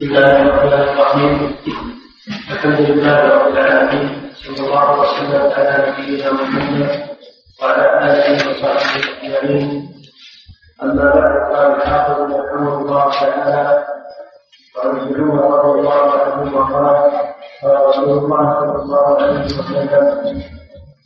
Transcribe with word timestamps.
بسم 0.00 0.16
الله 0.16 0.42
الرحمن 0.42 0.72
الرحيم 0.88 1.56
الحمد 2.52 2.80
لله 2.80 3.18
رب 3.34 3.46
العالمين 3.56 4.08
صلى 4.34 4.66
الله 4.66 5.00
وسلم 5.00 5.42
على 5.52 5.72
نبينا 5.88 6.32
محمد 6.32 6.90
وعلى 7.62 7.84
اله 7.98 8.50
وصحبه 8.50 9.02
اجمعين 9.22 9.88
اما 10.82 11.04
بعد 11.14 11.34
قال 11.54 11.66
الحافظ 11.76 12.20
رحمه 12.20 12.74
الله 12.78 13.10
تعالى 13.10 13.84
وعن 14.76 14.96
ابن 15.00 15.30
رضي 15.30 15.80
الله 15.80 16.02
عنهما 16.20 16.60
قال 16.62 17.10
قال 17.62 17.86
رسول 17.88 18.18
الله 18.18 18.44
صلى 18.60 18.82
الله 18.82 19.22
عليه 19.22 19.44
وسلم 19.44 20.42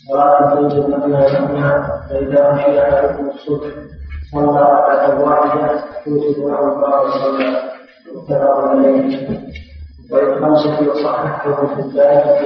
صلاة 0.08 0.52
الليل 0.52 0.90
مثنى 0.90 1.68
فإذا 2.10 2.40
خشي 2.54 2.82
أحدكم 2.82 3.30
الصبح 3.30 3.70
صلى 4.32 4.60
ركعة 4.60 5.20
واحدة 5.20 5.84
توجد 6.04 6.38
له 6.38 6.58
الله 6.58 7.10
صلى 7.10 7.71
متفق 8.14 8.58
عليه 8.68 9.28
وللخمسة 10.12 10.90
وصححه 10.90 11.66
في 11.66 11.80
الباب 11.80 12.38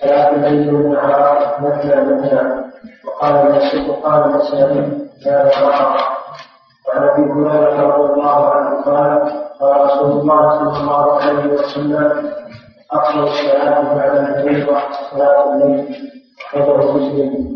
صلاة 0.00 0.30
الليل 0.30 0.74
والنهار 0.74 1.56
مثنى 1.60 1.96
مثنى 2.04 2.64
وقال 3.06 3.34
النسائي 3.34 3.90
وقال 3.90 4.24
النسائي 4.24 4.98
لا 5.26 5.42
يرى 5.42 5.96
وعن 6.88 7.08
أبي 7.08 7.22
هريره 7.22 7.96
رضي 7.96 8.12
الله 8.12 8.48
عنه 8.50 8.82
قال 8.82 9.32
قال 9.60 9.80
رسول 9.84 10.20
الله 10.20 10.58
صلى 10.58 10.80
الله 10.80 11.20
عليه 11.22 11.52
وسلم 11.52 12.30
افضل 12.92 13.22
الصلاه 13.22 13.94
بعد 13.94 14.16
الفريضه 14.16 14.76
صلاه 15.10 15.52
الليل 15.54 15.96
رواه 16.56 16.96
مسلم 16.96 17.54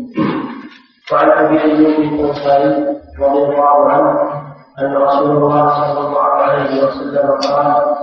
وعن 1.11 1.29
ابي 1.29 1.61
ايوب 1.61 1.99
الانصاري 1.99 2.85
رضي 3.19 3.43
الله 3.43 3.89
عنه 3.89 4.39
أن 4.79 4.95
رسول 4.97 5.31
الله 5.37 5.69
صلى 5.69 6.07
الله 6.07 6.19
عليه 6.21 6.38
وسلم 6.83 7.31
قال 7.31 7.95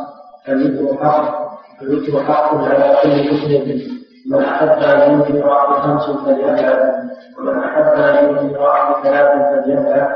الذكر 0.48 1.04
حق 1.04 1.46
الذكر 1.82 2.24
حق 2.24 2.54
على 2.54 2.96
كل 3.02 3.34
مسلم. 3.34 3.96
من 4.30 4.44
أحب 4.44 4.68
ان 4.68 5.10
ينذر 5.12 5.46
بخمس 5.70 6.10
فليفعل 6.10 6.92
ومن 7.38 7.58
أحب 7.64 7.82
ان 8.00 8.24
ينذر 8.28 8.60
بثلاث 8.90 9.32
فليفعل 9.64 10.08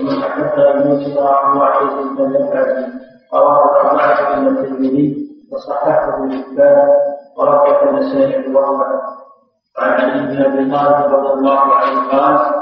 ومن 0.00 0.22
أحب 0.22 0.58
ان 0.60 0.80
ينذر 0.90 1.26
عن 1.28 1.56
واحد 1.56 1.86
فليفعل 2.18 2.92
رواه 3.34 3.64
الأربعة 3.70 4.34
الا 4.38 4.48
الترمذي 4.50 5.26
وصححه 5.52 6.14
ابن 6.14 6.32
حبان 6.42 6.88
ورجح 7.36 7.82
النسائي 7.82 8.54
وروى 8.54 8.84
وعن 9.78 9.92
علي 9.92 10.26
بن 10.26 10.42
أبي 10.44 10.70
طالب 10.70 11.14
رضي 11.14 11.32
الله 11.32 11.58
عنه 11.74 12.10
قال 12.10 12.59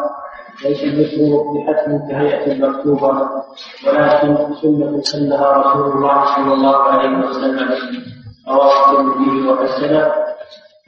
ليس 0.65 0.83
الذكر 0.85 1.43
بحتم 1.55 1.99
كهيئة 2.09 2.53
المكتوبة 2.53 3.29
ولكن 3.87 4.55
سنة 4.63 5.01
سنها 5.03 5.53
رسول 5.53 5.93
الله 5.93 6.25
صلى 6.37 6.53
الله 6.55 6.77
عليه 6.77 7.19
وسلم 7.19 7.69
رواه 8.49 8.91
الترمذي 8.91 9.49
وحسنه 9.49 10.13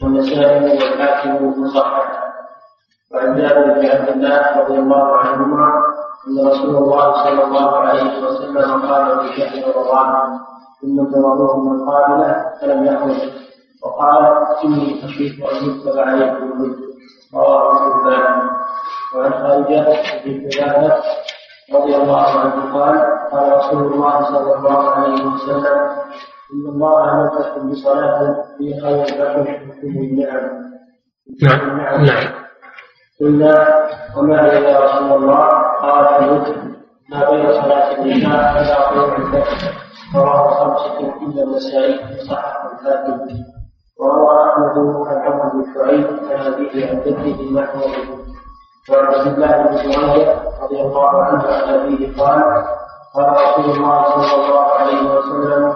والنسائي 0.02 0.78
والحاكم 0.78 1.62
وصححه. 1.62 2.20
وعن 3.14 3.36
جابر 3.36 3.64
بن 3.80 3.86
عبد 3.86 4.08
الله 4.08 4.60
رضي 4.60 4.78
الله 4.78 5.16
عنهما 5.16 5.66
أن 6.28 6.48
رسول 6.48 6.76
الله 6.76 7.24
صلى 7.24 7.44
الله 7.44 7.76
عليه 7.76 8.24
وسلم 8.24 8.82
قال 8.86 9.20
في 9.20 9.40
شهر 9.40 9.76
رمضان 9.76 10.38
ثم 10.80 11.04
ترونه 11.12 11.56
من 11.58 11.90
قابله 11.90 12.44
فلم 12.60 12.84
يخرج 12.84 13.30
وقال 13.82 14.46
إني 14.64 15.02
خشيت 15.02 15.32
أن 15.44 15.56
يكتب 15.70 15.98
عليكم 15.98 16.44
الرزق 16.52 16.78
رواه 17.34 17.86
البخاري 17.86 18.59
وعن 19.16 19.32
خارجه 19.32 19.84
بن 20.24 20.48
ثلاثة 20.48 21.02
رضي 21.74 21.96
الله 21.96 22.26
عنه 22.26 22.78
قال 22.78 22.98
قال 23.32 23.56
رسول 23.56 23.92
الله 23.92 24.24
صلى 24.24 24.54
الله 24.54 24.90
عليه 24.90 25.24
وسلم 25.24 25.78
إن 26.54 26.66
الله 26.68 27.12
أمركم 27.12 27.70
بصلاة 27.70 28.44
في 28.58 28.80
خير 28.80 29.04
لكم 29.04 29.46
من 29.82 29.98
النعم 29.98 30.70
نعم. 31.42 31.80
نعم 32.04 32.32
قلنا 33.20 33.88
وما 34.16 34.44
هي 34.52 34.62
يا 34.64 34.80
رسول 34.80 35.12
الله 35.12 35.46
قال 35.82 36.24
الوتر 36.24 36.56
ما 37.10 37.30
بين 37.30 37.46
صلاة 37.62 37.92
العشاء 37.92 38.62
إلى 38.62 38.90
طلوع 38.90 39.16
الفجر 39.16 39.72
رواه 40.14 40.54
خمسة 40.54 40.98
الا 41.26 41.42
النسائي 41.42 42.00
وصححه 42.20 42.72
الحاكم 42.72 43.26
وروى 44.00 44.50
أحمد 44.50 44.78
عن 45.06 45.32
عمرو 45.32 45.50
بن 45.50 45.74
شعيب 45.74 46.06
عن 46.30 46.52
أبيه 46.52 46.90
عن 46.90 47.00
جده 47.00 47.60
نحوه 47.62 48.29
وعن 48.88 49.06
عبد 49.14 49.26
الله 49.26 49.52
بن 49.62 49.76
سميه 49.76 50.42
رضي 50.62 50.80
الله 50.80 51.22
عنه 51.22 51.42
عن 51.44 51.74
ابيه 51.74 52.16
قال 52.18 52.42
قال 53.14 53.28
رسول 53.32 53.70
الله 53.76 54.02
صلى 54.04 54.44
الله 54.46 54.66
عليه 54.72 55.02
وسلم 55.14 55.74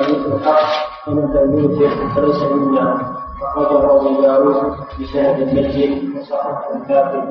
الذكر 0.00 0.34
الحق 0.36 0.66
فمن 1.06 1.26
لم 1.34 2.12
فليس 2.16 2.42
منا 2.42 3.14
أخرجه 3.42 3.96
أبو 3.96 4.20
داود 4.22 4.76
بسند 5.00 5.36
جيد 5.54 6.16
وصححه 6.16 6.70
الكاتب. 6.76 7.24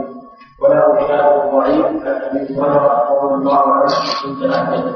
وله 0.62 1.08
شاهد 1.08 1.52
ضعيف 1.52 1.86
عن 1.86 2.08
أبي 2.08 2.60
هريرة 2.60 3.10
رضي 3.22 3.36
الله 3.36 3.60
عنه 3.74 3.94
عند 4.26 4.44
أحمد 4.54 4.94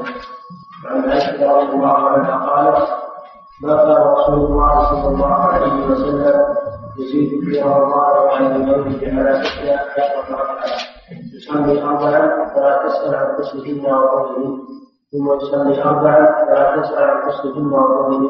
وعن 0.84 1.10
عائشة 1.10 1.52
رضي 1.52 1.72
الله 1.72 1.96
عنها 2.10 2.46
قالت 2.46 2.88
ما 3.62 3.76
كان 3.76 4.02
رسول 4.02 4.34
الله 4.46 4.88
صلى 4.90 5.08
الله 5.08 5.34
عليه 5.34 5.86
وسلم 5.86 6.34
يزيد 6.98 7.44
في 7.44 7.62
رمضان 7.62 8.16
وعن 8.26 8.56
الموت 8.56 9.04
على 9.04 9.30
عشرة 9.30 9.74
ركعة 10.30 10.64
يصلي 11.36 11.82
أربعا 11.82 12.48
فلا 12.54 12.86
تسأل 12.86 13.14
عن 13.14 13.36
قصدهن 13.36 13.92
وقولهن 13.94 14.58
ثم 15.12 15.32
يصلي 15.36 15.82
أربعا 15.84 16.44
فلا 16.46 16.76
تسأل 16.82 17.04
عن 17.10 17.20
قصدهن 17.30 17.72
وقولهن 17.72 18.28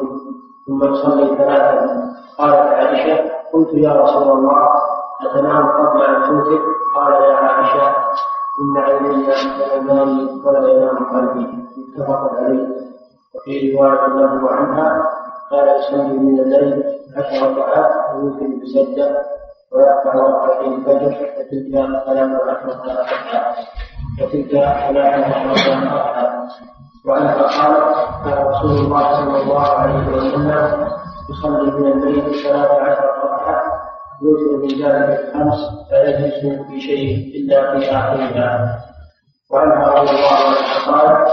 ثم 0.67 0.83
يصلي 0.93 1.37
ثلاثا 1.37 2.11
قالت 2.37 2.55
عائشة 2.55 3.31
قلت 3.53 3.73
يا 3.73 3.93
رسول 4.01 4.31
الله 4.31 4.67
أتنام 5.25 5.67
قبل 5.67 6.01
أن 6.03 6.21
توتر 6.29 6.61
قال 6.95 7.13
يا 7.13 7.33
عائشة 7.35 7.95
إن 8.61 8.77
عيني 8.77 9.25
تنامان 9.25 10.29
ولا 10.45 10.69
ينام 10.69 10.97
قلبي. 10.97 11.47
متفق 11.77 12.31
عليه. 12.37 12.67
وفي 13.35 13.75
رواية 13.77 14.07
له 14.07 14.49
عنها 14.51 15.03
قال 15.51 15.79
يصلي 15.79 16.13
من 16.13 16.39
الليل 16.39 16.83
عشر 17.17 17.51
ركعات 17.51 17.91
ويوتر 18.15 18.47
بسجدة 18.61 19.21
ويرفع 19.71 20.13
ركعتين 20.13 20.73
الفجر 20.73 21.05
وتلك 21.37 22.03
ثلاث 22.05 22.31
ركعة 22.41 23.55
وتلك 24.21 24.51
ثلاث 24.51 25.37
ركعة 25.47 26.47
وعنها 27.05 27.33
قالت 27.33 28.25
كان 28.25 28.47
رسول 28.47 28.71
الله 28.71 29.15
صلى 29.15 29.41
الله 29.41 29.67
عليه 29.67 30.07
وسلم 30.07 30.87
يصلي 31.29 31.71
من 31.71 31.91
الليل 31.91 32.43
ثلاث 32.43 32.71
عشر 32.71 33.05
ركعة 33.23 33.61
يوتر 34.21 34.57
من 34.57 34.67
ذلك 34.85 35.19
الخمس 35.19 35.59
لا 35.91 36.09
يجلس 36.09 36.61
في 36.67 36.81
شيء 36.81 37.31
إلا 37.35 37.79
في 37.79 37.91
آخرها. 37.91 38.79
وعنها 39.51 39.87
رضي 39.93 40.09
الله 40.09 40.33
عنها 40.33 40.91
قالت 40.91 41.31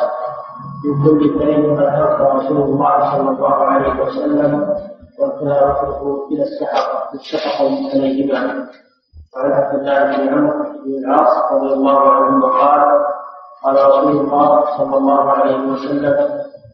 من 0.86 1.04
كل 1.04 1.38
كلمة 1.38 1.82
قد 1.84 2.36
رسول 2.36 2.56
الله 2.62 3.10
صلى 3.12 3.30
الله 3.30 3.54
عليه 3.54 4.02
وسلم 4.02 4.74
وتاركه 5.18 6.28
إلى 6.32 6.42
السحر 6.42 7.08
اتفق 7.14 7.62
عليهما 7.94 8.66
وعن 9.36 9.52
عبد 9.52 9.74
الله 9.78 10.16
بن 10.16 10.28
عمرو 10.28 10.62
بن 10.84 11.04
العاص 11.04 11.52
رضي 11.52 11.72
الله 11.72 12.10
عنهما 12.10 12.46
قال 12.46 12.80
قال 13.64 13.88
رسول 13.88 14.16
الله 14.20 14.64
صلى 14.78 14.96
الله 14.96 15.30
عليه 15.30 15.56
وسلم 15.56 16.16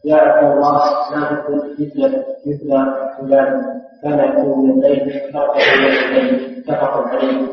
يا 0.05 0.15
عبد 0.17 0.51
الله 0.51 0.77
لا 1.11 1.35
تكن 1.35 1.57
مثل 1.79 2.23
مثل 2.47 2.93
فلان 3.17 3.81
كان 4.03 4.19
يقوم 4.19 4.63
من 4.63 4.71
الليل 4.71 5.31
ترك 5.33 5.55
من 5.55 5.85
الليل 5.85 6.63
اتفق 6.67 7.07
عليه. 7.07 7.47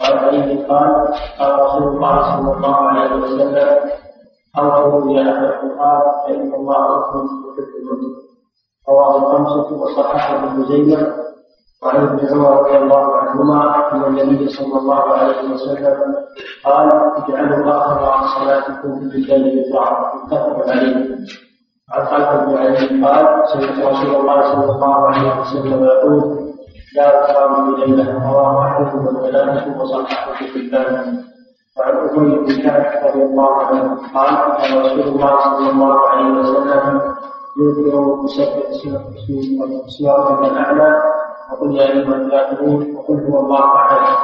وعن 0.00 0.18
علي 0.18 0.64
قال 0.64 1.08
قال 1.38 1.58
رسول 1.60 1.82
الله 1.82 2.36
صلى 2.36 2.56
الله 2.56 2.76
عليه 2.76 3.14
وسلم 3.16 3.78
أوفوا 4.58 5.12
يا 5.12 5.20
أهل 5.20 5.44
القرآن 5.44 6.00
فإن 6.26 6.54
الله 6.54 6.98
يحب 6.98 7.14
المسلم 7.58 8.14
رواه 8.88 9.16
الخمسة 9.16 9.76
وصححه 9.82 10.34
ابن 10.44 10.64
خزيمة 10.64 11.14
وعن 11.82 11.96
ابن 12.06 12.26
عمر 12.28 12.60
رضي 12.60 12.76
الله 12.78 13.16
عنهما 13.16 13.92
أن 13.92 14.04
النبي 14.04 14.48
صلى 14.48 14.78
الله 14.78 15.02
عليه 15.12 15.52
وسلم 15.52 16.14
قال 16.64 16.88
اجعلوا 17.16 17.76
آخر 17.76 18.26
صلاتكم 18.40 18.90
بالليل 19.08 19.58
يطلع 19.58 20.12
متفق 20.24 20.68
عليه 20.68 21.16
عن 21.92 22.06
خالد 22.06 22.46
بن 22.48 22.56
علي 22.58 23.04
قال 23.06 23.48
سمعت 23.48 23.78
رسول 23.92 24.14
الله 24.16 24.52
صلى 24.52 24.72
الله 24.72 24.94
عليه 25.06 25.40
وسلم 25.40 25.84
يقول 25.84 26.50
لا 26.96 27.26
تقام 27.26 27.74
ليلة 27.76 28.30
رواه 28.32 28.66
أحمد 28.66 28.94
والثلاثة 29.06 29.80
وصححه 29.82 30.32
في 30.52 30.56
الباب 30.56 31.14
وعن 31.80 31.96
أبي 31.96 32.18
بن 32.18 32.70
رضي 33.04 33.22
الله 33.22 33.52
عنه 33.66 33.98
قال 34.14 34.56
كان 34.62 34.78
رسول 34.84 35.00
الله 35.00 35.40
صلى 35.40 35.70
الله 35.70 36.08
عليه 36.08 36.30
وسلم 36.40 37.00
يذكر 37.60 38.14
بسبح 38.24 38.70
اسم 38.70 40.12
ربك 40.12 40.52
الأعلى 40.52 41.02
وقل 41.52 41.76
يا 41.76 41.86
أيها 41.92 42.14
الكافرون 42.14 42.96
وقل 42.96 43.14
هو 43.24 43.40
الله 43.40 43.74
أحد. 43.76 44.16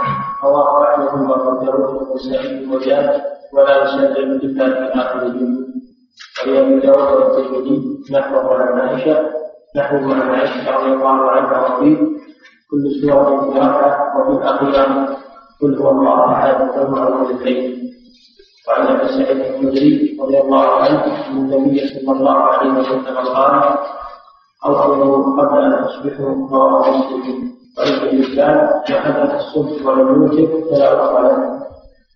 رواه 0.44 0.84
أحمد 0.84 1.64
داود 1.64 1.94
والنسائي 1.94 2.74
وجاء 2.74 3.22
ولا 3.54 3.84
يسلم 3.84 4.30
إلا 4.32 4.66
في 4.74 5.00
آخرهم 5.00 5.66
ولأبي 6.46 6.80
داود 6.80 7.12
والترمذي 7.22 7.98
نحوه 8.12 8.54
عن 8.62 8.80
عائشة 8.80 9.30
نحو 9.76 9.96
عن 9.96 10.20
عائشة 10.30 10.76
رضي 10.78 10.92
الله 10.92 11.30
عنها 11.30 11.76
وفيه 11.76 11.96
كل 12.70 12.90
سورة 13.02 13.40
في 13.40 13.58
ركعة 13.58 14.20
وفي 14.20 14.30
الأخيرة 14.30 15.16
قل 15.62 15.78
هو 15.78 15.90
الله 15.90 16.32
أحد 16.32 16.60
والمعوذتين 16.78 17.92
وعن 18.68 18.86
أبي 18.86 19.08
سعيد 19.08 19.40
الخدري 19.54 20.16
رضي 20.22 20.40
الله 20.40 20.64
عنه 20.64 21.04
أن 21.04 21.36
النبي 21.36 21.80
صلى 21.88 22.12
الله 22.12 22.32
عليه 22.36 22.70
وسلم 22.70 23.16
قال 23.16 23.78
اوصلوا 24.66 25.42
قبل 25.42 25.58
أن 25.64 25.84
تصبحوا 25.84 26.48
رواه 26.50 26.90
مسلم 26.90 27.52
وعن 27.78 27.88
الاسلام 27.88 28.82
ما 28.90 29.36
الصبح 29.36 29.86
ولم 29.86 30.08
يوتر 30.22 30.70
فلا 30.70 31.02
وصل 31.02 31.56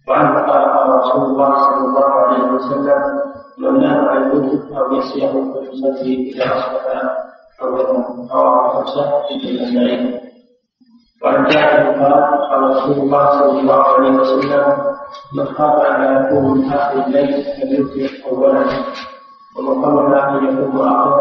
وعنه 0.09 0.35
قال 0.41 0.71
قال 0.77 0.89
رسول 0.99 1.23
الله 1.25 1.55
صلى 1.61 1.85
الله 1.87 2.05
عليه 2.11 2.45
وسلم 2.53 3.21
من 3.59 3.81
نام 3.81 4.09
عن 4.09 4.23
الوتر 4.23 4.79
أو 4.79 4.93
يسيه 4.95 5.29
فليصلي 5.33 6.31
اذا 6.31 6.45
أصبح 6.45 7.17
أو 7.63 7.69
رواه 8.33 8.69
خمسه 8.69 9.11
في 9.29 9.51
النسائي 9.51 10.30
جابر 11.25 12.05
قال 12.05 12.62
رسول 12.70 12.93
الله 12.93 13.31
صلى 13.31 13.61
الله 13.61 13.82
عليه 13.82 14.11
وسلم 14.11 14.64
من 15.37 15.44
خاف 15.44 15.81
ان 15.87 16.25
يكون 16.26 16.58
من 16.58 16.72
اخر 16.72 17.06
الليل 17.06 17.44
فليوتر 17.61 18.11
اولا 18.31 18.64
ومن 19.58 19.82
طلب 19.82 20.12
ان 20.12 20.44
يكون 20.49 20.88
اخر 20.88 21.20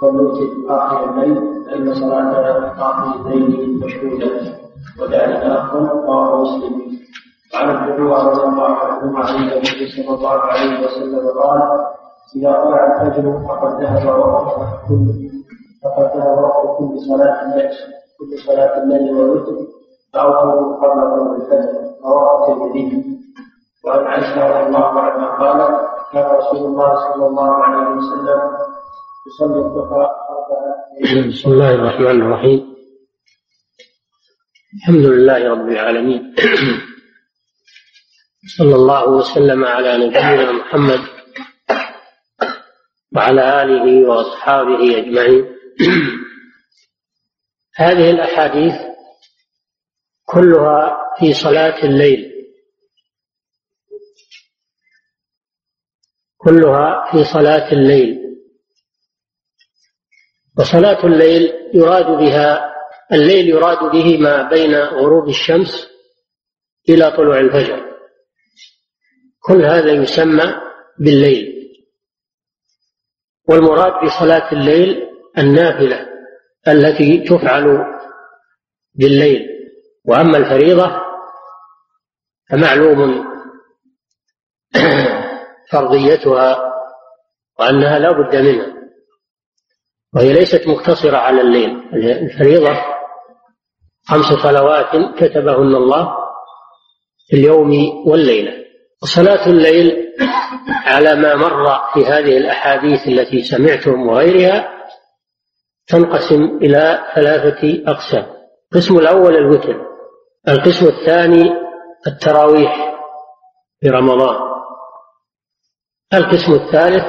فليوتر 0.00 0.46
اخر 0.68 1.10
الليل 1.10 1.64
فان 1.66 1.94
صلاه 1.94 2.72
اخر 2.78 3.14
الليل 3.20 3.80
مشهوده 3.84 4.30
وذلك 5.00 5.42
افضل 5.44 5.86
رواه 5.88 6.42
مسلم 6.42 6.82
وعن 7.54 7.70
ابن 7.70 7.92
عمر 7.92 8.32
رضي 8.32 8.42
الله 8.42 8.76
عنهما 8.76 9.24
عن 9.24 9.34
النبي 9.34 9.88
صلى 9.96 10.14
الله 10.14 10.38
عليه 10.40 10.86
وسلم 10.86 11.28
قال 11.40 11.62
اذا 12.36 12.52
طلع 12.52 13.02
الفجر 13.02 13.40
فقد 13.48 13.82
ذهب 13.82 14.18
وقت 14.18 14.56
كل 14.88 15.30
فقد 15.84 16.16
ذهب 16.16 16.38
وقت 16.38 16.78
كل 16.78 16.98
صلاه 17.08 17.42
الليل 17.42 17.70
كل 18.22 18.38
صلاة 18.38 18.82
الليل 18.82 19.14
والوتر 19.14 19.66
فاوتروا 20.12 20.76
قبل 20.76 21.00
قول 21.00 21.42
الفجر 21.42 21.94
رواه 22.04 22.42
الترمذي. 22.42 23.02
وعن 23.84 24.04
عائشة 24.04 24.46
رضي 24.46 24.66
الله 24.66 25.00
عنها 25.00 25.26
قالت 25.26 25.80
كان 26.12 26.36
رسول 26.36 26.66
الله 26.66 27.14
صلى 27.14 27.26
الله 27.26 27.54
عليه 27.54 27.88
وسلم 27.88 28.40
يصلي 29.26 29.58
الضحى 29.66 30.08
بسم 31.28 31.50
الله 31.52 31.74
الرحمن 31.74 32.22
الرحيم. 32.22 32.74
الحمد 34.74 35.04
لله 35.06 35.50
رب 35.50 35.68
العالمين. 35.68 36.34
صلى 38.58 38.74
الله 38.74 39.08
وسلم 39.08 39.64
على 39.64 40.06
نبينا 40.06 40.52
محمد 40.52 41.00
وعلى 43.16 43.62
آله 43.62 44.08
وأصحابه 44.08 44.98
أجمعين. 44.98 45.46
هذه 47.74 48.10
الأحاديث 48.10 48.74
كلها 50.24 50.98
في 51.18 51.32
صلاة 51.32 51.84
الليل. 51.84 52.32
كلها 56.36 57.12
في 57.12 57.24
صلاة 57.24 57.72
الليل. 57.72 58.18
وصلاة 60.58 61.06
الليل 61.06 61.52
يراد 61.74 62.06
بها 62.06 62.72
الليل 63.12 63.48
يراد 63.48 63.92
به 63.92 64.18
ما 64.18 64.48
بين 64.48 64.74
غروب 64.74 65.28
الشمس 65.28 65.88
إلى 66.88 67.10
طلوع 67.10 67.38
الفجر. 67.38 67.92
كل 69.40 69.64
هذا 69.64 69.92
يسمى 69.92 70.54
بالليل. 70.98 71.52
والمراد 73.48 74.04
بصلاة 74.06 74.52
الليل 74.52 75.08
النافلة. 75.38 76.11
التي 76.68 77.18
تفعل 77.18 77.84
بالليل. 78.94 79.48
وأما 80.04 80.38
الفريضة 80.38 81.00
فمعلوم 82.50 83.24
فرضيتها 85.70 86.72
وأنها 87.58 87.98
لا 87.98 88.12
بد 88.12 88.36
منها. 88.36 88.72
وهي 90.14 90.32
ليست 90.32 90.66
مقتصرة 90.66 91.16
على 91.16 91.40
الليل. 91.40 91.94
الفريضة 91.94 92.76
خمس 94.08 94.24
صلوات 94.24 94.90
كتبهن 95.16 95.74
الله 95.74 96.16
في 97.28 97.36
اليوم 97.36 97.70
والليلة. 98.06 98.62
وصلاة 99.02 99.46
الليل 99.46 100.12
على 100.86 101.14
ما 101.14 101.36
مر 101.36 101.80
في 101.94 102.06
هذه 102.06 102.36
الأحاديث 102.36 103.08
التي 103.08 103.42
سمعتم 103.42 104.06
وغيرها 104.08 104.68
تنقسم 105.86 106.58
إلى 106.62 107.04
ثلاثة 107.14 107.82
أقسام. 107.86 108.26
القسم 108.72 108.98
الأول 108.98 109.36
الوتر 109.36 109.92
القسم 110.48 110.86
الثاني 110.86 111.52
التراويح 112.06 112.98
في 113.80 113.88
رمضان 113.88 114.36
القسم 116.14 116.52
الثالث 116.52 117.04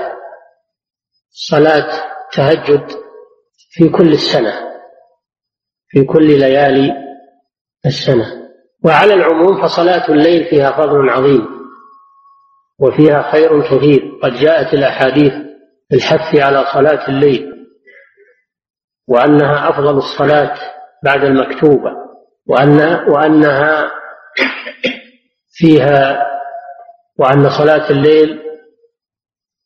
صلاة 1.30 2.04
تهجد 2.34 2.88
في 3.72 3.90
كل 3.90 4.12
السنة 4.12 4.54
في 5.88 6.04
كل 6.04 6.40
ليالي 6.40 6.94
السنة. 7.86 8.50
وعلى 8.86 9.14
العموم 9.14 9.62
فصلاة 9.62 10.12
الليل 10.12 10.46
فيها 10.46 10.72
فضل 10.72 11.10
عظيم 11.10 11.48
وفيها 12.80 13.32
خير 13.32 13.62
كثير. 13.62 14.20
قد 14.24 14.34
جاءت 14.34 14.74
الأحاديث 14.74 15.34
الحث 15.94 16.36
على 16.36 16.66
صلاة 16.74 17.08
الليل 17.10 17.53
وأنها 19.08 19.70
أفضل 19.70 19.98
الصلاة 19.98 20.56
بعد 21.04 21.24
المكتوبة 21.24 21.92
وأن 22.48 23.10
وأنها 23.10 23.92
فيها 25.52 26.28
وأن 27.18 27.50
صلاة 27.50 27.90
الليل 27.90 28.42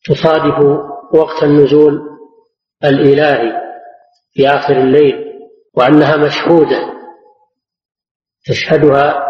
تصادف 0.05 0.59
وقت 1.13 1.43
النزول 1.43 2.01
الإلهي 2.83 3.61
في 4.33 4.47
آخر 4.47 4.77
الليل 4.77 5.25
وأنها 5.73 6.17
مشهودة 6.17 6.93
تشهدها 8.45 9.27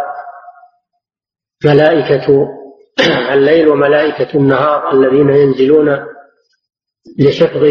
ملائكة 1.65 2.47
الليل 3.33 3.67
وملائكة 3.67 4.37
النهار 4.37 4.91
الذين 4.93 5.29
ينزلون 5.29 6.07
لحفظ 7.19 7.63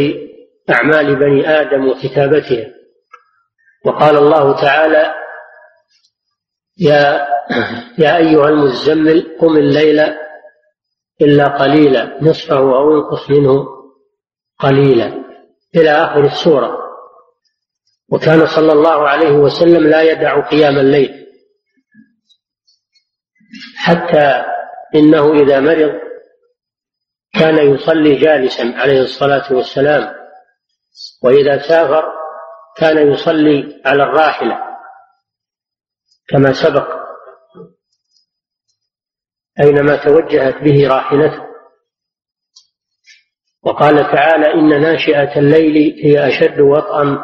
أعمال 0.71 1.17
بني 1.17 1.49
آدم 1.49 1.89
وكتابتها 1.89 2.67
وقال 3.85 4.17
الله 4.17 4.61
تعالى 4.61 5.15
يا 6.79 7.27
يا 7.99 8.17
أيها 8.17 8.49
المزمل 8.49 9.37
قم 9.41 9.57
الليل 9.57 10.01
إلا 11.21 11.45
قليلا 11.45 12.19
نصفه 12.23 12.59
أو 12.59 12.95
انقص 12.95 13.31
منه 13.31 13.67
قليلا. 14.59 15.27
إلى 15.77 15.91
آخر 15.91 16.25
السورة. 16.25 16.79
وكان 18.09 18.47
صلى 18.47 18.73
الله 18.73 19.09
عليه 19.09 19.31
وسلم 19.33 19.87
لا 19.87 20.03
يدع 20.03 20.49
قيام 20.49 20.79
الليل. 20.79 21.27
حتى 23.77 24.45
إنه 24.95 25.33
إذا 25.43 25.61
مرض 25.61 26.01
كان 27.35 27.75
يصلي 27.75 28.15
جالسا 28.15 28.73
عليه 28.77 29.03
الصلاة 29.03 29.53
والسلام. 29.53 30.26
وإذا 31.23 31.69
سافر 31.69 32.13
كان 32.77 33.13
يصلي 33.13 33.83
على 33.85 34.03
الراحلة 34.03 34.59
كما 36.29 36.53
سبق 36.53 36.89
أينما 39.61 39.97
توجهت 40.05 40.63
به 40.63 40.89
راحلته 40.89 41.47
وقال 43.63 43.97
تعالى 43.97 44.55
إن 44.55 44.83
ناشئة 44.83 45.39
الليل 45.39 46.01
هي 46.05 46.29
أشد 46.29 46.61
وطئا 46.61 47.19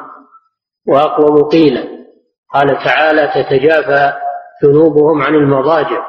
وأقوم 0.88 1.48
قيلا. 1.48 1.84
قال 2.54 2.84
تعالى 2.84 3.32
تتجافى 3.34 4.12
جنوبهم 4.62 5.22
عن 5.22 5.34
المضاجع 5.34 6.06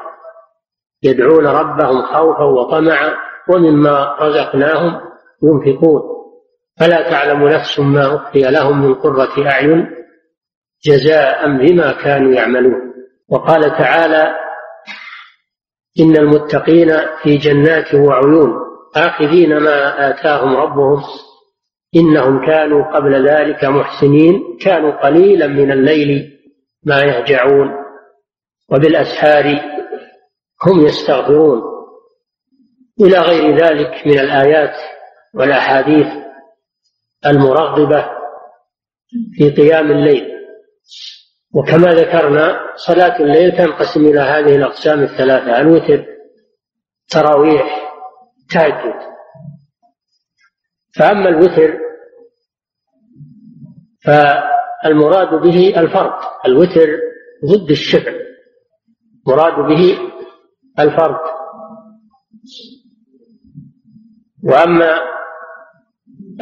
يدعون 1.02 1.46
ربهم 1.46 2.02
خوفا 2.02 2.44
وطمعا 2.44 3.14
ومما 3.50 4.16
رزقناهم 4.20 5.00
ينفقون. 5.42 6.02
فلا 6.80 7.10
تعلم 7.10 7.48
نفس 7.48 7.80
ما 7.80 8.16
أخفي 8.16 8.40
لهم 8.40 8.82
من 8.82 8.94
قرة 8.94 9.48
أعين 9.48 9.90
جزاء 10.84 11.58
بما 11.58 11.92
كانوا 11.92 12.32
يعملون. 12.32 12.94
وقال 13.28 13.62
تعالى 13.62 14.32
إن 16.00 16.16
المتقين 16.16 16.92
في 17.22 17.36
جنات 17.36 17.94
وعيون 17.94 18.54
آخذين 18.96 19.58
ما 19.58 20.10
آتاهم 20.10 20.56
ربهم 20.56 21.02
إنهم 21.96 22.46
كانوا 22.46 22.96
قبل 22.96 23.28
ذلك 23.28 23.64
محسنين 23.64 24.58
كانوا 24.60 24.90
قليلا 24.90 25.46
من 25.46 25.72
الليل 25.72 26.38
ما 26.84 27.00
يهجعون. 27.00 27.70
وبالأسحار 28.68 29.60
هم 30.66 30.86
يستغفرون. 30.86 31.62
إلى 33.00 33.18
غير 33.18 33.56
ذلك 33.56 34.06
من 34.06 34.18
الآيات 34.18 34.76
والأحاديث 35.34 36.23
المرغبة 37.26 38.04
في 39.32 39.50
قيام 39.50 39.90
الليل. 39.90 40.34
وكما 41.54 41.90
ذكرنا 41.94 42.60
صلاة 42.76 43.20
الليل 43.20 43.52
تنقسم 43.56 44.00
إلى 44.00 44.20
هذه 44.20 44.56
الأقسام 44.56 45.02
الثلاثة 45.02 45.60
الوتر 45.60 46.06
تراويح 47.08 47.90
تهجد 48.50 48.94
فأما 50.98 51.28
الوتر 51.28 51.78
فالمراد 54.04 55.28
به 55.42 55.80
الفرد 55.80 56.12
الوتر 56.46 57.00
ضد 57.44 57.70
الشفع 57.70 58.12
مراد 59.26 59.54
به 59.54 59.98
الفرد 60.78 61.20
وأما 64.44 65.00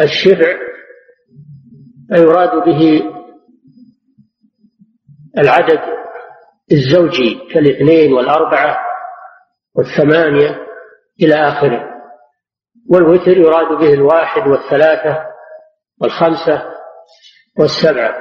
الشفع 0.00 0.71
فيراد 2.12 2.64
به 2.64 3.02
العدد 5.38 5.80
الزوجي 6.72 7.48
كالاثنين 7.54 8.12
والأربعة 8.12 8.78
والثمانية 9.74 10.66
إلى 11.22 11.34
آخره. 11.34 11.92
والوتر 12.90 13.38
يراد 13.38 13.78
به 13.78 13.94
الواحد 13.94 14.48
والثلاثة 14.48 15.26
والخمسة 16.00 16.62
والسبعة. 17.58 18.14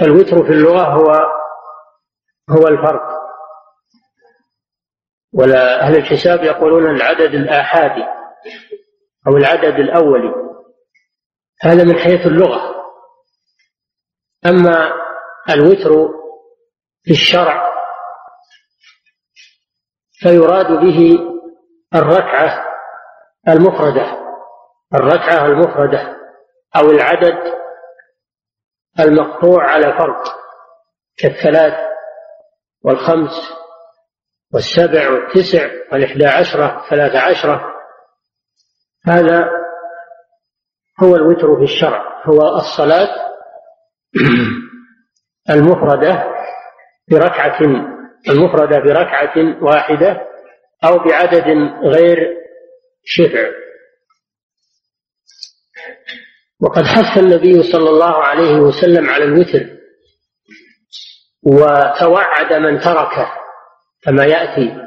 فالوتر 0.00 0.44
في 0.46 0.52
اللغة 0.52 0.82
هو 0.82 1.12
هو 2.50 2.68
الفرق. 2.68 3.16
ولا 5.34 5.82
أهل 5.82 5.96
الحساب 5.96 6.44
يقولون 6.44 6.96
العدد 6.96 7.34
الآحادي 7.34 8.04
أو 9.28 9.36
العدد 9.36 9.80
الأولي. 9.80 10.34
هذا 11.62 11.84
من 11.84 11.98
حيث 11.98 12.26
اللغة. 12.26 12.75
أما 14.48 14.92
الوتر 15.50 16.08
في 17.04 17.10
الشرع 17.10 17.72
فيراد 20.20 20.66
به 20.66 21.18
الركعة 21.94 22.66
المفردة. 23.48 24.26
الركعة 24.94 25.46
المفردة 25.46 26.16
أو 26.76 26.90
العدد 26.90 27.54
المقطوع 29.00 29.70
على 29.70 29.98
فرد 29.98 30.24
كالثلاث 31.18 31.74
والخمس 32.84 33.52
والسبع 34.54 35.10
والتسع 35.10 35.70
والإحدى 35.92 36.26
عشرة 36.26 36.86
ثلاث 36.90 37.14
عشرة. 37.14 37.74
هذا 39.06 39.50
هو 41.02 41.16
الوتر 41.16 41.56
في 41.56 41.62
الشرع 41.62 42.22
هو 42.24 42.56
الصلاة 42.56 43.35
المفردة 45.50 46.24
بركعة 47.10 47.58
المفردة 48.28 48.78
بركعة 48.78 49.62
واحدة 49.62 50.20
أو 50.84 50.98
بعدد 50.98 51.48
غير 51.84 52.36
شفع 53.04 53.48
وقد 56.60 56.84
حث 56.84 57.18
النبي 57.18 57.62
صلى 57.62 57.90
الله 57.90 58.14
عليه 58.14 58.60
وسلم 58.60 59.10
على 59.10 59.24
الوتر 59.24 59.66
وتوعد 61.42 62.52
من 62.52 62.80
تركه 62.80 63.32
كما 64.02 64.24
يأتي. 64.24 64.86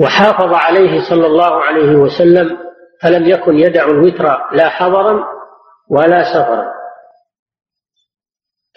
وحافظ 0.00 0.54
عليه 0.54 1.00
صلى 1.00 1.26
الله 1.26 1.64
عليه 1.64 1.96
وسلم 1.96 2.58
فلم 3.02 3.26
يكن 3.26 3.58
يدع 3.58 3.84
الوتر 3.84 4.24
لا 4.52 4.68
حضرا 4.68 5.24
ولا 5.90 6.24
سفرا. 6.24 6.77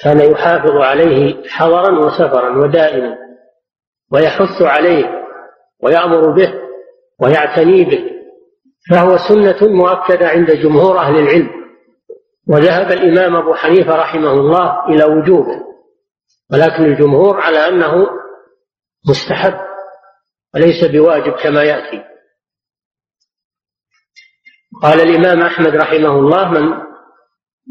كان 0.03 0.31
يحافظ 0.31 0.72
عليه 0.72 1.50
حضرا 1.50 2.05
وسفرا 2.05 2.58
ودائما 2.58 3.17
ويحث 4.12 4.62
عليه 4.62 5.05
ويأمر 5.84 6.29
به 6.31 6.53
ويعتني 7.20 7.84
به. 7.84 8.12
فهو 8.89 9.17
سنة 9.17 9.67
مؤكدة 9.67 10.27
عند 10.27 10.51
جمهور 10.51 10.98
أهل 10.98 11.15
العلم. 11.15 11.50
وذهب 12.48 12.91
الإمام 12.91 13.36
أبو 13.36 13.53
حنيفة 13.53 13.96
رحمه 13.96 14.31
الله 14.31 14.86
إلى 14.86 15.03
وجوبه. 15.03 15.62
ولكن 16.51 16.84
الجمهور 16.86 17.41
على 17.41 17.67
أنه 17.67 18.08
مستحب 19.10 19.60
وليس 20.55 20.86
بواجب 20.91 21.34
كما 21.34 21.63
يأتي. 21.63 22.03
قال 24.81 25.01
الإمام 25.01 25.41
أحمد 25.41 25.75
رحمه 25.75 26.20
الله 26.20 26.51
من 26.51 26.91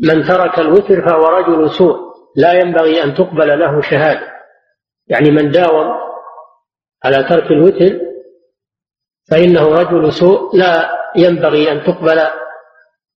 من 0.02 0.25
ترك 0.25 0.58
الوتر 0.58 1.08
فهو 1.08 1.26
رجل 1.26 1.70
سوء. 1.70 2.10
لا 2.37 2.52
ينبغي 2.52 3.04
أن 3.04 3.14
تقبل 3.14 3.58
له 3.58 3.80
شهادة. 3.80 4.30
يعني 5.06 5.30
من 5.30 5.50
داوم 5.50 5.94
على 7.04 7.25
ترك 7.25 7.50
الوتر 7.50 8.00
فإنه 9.30 9.62
رجل 9.62 10.12
سوء 10.12 10.56
لا 10.56 10.99
ينبغي 11.16 11.72
أن 11.72 11.82
تقبل 11.82 12.20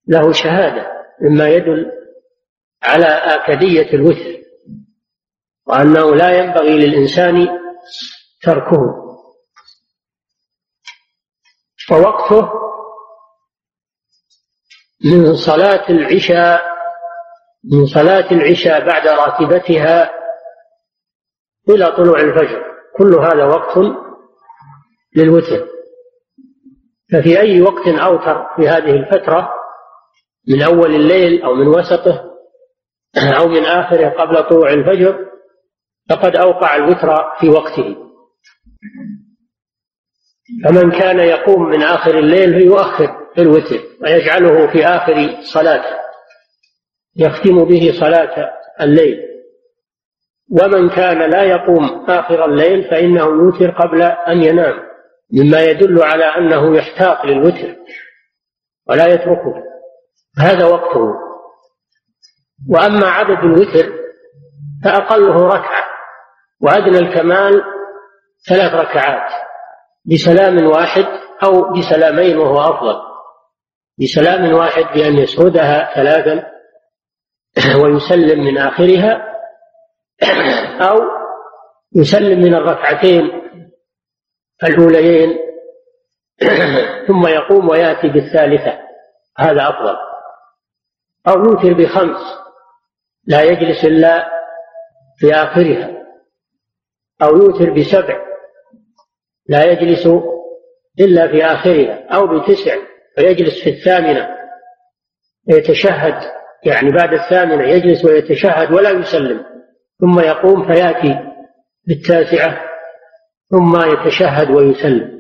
له 0.08 0.32
شهادة 0.32 0.92
مما 1.22 1.50
يدل 1.50 1.92
على 2.84 3.06
آكدية 3.06 3.94
الوتر 3.94 4.44
وأنه 5.68 6.16
لا 6.16 6.40
ينبغي 6.40 6.88
للإنسان 6.88 7.48
تركه. 8.42 9.04
ووقفه 11.92 12.52
من 15.06 15.36
صلاة 15.36 15.90
العشاء 15.90 16.73
من 17.72 17.86
صلاة 17.86 18.32
العشاء 18.32 18.86
بعد 18.86 19.08
راتبتها 19.08 20.12
إلى 21.70 21.86
طلوع 21.98 22.20
الفجر. 22.20 22.64
كل 22.98 23.16
هذا 23.16 23.46
وقت 23.46 23.78
للوتر. 25.16 25.68
ففي 27.12 27.40
أي 27.40 27.62
وقت 27.62 27.88
أوتر 27.88 28.46
في 28.56 28.68
هذه 28.68 28.96
الفترة 28.96 29.50
من 30.48 30.62
أول 30.62 30.96
الليل 30.96 31.44
أو 31.44 31.54
من 31.54 31.68
وسطه 31.68 32.34
أو 33.40 33.48
من 33.48 33.66
آخره 33.66 34.10
قبل 34.10 34.50
طلوع 34.50 34.74
الفجر 34.74 35.26
فقد 36.10 36.36
أوقع 36.36 36.76
الوتر 36.76 37.16
في 37.40 37.50
وقته. 37.50 37.96
فمن 40.66 40.92
كان 40.92 41.20
يقوم 41.20 41.70
من 41.70 41.84
آخر 41.84 42.20
الليل 42.20 42.60
فيؤخر 42.60 43.28
الوتر 43.38 43.80
ويجعله 44.02 44.72
في 44.72 44.86
آخر 44.86 45.42
صلاته. 45.54 46.03
يختم 47.16 47.66
به 47.66 47.94
صلاة 48.00 48.54
الليل. 48.82 49.20
ومن 50.62 50.90
كان 50.90 51.30
لا 51.30 51.44
يقوم 51.44 52.06
آخر 52.10 52.46
الليل 52.46 52.90
فإنه 52.90 53.24
يوتر 53.24 53.72
قبل 53.72 54.02
أن 54.02 54.44
ينام 54.44 54.80
مما 55.34 55.64
يدل 55.64 56.04
على 56.04 56.26
أنه 56.26 56.78
يحتاط 56.78 57.26
للوتر 57.26 57.76
ولا 58.90 59.08
يتركه. 59.08 59.64
هذا 60.40 60.66
وقته. 60.66 61.14
وأما 62.70 63.08
عدد 63.08 63.44
الوتر 63.44 63.94
فأقله 64.84 65.48
ركعة 65.48 65.84
وأدنى 66.62 66.98
الكمال 66.98 67.64
ثلاث 68.50 68.74
ركعات 68.74 69.32
بسلام 70.06 70.66
واحد 70.66 71.06
أو 71.44 71.74
بسلامين 71.74 72.38
وهو 72.38 72.62
أفضل. 72.62 72.96
بسلام 74.02 74.54
واحد 74.54 74.84
بأن 74.96 75.18
يسردها 75.18 75.96
ثلاثا 75.96 76.53
ويسلم 77.82 78.44
من 78.44 78.58
آخرها 78.58 79.34
أو 80.90 81.00
يسلم 81.96 82.40
من 82.40 82.54
الركعتين 82.56 83.32
الأوليين 84.64 85.38
ثم 87.08 87.28
يقوم 87.28 87.70
ويأتي 87.70 88.08
بالثالثة. 88.08 88.80
هذا 89.38 89.70
أفضل. 89.70 89.98
أو 91.28 91.44
يوتر 91.44 91.74
بخمس 91.74 92.22
لا 93.26 93.44
يجلس 93.44 93.86
إلا 93.86 94.30
في 95.18 95.34
آخرها. 95.34 96.04
أو 97.22 97.38
يوتر 97.38 97.74
بسبع 97.74 98.24
لا 99.50 99.64
يجلس 99.64 100.08
إلا 101.00 101.28
في 101.28 101.46
آخرها. 101.46 102.08
أو 102.16 102.28
بتسع 102.28 102.76
ويجلس 103.18 103.64
في 103.64 103.70
الثامنة. 103.70 104.30
يتشهد. 105.48 106.43
يعني 106.66 106.92
بعد 106.92 107.14
الثامنة 107.14 107.64
يجلس 107.64 108.06
ويتشهد 108.06 108.72
ولا 108.72 108.90
يسلم 108.90 109.46
ثم 110.02 110.20
يقوم 110.20 110.74
فيأتي 110.74 111.20
بالتاسعة 111.88 112.62
ثم 113.52 113.92
يتشهد 113.92 114.50
ويسلم. 114.50 115.14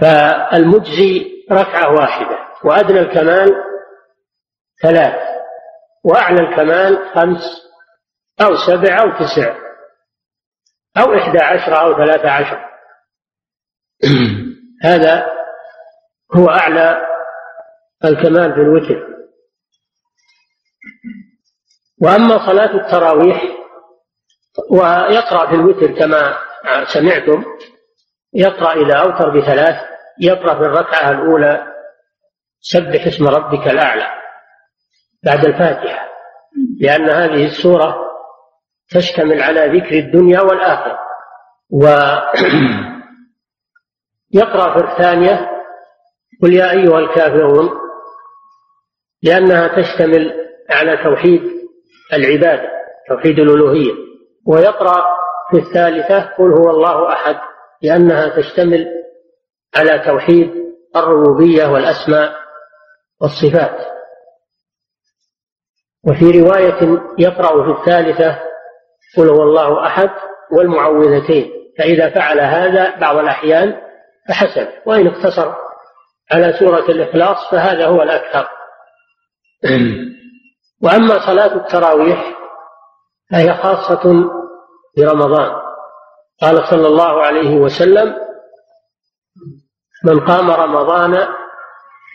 فالمجزي 0.00 1.26
ركعة 1.52 1.94
واحدة 1.94 2.38
وأدنى 2.64 3.00
الكمال 3.00 3.48
ثلاث 4.82 5.28
وأعلى 6.04 6.40
الكمال 6.40 6.98
خمس 7.14 7.42
أو 8.40 8.56
سبع 8.56 9.02
أو 9.02 9.18
تسع 9.18 9.56
أو 10.96 11.14
إحدى 11.14 11.38
عشر 11.38 11.80
أو 11.80 11.96
ثلاثة 12.04 12.30
عشر. 12.30 12.68
هذا 14.84 15.26
هو 16.36 16.48
أعلى 16.48 17.06
الكمال 18.04 18.54
في 18.54 18.60
الوتر. 18.60 19.17
وأما 22.02 22.46
صلاة 22.46 22.74
التراويح 22.74 23.42
ويقرأ 24.70 25.46
في 25.46 25.54
الوتر 25.54 25.86
كما 25.86 26.38
سمعتم 26.84 27.44
يقرأ 28.34 28.72
إذا 28.72 28.94
أوتر 28.94 29.38
بثلاث 29.38 29.76
يقرأ 30.20 30.54
في 30.54 30.60
الركعة 30.60 31.10
الأولى 31.10 31.66
سبح 32.60 33.06
اسم 33.06 33.26
ربك 33.26 33.68
الأعلى 33.68 34.06
بعد 35.24 35.44
الفاتحة 35.44 36.08
لأن 36.80 37.10
هذه 37.10 37.46
السورة 37.46 38.08
تشتمل 38.90 39.42
على 39.42 39.78
ذكر 39.78 39.98
الدنيا 39.98 40.40
والآخرة. 40.40 40.98
ويقرأ 41.70 42.32
في 44.78 44.92
الثانية 44.92 45.50
قل 46.42 46.54
يا 46.54 46.70
أيها 46.70 46.98
الكافرون 46.98 47.70
لأنها 49.22 49.68
تشتمل 49.68 50.34
على 50.70 50.96
توحيد 50.96 51.57
العبادة 52.12 52.70
توحيد 53.08 53.38
الألوهية. 53.38 53.92
ويقرأ 54.46 55.04
في 55.50 55.58
الثالثة 55.58 56.20
قل 56.20 56.52
هو 56.52 56.70
الله 56.70 57.12
أحد 57.12 57.36
لأنها 57.82 58.28
تشتمل 58.28 58.86
على 59.76 59.98
توحيد 59.98 60.50
الربوبية 60.96 61.66
والأسماء 61.66 62.32
والصفات. 63.20 63.86
وفي 66.06 66.40
رواية 66.40 67.00
يقرأ 67.18 67.64
في 67.64 67.80
الثالثة 67.80 68.38
قل 69.16 69.28
هو 69.28 69.42
الله 69.42 69.86
أحد 69.86 70.10
والمعوذتين. 70.52 71.50
فإذا 71.78 72.10
فعل 72.10 72.40
هذا 72.40 72.96
بعض 72.96 73.16
الأحيان 73.16 73.74
فحسن 74.28 74.68
وإن 74.86 75.06
اقتصر 75.06 75.54
على 76.32 76.52
سورة 76.58 76.90
الإخلاص 76.90 77.50
فهذا 77.50 77.86
هو 77.86 78.02
الأكثر. 78.02 78.48
وأما 80.82 81.26
صلاة 81.26 81.54
التراويح 81.56 82.38
فهي 83.30 83.54
خاصة 83.54 84.30
برمضان. 84.96 85.50
قال 86.42 86.68
صلى 86.70 86.86
الله 86.86 87.22
عليه 87.22 87.56
وسلم 87.56 88.14
من 90.04 90.20
قام 90.20 90.50
رمضان 90.50 91.28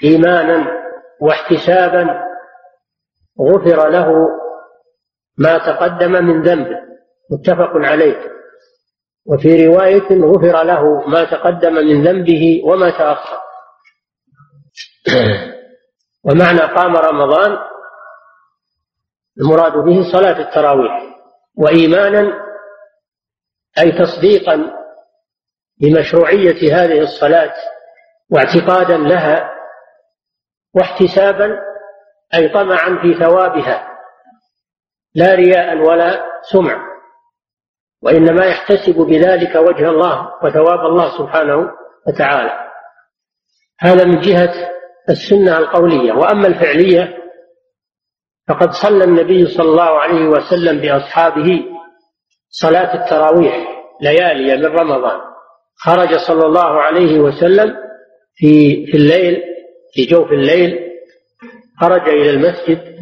إيمانا 0.04 0.84
واحتسابا 1.22 2.24
غفر 3.42 3.90
له 3.90 4.14
ما 5.38 5.58
تقدم 5.58 6.12
من 6.12 6.42
ذنبه. 6.42 6.80
متفق 7.32 7.72
عليه. 7.76 8.34
وفي 9.26 9.68
رواية 9.68 10.22
غفر 10.22 10.64
له 10.64 11.08
ما 11.08 11.24
تقدم 11.24 11.74
من 11.74 12.04
ذنبه 12.08 12.62
وما 12.66 12.90
تأخر. 12.90 13.40
ومعنى 16.26 16.60
قام 16.60 16.96
رمضان 16.96 17.73
المراد 19.40 19.74
به 19.74 20.12
صلاة 20.12 20.40
التراويح 20.40 21.02
وإيمانا 21.58 22.44
أي 23.80 23.92
تصديقا 23.92 24.74
بمشروعية 25.82 26.84
هذه 26.84 27.02
الصلاة 27.02 27.54
واعتقادا 28.30 28.98
لها 28.98 29.54
واحتسابا 30.76 31.60
أي 32.34 32.50
طمعا 32.50 33.02
في 33.02 33.14
ثوابها 33.20 33.88
لا 35.16 35.36
رياء 35.36 35.78
ولا 35.78 36.26
سمع 36.52 36.94
وإنما 38.02 38.46
يحتسب 38.46 38.96
بذلك 38.96 39.56
وجه 39.56 39.90
الله 39.90 40.30
وثواب 40.44 40.80
الله 40.80 41.18
سبحانه 41.18 41.72
وتعالى. 42.08 42.70
هذا 43.80 44.06
من 44.06 44.20
جهة 44.20 44.54
السنة 45.10 45.58
القولية. 45.58 46.14
وأما 46.14 46.48
الفعلية 46.48 47.23
فقد 48.48 48.72
صلى 48.72 49.04
النبي 49.04 49.46
صلى 49.46 49.70
الله 49.70 50.00
عليه 50.00 50.26
وسلم 50.28 50.80
بأصحابه 50.82 51.64
صلاة 52.50 53.04
التراويح 53.04 53.68
ليالي 54.02 54.58
من 54.58 54.66
رمضان. 54.66 55.20
خرج 55.76 56.16
صلى 56.16 56.46
الله 56.46 56.82
عليه 56.82 57.20
وسلم 57.20 57.76
في 58.36 58.86
في 58.86 58.98
الليل 58.98 59.42
في 59.94 60.06
جوف 60.06 60.32
الليل 60.32 60.80
خرج 61.82 62.10
إلى 62.10 62.30
المسجد 62.30 62.96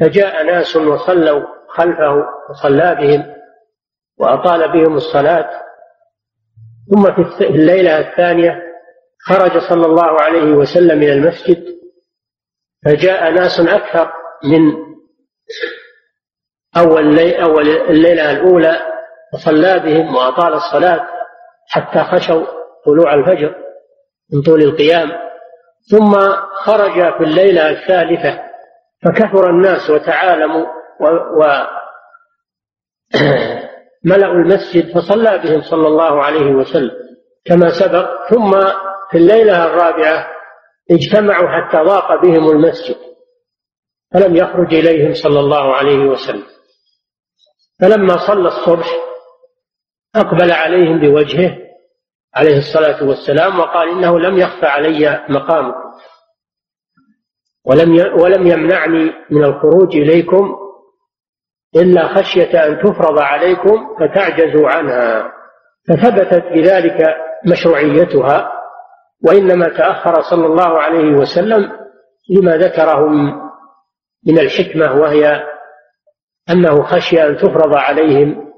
فجاء 0.00 0.44
ناس 0.46 0.76
وصلوا 0.76 1.42
خلفه 1.68 2.24
وصلى 2.50 2.96
بهم 3.00 3.34
وأطال 4.18 4.72
بهم 4.72 4.96
الصلاة. 4.96 5.50
ثم 6.90 7.02
في 7.38 7.44
الليلة 7.48 7.98
الثانية 7.98 8.62
خرج 9.26 9.58
صلى 9.58 9.86
الله 9.86 10.20
عليه 10.20 10.52
وسلم 10.52 11.02
إلى 11.02 11.12
المسجد 11.12 11.64
فجاء 12.84 13.30
ناس 13.32 13.60
أكثر 13.60 14.12
من 14.44 14.88
أول 16.76 17.18
أول 17.18 17.68
الليلة 17.68 18.30
الأولى 18.30 18.76
وصلى 19.34 19.78
بهم 19.78 20.14
وأطال 20.14 20.52
الصلاة 20.52 21.08
حتى 21.68 21.98
خشوا 21.98 22.46
طلوع 22.86 23.14
الفجر 23.14 23.54
من 24.32 24.42
طول 24.42 24.62
القيام. 24.62 25.12
ثم 25.90 26.14
خرج 26.54 27.16
في 27.18 27.24
الليلة 27.24 27.70
الثالثة 27.70 28.42
فكثر 29.04 29.50
الناس 29.50 29.90
وتعالموا 29.90 30.66
و, 31.00 31.06
و 31.42 31.66
ملأوا 34.04 34.34
المسجد 34.34 34.94
فصلى 34.94 35.38
بهم 35.38 35.60
صلى 35.60 35.86
الله 35.86 36.24
عليه 36.24 36.52
وسلم 36.52 36.90
كما 37.44 37.68
سبق. 37.68 38.28
ثم 38.30 38.50
في 39.10 39.18
الليلة 39.18 39.64
الرابعة 39.64 40.26
اجتمعوا 40.90 41.48
حتى 41.48 41.76
ضاق 41.76 42.22
بهم 42.22 42.50
المسجد. 42.50 43.07
فلم 44.14 44.36
يخرج 44.36 44.74
إليهم 44.74 45.14
صلى 45.14 45.40
الله 45.40 45.74
عليه 45.74 45.98
وسلم. 45.98 46.46
فلما 47.80 48.16
صلى 48.26 48.48
الصبح 48.48 48.86
أقبل 50.16 50.52
عليهم 50.52 51.00
بوجهه 51.00 51.56
عليه 52.34 52.58
الصلاة 52.58 53.08
والسلام 53.08 53.58
وقال 53.58 53.88
إنه 53.88 54.18
لم 54.18 54.38
يخفى 54.38 54.66
علي 54.66 55.26
مقامكم 55.28 55.88
ولم 57.66 58.20
ولم 58.22 58.46
يمنعني 58.46 59.12
من 59.30 59.44
الخروج 59.44 59.96
إليكم 59.96 60.56
إلا 61.76 62.14
خشية 62.14 62.66
أن 62.66 62.78
تفرض 62.78 63.18
عليكم 63.18 63.96
فتعجزوا 64.00 64.68
عنها. 64.68 65.32
فثبتت 65.88 66.44
بذلك 66.44 67.16
مشروعيتها 67.46 68.52
وإنما 69.24 69.68
تأخر 69.68 70.22
صلى 70.22 70.46
الله 70.46 70.78
عليه 70.78 71.12
وسلم 71.12 71.72
لما 72.30 72.56
ذكره 72.56 73.08
من 74.26 74.38
الحكمة 74.38 74.92
وهي 74.92 75.44
أنه 76.50 76.82
خشي 76.82 77.26
أن 77.26 77.36
تفرض 77.36 77.74
عليهم 77.74 78.52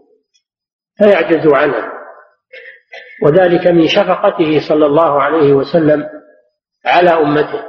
فيعجزوا 0.98 1.56
عنها 1.56 1.92
وذلك 3.22 3.66
من 3.66 3.86
شفقته 3.86 4.68
صلى 4.68 4.86
الله 4.86 5.22
عليه 5.22 5.52
وسلم 5.52 6.08
على 6.86 7.10
أمته. 7.10 7.64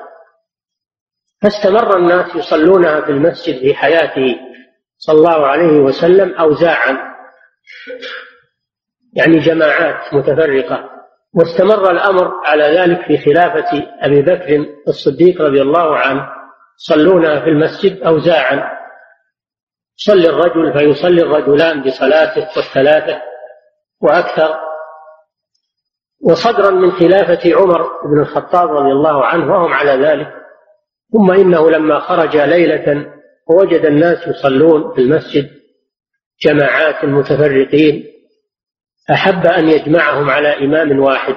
فاستمر 1.41 1.97
الناس 1.97 2.35
يصلونها 2.35 3.01
في 3.01 3.11
المسجد 3.11 3.59
في 3.59 3.73
حياته 3.73 4.35
صلى 4.97 5.17
الله 5.17 5.47
عليه 5.47 5.79
وسلم 5.79 6.33
أوزاعا 6.33 6.97
يعني 9.13 9.39
جماعات 9.39 10.13
متفرقة. 10.13 10.89
واستمر 11.33 11.91
الأمر 11.91 12.31
على 12.45 12.63
ذلك 12.63 13.01
في 13.07 13.17
خلافة 13.17 13.83
أبي 14.01 14.21
بكر 14.21 14.65
الصديق 14.87 15.41
رضي 15.41 15.61
الله 15.61 15.97
عنه. 15.97 16.40
يصلونها 16.81 17.39
في 17.39 17.49
المسجد 17.49 18.01
أوزاعا. 18.03 18.71
يصلي 19.99 20.29
الرجل 20.29 20.73
فيصلي 20.73 21.21
الرجلان 21.21 21.83
بصلاته 21.83 22.47
والثلاثة 22.57 23.21
وأكثر. 24.01 24.55
وصدرا 26.23 26.69
من 26.71 26.91
خلافة 26.91 27.55
عمر 27.55 27.81
بن 28.05 28.21
الخطاب 28.21 28.69
رضي 28.69 28.91
الله 28.91 29.25
عنه 29.25 29.53
وهم 29.53 29.73
على 29.73 29.91
ذلك. 29.91 30.33
ثم 31.13 31.31
إنه 31.31 31.69
لما 31.69 31.99
خرج 31.99 32.37
ليلة 32.37 33.13
ووجد 33.49 33.85
الناس 33.85 34.27
يصلون 34.27 34.93
في 34.93 35.01
المسجد 35.01 35.49
جماعات 36.41 37.05
متفرقين. 37.05 38.05
أحب 39.11 39.45
أن 39.45 39.67
يجمعهم 39.69 40.29
على 40.29 40.65
إمام 40.65 40.99
واحد 40.99 41.35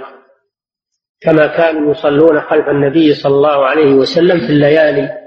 كما 1.20 1.46
كانوا 1.46 1.90
يصلون 1.90 2.40
خلف 2.40 2.68
النبي 2.68 3.14
صلى 3.14 3.34
الله 3.34 3.66
عليه 3.66 3.94
وسلم 3.94 4.38
في 4.46 4.52
الليالي. 4.52 5.23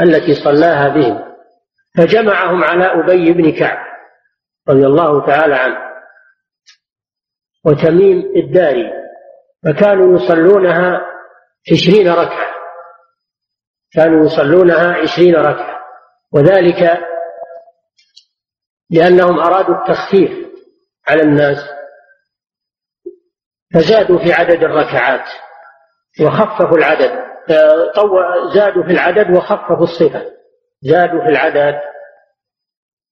التي 0.00 0.34
صلاها 0.34 0.88
بهم 0.88 1.30
فجمعهم 1.96 2.64
على 2.64 2.84
أبي 2.84 3.32
بن 3.32 3.58
كعب 3.58 3.86
رضي 4.68 4.86
الله 4.86 5.26
تعالى 5.26 5.54
عنه 5.54 5.90
وتميم 7.64 8.32
الداري 8.36 8.92
فكانوا 9.64 10.18
يصلونها 10.18 11.00
عشرين 11.72 12.08
ركعة. 12.08 12.50
كانوا 13.92 14.26
يصلونها 14.26 14.92
عشرين 15.02 15.34
ركعة. 15.34 15.80
وذلك 16.32 17.00
لأنهم 18.90 19.40
أرادوا 19.40 19.74
التخفيف 19.74 20.50
على 21.08 21.22
الناس 21.22 21.58
فزادوا 23.74 24.18
في 24.18 24.32
عدد 24.32 24.64
الركعات 24.64 25.28
وخففوا 26.20 26.78
العدد. 26.78 27.29
زادوا 28.54 28.82
في 28.82 28.92
العدد 28.92 29.36
وخففوا 29.36 29.82
الصفة. 29.84 30.22
زادوا 30.82 31.24
في 31.24 31.28
العدد 31.28 31.80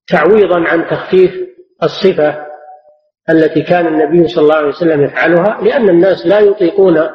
تعويضا 0.09 0.68
عن 0.68 0.87
تخفيف 0.90 1.48
الصفة 1.83 2.46
التي 3.31 3.62
كان 3.62 3.87
النبي 3.87 4.29
صلى 4.29 4.42
الله 4.42 4.55
عليه 4.55 4.68
وسلم 4.68 5.05
يفعلها 5.05 5.61
لأن 5.62 5.88
الناس 5.88 6.27
لا 6.27 6.38
يطيقون 6.40 7.11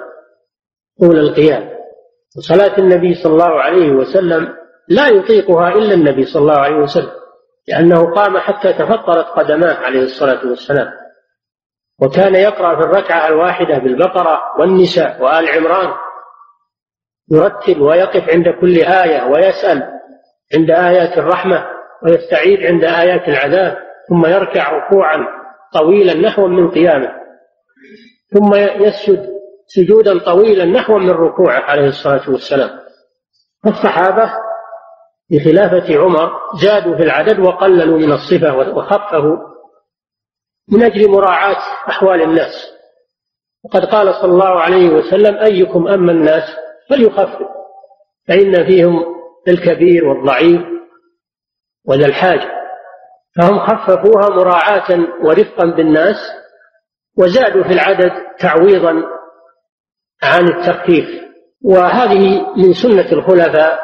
طول 0.99 1.19
القيام. 1.19 1.69
صلاة 2.39 2.77
النبي 2.77 3.13
صلى 3.13 3.33
الله 3.33 3.61
عليه 3.61 3.91
وسلم 3.91 4.55
لا 4.87 5.07
يطيقها 5.07 5.69
إلا 5.69 5.93
النبي 5.93 6.25
صلى 6.25 6.41
الله 6.41 6.59
عليه 6.59 6.75
وسلم 6.75 7.11
لأنه 7.67 8.15
قام 8.15 8.37
حتى 8.37 8.73
تفطرت 8.73 9.25
قدماه 9.25 9.73
عليه 9.73 10.03
الصلاة 10.03 10.47
والسلام. 10.47 10.91
وكان 12.01 12.35
يقرأ 12.35 12.75
في 12.75 12.81
الركعة 12.81 13.27
الواحدة 13.27 13.77
بالبقرة 13.77 14.39
والنساء 14.59 15.21
وآل 15.21 15.49
عمران 15.49 15.93
يرتل 17.33 17.81
ويقف 17.81 18.29
عند 18.29 18.49
كل 18.61 18.77
آية 18.77 19.23
ويسأل 19.23 19.83
عند 20.55 20.71
آيات 20.71 21.17
الرحمة 21.17 21.65
ويستعيد 22.03 22.63
عند 22.63 22.83
آيات 22.83 23.27
العذاب 23.27 23.77
ثم 24.09 24.25
يركع 24.25 24.71
ركوعا 24.71 25.27
طويلا 25.73 26.13
نحو 26.13 26.47
من 26.47 26.71
قيامه. 26.71 27.11
ثم 28.33 28.55
يسجد 28.55 29.29
سجودا 29.67 30.19
طويلا 30.19 30.65
نحو 30.65 30.97
من 30.97 31.09
ركوعه 31.09 31.61
عليه 31.61 31.87
الصلاة 31.87 32.29
والسلام. 32.29 32.69
فالصحابة 33.63 34.33
بخلافة 35.31 35.99
عمر 35.99 36.31
زادوا 36.61 36.97
في 36.97 37.03
العدد 37.03 37.39
وقللوا 37.39 37.97
من 37.97 38.11
الصفة 38.11 38.57
وخففوا 38.57 39.37
من 40.71 40.83
أجل 40.83 41.11
مراعاة 41.11 41.89
أحوال 41.89 42.21
الناس. 42.21 42.73
وقد 43.65 43.85
قال 43.85 44.13
صلى 44.13 44.31
الله 44.31 44.59
عليه 44.59 44.89
وسلم 44.89 45.35
أيكم 45.37 45.87
أما 45.87 46.11
الناس 46.11 46.43
فليخفف 46.89 47.47
فإن 48.27 48.65
فيهم 48.65 49.05
الكبير 49.47 50.05
والضعيف 50.05 50.61
وذا 51.85 52.05
الحاجة 52.05 52.63
فهم 53.35 53.59
خففوها 53.59 54.29
مراعاة 54.29 55.07
ورفقا 55.23 55.65
بالناس 55.65 56.17
وزادوا 57.17 57.63
في 57.63 57.73
العدد 57.73 58.11
تعويضا 58.39 59.03
عن 60.23 60.47
التخفيف. 60.47 61.23
وهذه 61.61 62.53
من 62.57 62.73
سنة 62.73 63.11
الخلفاء 63.11 63.79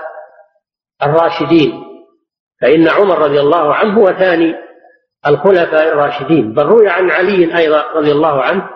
الراشدين 1.04 1.84
فإن 2.62 2.88
عمر 2.88 3.20
رضي 3.20 3.40
الله 3.40 3.74
عنه 3.76 4.00
هو 4.00 4.08
ثاني 4.08 4.56
الخلفاء 5.28 5.88
الراشدين. 5.88 6.54
بل 6.54 6.64
روي 6.64 6.90
عن 6.90 7.12
علي 7.12 7.58
أيضا 7.58 7.82
رضي 7.82 8.12
الله 8.12 8.44
عنه 8.44 8.70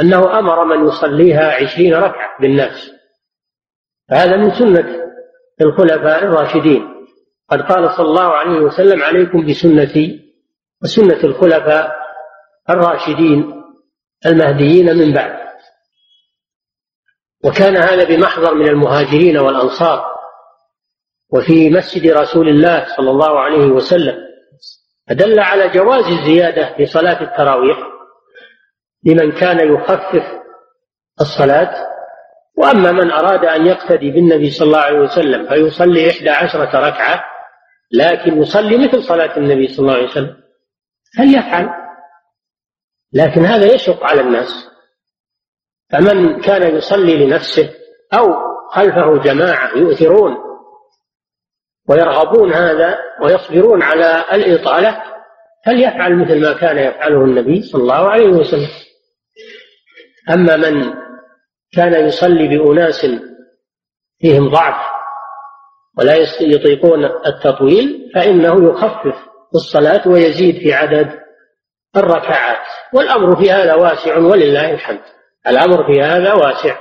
أنه 0.00 0.38
أمر 0.38 0.64
من 0.64 0.88
يصليها 0.88 1.54
عشرين 1.54 1.94
ركعة 1.94 2.40
بالناس. 2.40 2.99
هذا 4.10 4.36
من 4.36 4.50
سنة 4.50 5.00
الخلفاء 5.60 6.24
الراشدين. 6.24 7.06
قد 7.50 7.60
قال 7.62 7.90
صلى 7.96 8.06
الله 8.06 8.28
عليه 8.34 8.60
وسلم 8.60 9.02
عليكم 9.02 9.46
بسنتي 9.46 10.20
وسنة 10.82 11.24
الخلفاء 11.24 11.96
الراشدين 12.70 13.62
المهديين 14.26 14.96
من 14.96 15.14
بعد. 15.14 15.40
وكان 17.44 17.76
هذا 17.76 18.04
بمحضر 18.04 18.54
من 18.54 18.68
المهاجرين 18.68 19.38
والأنصار 19.38 20.04
وفي 21.32 21.70
مسجد 21.70 22.10
رسول 22.10 22.48
الله 22.48 22.96
صلى 22.96 23.10
الله 23.10 23.40
عليه 23.40 23.66
وسلم. 23.66 24.30
فدل 25.08 25.40
على 25.40 25.68
جواز 25.68 26.04
الزيادة 26.04 26.76
في 26.76 26.86
صلاة 26.86 27.22
التراويح 27.22 27.78
لمن 29.04 29.32
كان 29.32 29.74
يخفف 29.74 30.24
الصلاة 31.20 31.89
وأما 32.60 32.92
من 32.92 33.10
أراد 33.10 33.44
أن 33.44 33.66
يقتدي 33.66 34.10
بالنبي 34.10 34.50
صلى 34.50 34.66
الله 34.66 34.78
عليه 34.78 34.98
وسلم 34.98 35.48
فيصلي 35.48 36.10
إحدى 36.10 36.30
عشرة 36.30 36.88
ركعة 36.88 37.24
لكن 37.92 38.42
يصلي 38.42 38.76
مثل 38.78 39.02
صلاة 39.02 39.36
النبي 39.36 39.68
صلى 39.68 39.78
الله 39.78 39.94
عليه 39.94 40.08
وسلم. 40.08 40.36
فليفعل. 41.18 41.70
لكن 43.12 43.44
هذا 43.44 43.74
يشق 43.74 44.04
على 44.04 44.20
الناس. 44.20 44.68
فمن 45.90 46.40
كان 46.40 46.76
يصلي 46.76 47.26
لنفسه 47.26 47.70
أو 48.14 48.34
خلفه 48.70 49.16
جماعة 49.22 49.76
يؤثرون 49.76 50.36
ويرغبون 51.88 52.52
هذا 52.52 52.98
ويصبرون 53.22 53.82
على 53.82 54.24
الإطالة 54.32 55.02
فليفعل 55.66 56.16
مثل 56.16 56.40
ما 56.40 56.52
كان 56.52 56.78
يفعله 56.78 57.24
النبي 57.24 57.62
صلى 57.62 57.82
الله 57.82 58.10
عليه 58.10 58.28
وسلم. 58.28 58.68
أما 60.30 60.56
من 60.56 60.94
كان 61.72 62.06
يصلي 62.06 62.48
بأناس 62.48 63.06
فيهم 64.18 64.48
ضعف 64.48 64.90
ولا 65.98 66.14
يطيقون 66.40 67.04
التطويل 67.04 68.10
فإنه 68.14 68.70
يخفف 68.70 69.14
الصلاة 69.54 70.08
ويزيد 70.08 70.58
في 70.58 70.72
عدد 70.72 71.20
الركعات. 71.96 72.66
والأمر 72.94 73.36
في 73.36 73.50
هذا 73.50 73.74
واسع 73.74 74.16
ولله 74.16 74.70
الحمد. 74.70 75.00
الأمر 75.48 75.92
في 75.92 76.02
هذا 76.02 76.32
واسع. 76.32 76.78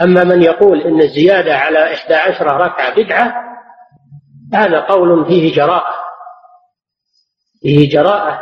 أما 0.00 0.24
من 0.24 0.42
يقول 0.42 0.80
إن 0.80 1.00
الزيادة 1.00 1.56
على 1.56 1.94
إحدى 1.94 2.14
عشر 2.14 2.46
ركعة 2.46 2.94
بدعة 2.94 3.34
هذا 4.54 4.80
قول 4.80 5.26
فيه 5.26 5.54
جراءة. 5.54 5.94
فيه 7.62 7.90
جراءة. 7.90 8.40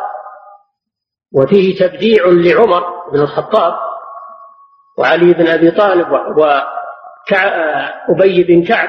وفيه 1.33 1.79
تبديع 1.79 2.25
لعمر 2.27 3.11
بن 3.13 3.21
الخطاب. 3.21 3.90
وعلي 5.01 5.33
بن 5.35 5.47
أبي 5.47 5.71
طالب 5.71 6.07
وأبي 8.09 8.45
بن 8.45 8.65
كعب 8.65 8.89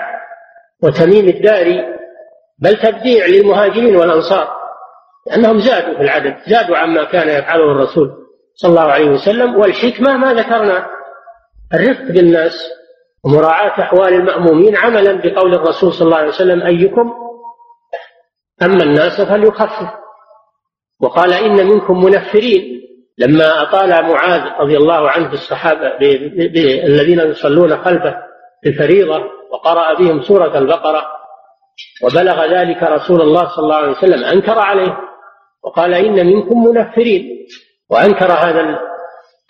وتميم 0.83 1.27
الداري 1.27 1.85
بل 2.59 2.75
تبديع 2.79 3.25
للمهاجرين 3.25 3.95
والأنصار 3.95 4.47
لأنهم 5.27 5.59
زادوا 5.59 5.93
في 5.93 6.01
العدد 6.01 6.37
زادوا 6.47 6.77
عما 6.77 7.03
كان 7.03 7.29
يفعله 7.29 7.71
الرسول 7.71 8.11
صلى 8.55 8.69
الله 8.69 8.91
عليه 8.91 9.09
وسلم 9.09 9.55
والحكمة 9.55 10.17
ما 10.17 10.33
ذكرنا 10.33 10.87
الرفق 11.73 12.03
بالناس 12.03 12.69
ومراعاة 13.23 13.81
أحوال 13.81 14.13
المأمومين 14.13 14.75
عملا 14.75 15.13
بقول 15.13 15.53
الرسول 15.55 15.93
صلى 15.93 16.05
الله 16.05 16.17
عليه 16.17 16.27
وسلم 16.27 16.61
أيكم 16.61 17.13
أما 18.61 18.83
الناس 18.83 19.21
فليخفف. 19.21 19.89
وقال 21.01 21.33
إن 21.33 21.67
منكم 21.67 22.03
منفرين. 22.03 22.80
لما 23.21 23.61
أطال 23.61 23.89
معاذ 23.89 24.41
رضي 24.59 24.77
الله 24.77 25.09
عنه 25.09 25.29
بالصحابة 25.29 25.87
الذين 26.85 27.19
يصلون 27.19 27.77
خلفه 27.77 28.15
في 28.63 28.69
الفريضة 28.69 29.23
وقرأ 29.51 29.93
بهم 29.93 30.21
سورة 30.21 30.57
البقرة 30.57 31.03
وبلغ 32.03 32.45
ذلك 32.45 32.83
رسول 32.83 33.21
الله 33.21 33.55
صلى 33.55 33.63
الله 33.63 33.75
عليه 33.75 33.91
وسلم 33.91 34.23
أنكر 34.23 34.59
عليه 34.59 34.97
وقال 35.63 35.93
إن 35.93 36.25
منكم 36.25 36.63
منفرين 36.63 37.47
وأنكر 37.89 38.31
هذا 38.31 38.79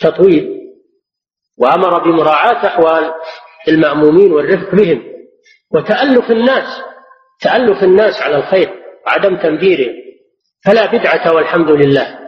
التطويل 0.02 0.58
وأمر 1.58 2.04
بمراعاة 2.04 2.68
أحوال 2.68 3.12
المأمومين 3.68 4.34
والرفق 4.34 4.76
بهم 4.76 5.04
وتألف 5.74 6.32
الناس 6.32 6.82
تألف 7.42 7.84
الناس 7.84 8.22
على 8.22 8.36
الخير 8.36 8.70
وعدم 9.08 9.38
تنفيرهم 9.38 9.94
فلا 10.66 10.86
بدعة 10.86 11.34
والحمد 11.34 11.72
لله. 11.72 12.21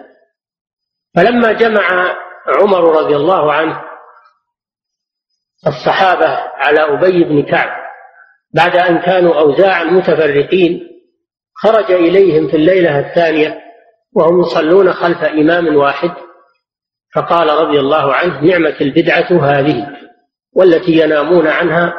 فلما 1.15 1.51
جمع 1.51 2.15
عمر 2.47 3.01
رضي 3.01 3.15
الله 3.15 3.53
عنه 3.53 3.81
الصحابة 5.67 6.27
على 6.55 6.79
أبي 6.79 7.23
بن 7.23 7.43
كعب 7.43 7.83
بعد 8.53 8.75
أن 8.75 8.97
كانوا 8.97 9.39
أوزاعا 9.39 9.83
متفرقين 9.83 10.89
خرج 11.55 11.91
إليهم 11.91 12.47
في 12.47 12.57
الليلة 12.57 12.99
الثانية 12.99 13.59
وهم 14.15 14.41
يصلون 14.41 14.93
خلف 14.93 15.23
إمام 15.23 15.75
واحد 15.75 16.11
فقال 17.15 17.49
رضي 17.49 17.79
الله 17.79 18.13
عنه 18.13 18.41
نعمة 18.41 18.75
البدعة 18.81 19.27
هذه 19.41 19.87
والتي 20.55 20.91
ينامون 20.91 21.47
عنها 21.47 21.93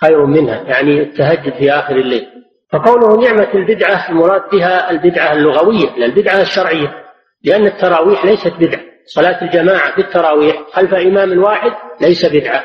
خير 0.00 0.26
منها. 0.26 0.62
يعني 0.62 1.00
التهجد 1.00 1.54
في 1.54 1.72
آخر 1.72 1.96
الليل. 1.96 2.26
فقوله 2.72 3.16
نعمة 3.16 3.54
البدعة 3.54 4.08
المراد 4.08 4.42
بها 4.52 4.90
البدعة 4.90 5.32
اللغوية 5.32 5.96
لا 5.96 6.06
البدعة 6.06 6.40
الشرعية. 6.40 7.04
لأن 7.44 7.66
التراويح 7.66 8.24
ليست 8.24 8.52
بدعة. 8.58 8.80
صلاة 9.04 9.42
الجماعة 9.42 9.94
في 9.94 10.00
التراويح 10.00 10.62
خلف 10.72 10.94
إمام 10.94 11.42
واحد 11.42 11.72
ليس 12.00 12.26
بدعة 12.26 12.64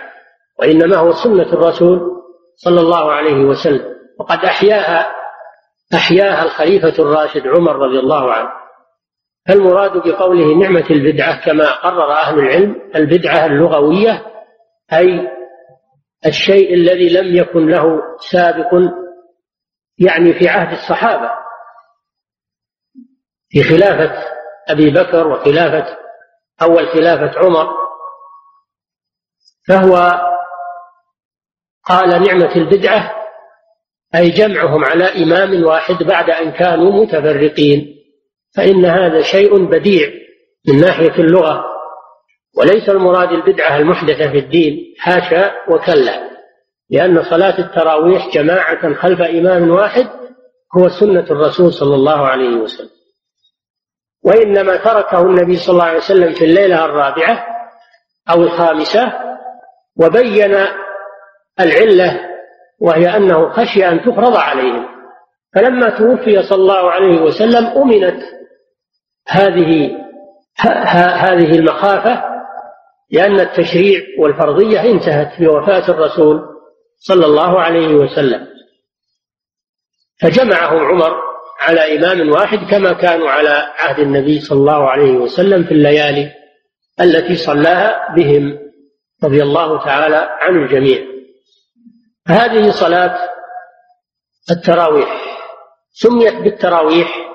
وإنما 0.59 0.97
هو 0.97 1.11
سنة 1.11 1.53
الرسول 1.53 2.01
صلى 2.55 2.81
الله 2.81 3.11
عليه 3.11 3.45
وسلم. 3.45 3.95
وقد 4.19 4.45
أحياها 4.45 5.15
أحياها 5.93 6.43
الخليفة 6.43 7.03
الراشد 7.03 7.47
عمر 7.47 7.75
رضي 7.75 7.99
الله 7.99 8.33
عنه. 8.33 8.49
فالمراد 9.47 9.91
بقوله 10.07 10.55
نعمة 10.55 10.85
البدعة 10.89 11.45
كما 11.45 11.71
قرر 11.71 12.11
أهل 12.11 12.39
العلم 12.39 12.91
البدعة 12.95 13.45
اللغوية 13.45 14.25
أي 14.93 15.27
الشيء 16.25 16.73
الذي 16.73 17.09
لم 17.09 17.35
يكن 17.35 17.67
له 17.69 18.01
سابق 18.31 18.73
يعني 19.99 20.33
في 20.33 20.49
عهد 20.49 20.71
الصحابة. 20.71 21.31
في 23.49 23.63
خلافة 23.63 24.34
أبي 24.69 24.89
بكر 24.89 25.27
وخلافة 25.27 25.97
أول 26.61 26.87
خلافة 26.87 27.39
عمر. 27.39 27.67
فهو 29.67 30.21
قال 31.85 32.09
نعمة 32.09 32.55
البدعة 32.55 33.15
أي 34.15 34.29
جمعهم 34.29 34.85
على 34.85 35.23
إمام 35.23 35.63
واحد 35.63 36.03
بعد 36.03 36.29
أن 36.29 36.51
كانوا 36.51 36.91
متفرقين. 36.91 37.95
فإن 38.55 38.85
هذا 38.85 39.21
شيء 39.21 39.65
بديع 39.65 40.09
من 40.67 40.81
ناحية 40.81 41.15
اللغة. 41.19 41.65
وليس 42.57 42.89
المراد 42.89 43.31
البدعة 43.31 43.77
المحدثة 43.77 44.31
في 44.31 44.37
الدين 44.37 44.95
حاشا 44.99 45.51
وكلا. 45.69 46.29
لأن 46.89 47.23
صلاة 47.23 47.59
التراويح 47.59 48.29
جماعة 48.33 48.93
خلف 48.93 49.21
إمام 49.21 49.69
واحد 49.69 50.07
هو 50.77 50.89
سنة 50.89 51.25
الرسول 51.31 51.73
صلى 51.73 51.95
الله 51.95 52.27
عليه 52.27 52.55
وسلم. 52.55 52.94
وإنما 54.25 54.75
تركه 54.75 55.21
النبي 55.21 55.57
صلى 55.57 55.73
الله 55.73 55.83
عليه 55.83 55.97
وسلم 55.97 56.33
في 56.33 56.45
الليلة 56.45 56.85
الرابعة 56.85 57.45
أو 58.29 58.43
الخامسة 58.43 59.13
وبين 59.99 60.55
العلة 61.59 62.19
وهي 62.81 63.17
أنه 63.17 63.49
خشي 63.49 63.87
أن 63.87 64.01
تفرض 64.01 64.35
عليهم. 64.35 64.85
فلما 65.55 65.89
توفي 65.89 66.43
صلى 66.43 66.61
الله 66.61 66.91
عليه 66.91 67.21
وسلم 67.21 67.65
أمنت 67.65 68.23
هذه 69.27 69.91
هذه 71.15 71.55
المخافة 71.59 72.23
لأن 73.11 73.39
التشريع 73.39 74.01
والفرضية 74.19 74.81
انتهت 74.81 75.41
بوفاة 75.41 75.89
الرسول 75.89 76.41
صلى 76.97 77.25
الله 77.25 77.61
عليه 77.61 77.95
وسلم. 77.95 78.47
فجمعهم 80.21 80.85
عمر 80.85 81.24
على 81.59 81.97
إمام 81.97 82.31
واحد 82.31 82.57
كما 82.71 82.93
كانوا 82.93 83.29
على 83.29 83.73
عهد 83.77 83.99
النبي 83.99 84.39
صلى 84.39 84.59
الله 84.59 84.89
عليه 84.89 85.11
وسلم 85.11 85.63
في 85.63 85.71
الليالي 85.71 86.31
التي 87.01 87.35
صلاها 87.35 88.15
بهم 88.15 88.59
رضي 89.23 89.43
الله 89.43 89.85
تعالى 89.85 90.29
عن 90.41 90.63
الجميع 90.63 91.15
هذه 92.27 92.71
صلاة 92.71 93.29
التراويح. 94.51 95.25
سميت 95.91 96.35
بالتراويح 96.35 97.31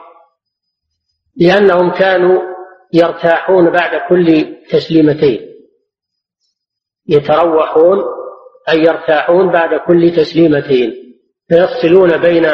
لأنهم 1.36 1.90
كانوا 1.90 2.42
يرتاحون 2.92 3.70
بعد 3.70 4.00
كل 4.08 4.56
تسليمتين. 4.70 5.40
يتروحون 7.08 7.98
أي 8.68 8.78
يرتاحون 8.78 9.52
بعد 9.52 9.74
كل 9.74 10.12
تسليمتين. 10.16 11.16
فيفصلون 11.48 12.16
بين 12.16 12.46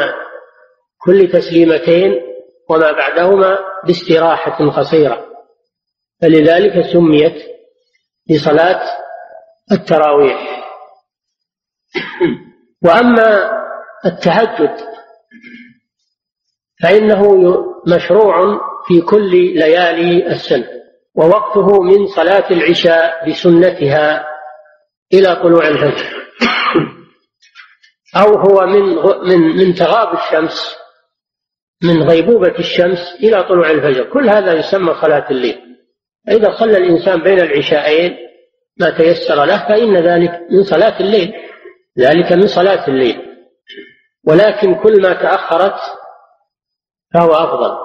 كل 1.07 1.29
تسليمتين 1.31 2.11
وما 2.69 2.91
بعدهما 2.91 3.57
باستراحة 3.85 4.69
قصيرة. 4.69 5.27
فلذلك 6.21 6.85
سميت 6.93 7.35
بصلاة 8.29 8.81
التراويح. 9.71 10.63
وأما 12.83 13.51
التهجد 14.05 14.77
فإنه 16.83 17.23
مشروع 17.87 18.59
في 18.87 19.01
كل 19.01 19.31
ليالي 19.31 20.27
السنة 20.27 20.67
ووقته 21.15 21.83
من 21.83 22.07
صلاة 22.07 22.51
العشاء 22.51 23.29
بسنتها 23.29 24.27
إلى 25.13 25.35
طلوع 25.35 25.67
الفجر. 25.67 26.27
أو 28.15 28.35
هو 28.35 28.65
من 28.65 28.95
من 29.29 29.57
من 29.57 29.73
تغاب 29.73 30.13
الشمس 30.13 30.75
من 31.83 32.03
غيبوبة 32.03 32.59
الشمس 32.59 32.99
إلى 33.23 33.43
طلوع 33.43 33.71
الفجر. 33.71 34.03
كل 34.03 34.29
هذا 34.29 34.53
يسمى 34.53 34.93
صلاة 35.01 35.31
الليل. 35.31 35.61
إذا 36.29 36.57
صلى 36.59 36.77
الإنسان 36.77 37.23
بين 37.23 37.39
العشاءين 37.39 38.17
ما 38.79 38.89
تيسر 38.89 39.45
له 39.45 39.67
فإن 39.67 39.97
ذلك 39.97 40.31
من 40.51 40.63
صلاة 40.63 40.99
الليل. 40.99 41.33
ذلك 41.99 42.31
من 42.31 42.47
صلاة 42.47 42.87
الليل. 42.87 43.21
ولكن 44.27 44.75
كل 44.75 45.01
ما 45.01 45.13
تأخرت 45.13 45.79
فهو 47.13 47.31
أفضل. 47.31 47.77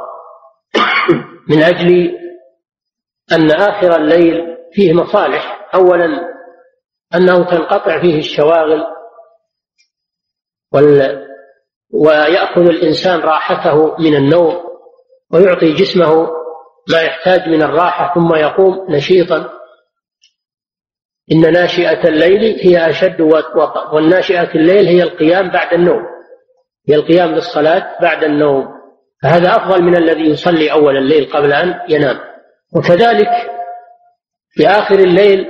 من 1.51 1.63
أجل 1.63 2.19
أن 3.33 3.51
آخر 3.51 3.97
الليل 3.97 4.57
فيه 4.73 4.93
مصالح. 4.93 5.71
أولا 5.75 6.33
أنه 7.15 7.51
تنقطع 7.51 8.01
فيه 8.01 8.19
الشواغل 8.19 8.87
ويأخذ 11.93 12.61
الإنسان 12.61 13.21
راحته 13.21 13.97
من 13.99 14.17
النوم 14.17 14.61
ويعطي 15.31 15.73
جسمه 15.73 16.31
ما 16.93 17.03
يحتاج 17.03 17.49
من 17.49 17.63
الراحة 17.63 18.15
ثم 18.15 18.35
يقوم 18.35 18.87
نشيطا. 18.91 19.51
إن 21.33 21.53
ناشئة 21.53 22.09
الليل 22.09 22.61
هي 22.61 22.91
أشد 22.91 23.21
وطأ 23.21 23.91
والناشئة 23.95 24.55
الليل 24.55 24.87
هي 24.87 25.03
القيام 25.03 25.51
بعد 25.51 25.75
النوم 25.75 26.03
هي 26.89 26.95
القيام 26.95 27.29
للصلاة 27.29 27.97
بعد 28.01 28.25
النوم. 28.25 28.69
فهذا 29.23 29.57
أفضل 29.57 29.83
من 29.83 29.97
الذي 29.97 30.31
يصلي 30.31 30.73
أول 30.73 30.97
الليل 30.97 31.33
قبل 31.33 31.53
أن 31.53 31.81
ينام. 31.89 32.19
وكذلك 32.77 33.31
في 34.51 34.67
آخر 34.67 34.95
الليل 34.95 35.47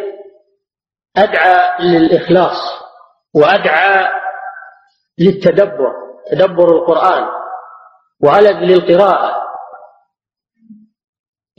أدعى 1.16 1.70
للإخلاص 1.80 2.58
وأدعى 3.34 4.08
للتدبر. 5.18 6.11
تدبر 6.30 6.76
القرآن 6.76 7.28
وألد 8.20 8.56
للقراءة. 8.70 9.42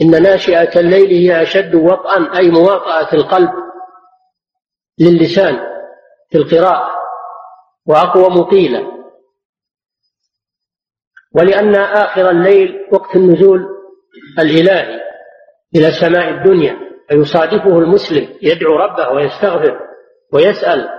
إن 0.01 0.23
ناشئة 0.23 0.79
الليل 0.79 1.07
هي 1.07 1.41
أشد 1.43 1.75
وطئا 1.75 2.37
أي 2.37 2.51
مواطأة 2.51 3.13
القلب 3.13 3.49
للسان 4.99 5.59
في 6.31 6.37
القراءة 6.37 6.89
وأقوم 7.87 8.43
قيلا 8.43 8.93
ولأن 11.35 11.75
آخر 11.75 12.29
الليل 12.29 12.87
وقت 12.91 13.15
النزول 13.15 13.59
الإلهي 14.39 15.01
إلى 15.75 15.91
سماء 16.01 16.29
الدنيا 16.29 16.77
فيصادفه 17.09 17.77
المسلم 17.79 18.37
يدعو 18.41 18.75
ربه 18.75 19.09
ويستغفر 19.09 19.79
ويسأل 20.33 20.89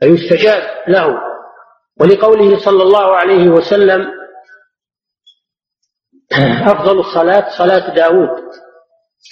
فيستجاب 0.00 0.62
له. 0.88 1.29
ولقوله 2.00 2.58
صلى 2.58 2.82
الله 2.82 3.16
عليه 3.16 3.48
وسلم 3.48 4.20
أفضل 6.66 6.98
الصلاة 7.00 7.48
صلاة 7.58 7.94
داود. 7.94 8.42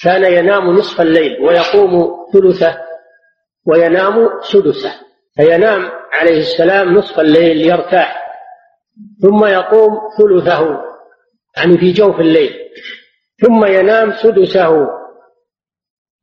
كان 0.03 0.33
ينام 0.33 0.71
نصف 0.71 1.01
الليل 1.01 1.41
ويقوم 1.43 2.17
ثلثه 2.33 2.79
وينام 3.67 4.41
سدسه. 4.43 4.93
فينام 5.37 5.91
عليه 6.13 6.41
السلام 6.41 6.95
نصف 6.95 7.21
الليل 7.21 7.57
ليرتاح 7.57 8.29
ثم 9.23 9.45
يقوم 9.45 10.01
ثلثه 10.19 10.83
يعني 11.57 11.79
في 11.79 11.93
جوف 11.93 12.21
الليل 12.21 12.55
ثم 13.47 13.65
ينام 13.67 14.13
سدسه 14.13 14.89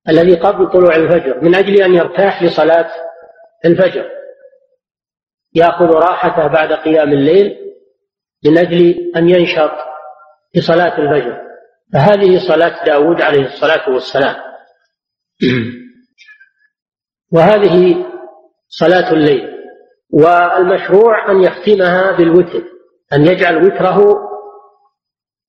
الذي 0.10 0.36
قبل 0.36 0.70
طلوع 0.70 0.96
الفجر 0.96 1.42
من 1.42 1.56
أجل 1.56 1.82
أن 1.82 1.94
يرتاح 1.94 2.44
لصلاة 2.44 2.92
الفجر. 3.66 4.10
يأخذ 5.56 5.86
راحته 5.86 6.48
بعد 6.48 6.74
قيام 6.74 7.14
الليل 7.14 7.58
من 8.46 8.58
أجل 8.58 9.12
أن 9.16 9.30
ينشط 9.30 9.72
في 10.54 10.62
صلاة 10.62 10.98
الفجر. 11.00 11.42
فهذه 11.94 12.40
صلاة 12.48 12.86
داود 12.86 13.22
عليه 13.22 13.46
الصلاة 13.46 13.90
والسلام. 13.90 14.36
وهذه 17.34 18.06
صلاة 18.68 19.14
الليل. 19.14 19.56
والمشروع 20.10 21.32
أن 21.32 21.44
يختمها 21.44 22.12
بالوتر 22.12 22.64
أن 23.14 23.26
يجعل 23.26 23.66
وتره 23.66 24.30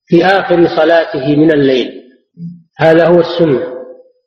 في 0.05 0.25
آخر 0.25 0.67
صلاته 0.67 1.35
من 1.35 1.51
الليل. 1.51 2.03
هذا 2.77 3.07
هو 3.07 3.19
السنة. 3.19 3.77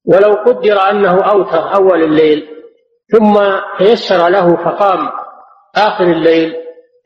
ولو 0.05 0.35
قدر 0.35 0.91
أنه 0.91 1.31
أوتر 1.31 1.75
أول 1.75 2.03
الليل 2.03 2.49
ثم 3.13 3.41
تيسر 3.79 4.29
له 4.29 4.57
فقام 4.57 5.20
آخر 5.77 6.05
الليل 6.05 6.57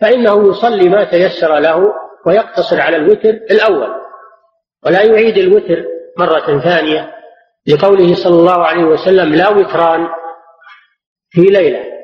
فإنه 0.01 0.49
يصلي 0.49 0.89
ما 0.89 1.05
تيسر 1.05 1.59
له 1.59 1.83
ويقتصر 2.27 2.81
على 2.81 2.97
الوتر 2.97 3.29
الأول 3.29 3.89
ولا 4.87 5.03
يعيد 5.03 5.39
الوتر 5.39 5.85
مرة 6.19 6.61
ثانية 6.61 7.15
لقوله 7.67 8.15
صلى 8.15 8.35
الله 8.35 8.67
عليه 8.67 8.85
وسلم 8.85 9.35
لا 9.35 9.49
وتران 9.49 10.09
في 11.31 11.41
ليلة 11.41 11.95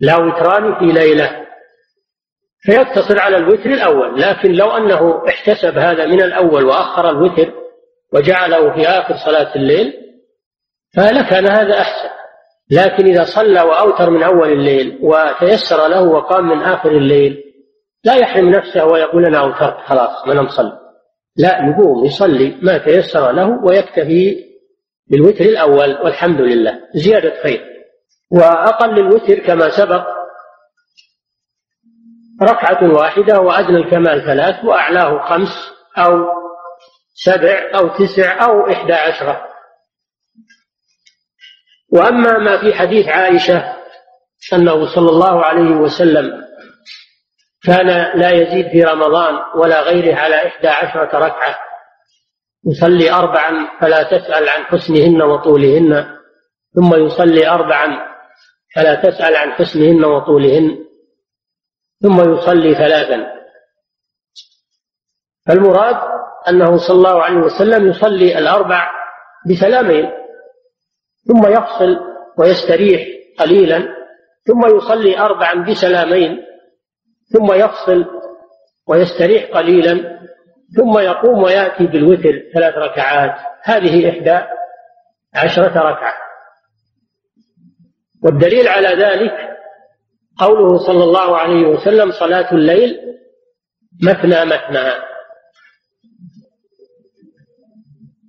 لا 0.00 0.16
وتران 0.16 0.78
في 0.78 0.84
ليلة. 0.84 1.46
فيقتصر 2.62 3.20
على 3.20 3.36
الوتر 3.36 3.70
الأول 3.70 4.20
لكن 4.20 4.52
لو 4.52 4.70
أنه 4.76 5.22
احتسب 5.28 5.78
هذا 5.78 6.06
من 6.06 6.22
الأول 6.22 6.64
وأخر 6.64 7.10
الوتر 7.10 7.52
وجعله 8.12 8.74
في 8.74 8.88
آخر 8.88 9.16
صلاة 9.16 9.54
الليل 9.56 9.92
فلكان 10.96 11.46
هذا 11.48 11.80
أحسن. 11.80 12.19
لكن 12.70 13.06
إذا 13.06 13.24
صلى 13.24 13.60
وأوتر 13.60 14.10
من 14.10 14.22
أول 14.22 14.52
الليل 14.52 14.98
وتيسر 15.02 15.88
له 15.88 16.02
وقام 16.02 16.48
من 16.48 16.62
آخر 16.62 16.90
الليل 16.90 17.42
لا 18.04 18.14
يحرم 18.14 18.48
نفسه 18.48 18.84
ويقول 18.84 19.26
أنا 19.26 19.38
أوترت 19.38 19.76
خلاص 19.86 20.26
ما 20.26 20.34
نصلي 20.34 20.80
لا 21.36 21.68
يقوم 21.68 22.04
يصلي 22.04 22.58
ما 22.62 22.78
تيسر 22.78 23.32
له 23.32 23.64
ويكتفي 23.64 24.44
بالوتر 25.10 25.44
الأول 25.44 25.98
والحمد 26.04 26.40
لله 26.40 26.80
زيادة 26.94 27.42
خير. 27.42 27.66
وأقل 28.30 28.98
الوتر 28.98 29.38
كما 29.38 29.68
سبق 29.68 30.06
ركعة 32.42 32.94
واحدة 32.94 33.40
وأدنى 33.40 33.76
الكمال 33.76 34.24
ثلاث 34.24 34.64
وأعلاه 34.64 35.28
خمس 35.28 35.72
أو 35.98 36.24
سبع 37.14 37.70
أو 37.74 37.88
تسع 37.88 38.44
أو 38.44 38.70
إحدى 38.70 38.92
عشرة. 38.92 39.49
وأما 41.92 42.38
ما 42.38 42.60
في 42.60 42.74
حديث 42.74 43.08
عائشة 43.08 43.76
أنه 44.52 44.94
صلى 44.94 45.08
الله 45.10 45.44
عليه 45.44 45.70
وسلم 45.76 46.44
كان 47.62 48.18
لا 48.20 48.30
يزيد 48.30 48.68
في 48.68 48.84
رمضان 48.84 49.34
ولا 49.54 49.80
غيره 49.82 50.16
على 50.16 50.46
إحدى 50.46 50.68
عشرة 50.68 51.18
ركعة 51.18 51.58
يصلي 52.66 53.10
أربعا 53.10 53.80
فلا 53.80 54.02
تسأل 54.02 54.48
عن 54.48 54.64
حسنهن 54.64 55.22
وطولهن 55.22 56.16
ثم 56.74 56.94
يصلي 57.06 57.48
أربعا 57.48 58.10
فلا 58.74 58.94
تسأل 58.94 59.36
عن 59.36 59.52
حسنهن 59.52 60.04
وطولهن 60.04 60.78
ثم 62.02 62.32
يصلي 62.34 62.74
ثلاثا. 62.74 63.26
فالمراد 65.46 65.96
أنه 66.48 66.76
صلى 66.76 66.96
الله 66.96 67.22
عليه 67.22 67.36
وسلم 67.36 67.90
يصلي 67.90 68.38
الأربع 68.38 68.90
بسلامين. 69.50 70.19
ثم 71.24 71.48
يفصل 71.48 71.98
ويستريح 72.38 73.06
قليلا 73.38 73.88
ثم 74.42 74.76
يصلي 74.76 75.18
أربعا 75.18 75.64
بسلامين 75.64 76.42
ثم 77.32 77.52
يفصل 77.52 78.06
ويستريح 78.86 79.50
قليلا 79.56 80.20
ثم 80.76 80.98
يقوم 80.98 81.42
ويأتي 81.42 81.86
بالوتر 81.86 82.42
ثلاث 82.54 82.74
ركعات. 82.74 83.34
هذه 83.62 84.10
إحدى 84.10 84.46
عشرة 85.34 85.90
ركعة. 85.90 86.14
والدليل 88.24 88.68
على 88.68 88.88
ذلك 88.88 89.32
قوله 90.38 90.78
صلى 90.86 91.04
الله 91.04 91.36
عليه 91.36 91.66
وسلم 91.66 92.10
صلاة 92.10 92.52
الليل 92.52 93.00
مثنى 94.02 94.44
مثنى. 94.44 94.90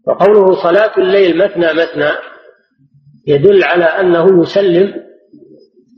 وقوله 0.08 0.64
صلاة 0.64 0.98
الليل 0.98 1.38
مثنى 1.38 1.74
مثنى 1.74 2.31
يدل 3.28 3.64
على 3.64 3.86
أنه 3.86 4.42
يسلم 4.42 4.94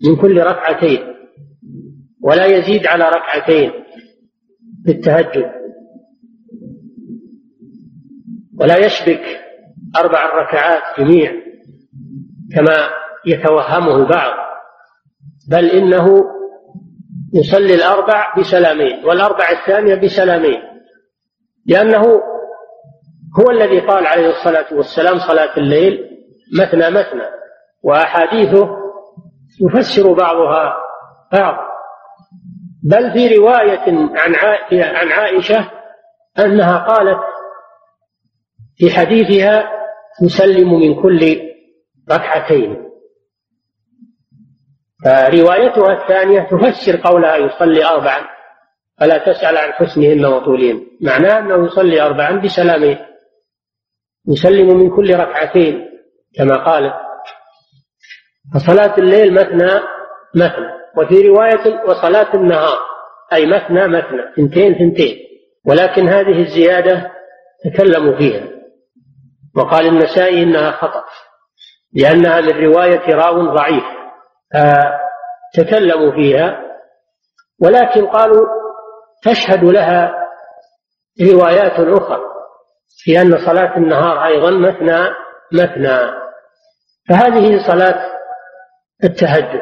من 0.06 0.16
كل 0.16 0.42
ركعتين 0.42 1.00
ولا 2.22 2.46
يزيد 2.46 2.88
على 2.88 3.04
ركعتين 3.04 3.72
في 4.86 4.92
التهجد 4.92 5.52
ولا 8.60 8.78
يشبك 8.78 9.22
أربع 9.96 10.26
ركعات 10.26 11.00
جميع 11.00 11.32
كما 12.56 12.90
يتوهمه 13.26 13.96
البعض 13.96 14.34
بل 15.50 15.66
إنه 15.66 16.24
يصلي 17.34 17.76
الأربع 17.76 18.34
بسلامين 18.40 19.06
والأربع 19.06 19.52
الثانية 19.52 19.96
بسلامين 19.96 20.62
لأنه 21.66 22.02
هو 23.40 23.52
الذي 23.52 23.80
قال 23.80 24.06
عليه 24.06 24.30
الصلاة 24.30 24.74
والسلام 24.74 25.20
صلاة 25.20 25.58
الليل 25.58 26.13
مثنى 26.60 26.90
مثنى 26.90 27.30
وأحاديثه 27.84 28.70
يفسر 29.62 30.14
بعضها 30.14 30.76
بعض. 31.34 31.74
بل 32.84 33.12
في 33.14 33.38
رواية 33.38 33.90
عن 34.16 34.36
عن 34.72 35.12
عائشة 35.12 35.72
أنها 36.40 36.78
قالت 36.78 37.20
في 38.76 38.92
حديثها 38.92 39.72
تسلم 40.24 40.80
من 40.80 41.02
كل 41.02 41.40
ركعتين. 42.12 42.90
فروايتها 45.06 46.02
الثانية 46.02 46.48
تفسر 46.52 47.02
قولها 47.04 47.36
يصلي 47.36 47.86
أربعا 47.86 48.22
فلا 49.00 49.18
تسأل 49.18 49.58
عن 49.58 49.72
حسنهن 49.72 50.26
وطولهن. 50.26 50.86
معناه 51.02 51.40
أنه 51.40 51.66
يصلي 51.66 52.02
أربعا 52.02 52.42
بسلامين 52.42 52.98
يسلم 54.28 54.78
من 54.78 54.96
كل 54.96 55.16
ركعتين. 55.16 55.93
كما 56.38 56.66
قال 56.66 56.94
فصلاة 58.54 58.98
الليل 58.98 59.34
مثنى 59.34 59.82
مثنى 60.36 60.74
وفي 60.98 61.28
رواية 61.28 61.84
وصلاة 61.88 62.34
النهار 62.34 62.80
أي 63.34 63.46
مثنى 63.46 63.88
مثنى 63.88 64.22
ثنتين 64.38 64.74
ثنتين 64.74 65.18
ولكن 65.66 66.10
هذه 66.10 66.42
الزيادة 66.42 67.12
تكلموا 67.66 68.18
فيها. 68.18 68.50
وقال 69.56 69.88
النسائي 69.88 70.44
إنها 70.44 70.72
خطأ 70.72 71.04
لأنها 71.94 72.42
من 72.42 72.66
رواية 72.66 73.16
راو 73.16 73.54
ضعيف 73.56 73.84
تكلموا 75.54 76.12
فيها 76.12 76.60
ولكن 77.62 78.06
قالوا 78.06 78.48
تشهد 79.24 79.64
لها 79.64 80.14
روايات 81.32 81.80
أخرى 81.80 82.20
في 82.98 83.22
أن 83.22 83.38
صلاة 83.46 83.78
النهار 83.78 84.26
أيضا 84.26 84.52
مثنى 84.52 85.10
مثنى. 85.54 86.23
فهذه 87.10 87.68
صلاة 87.68 88.14
التهجد 89.04 89.62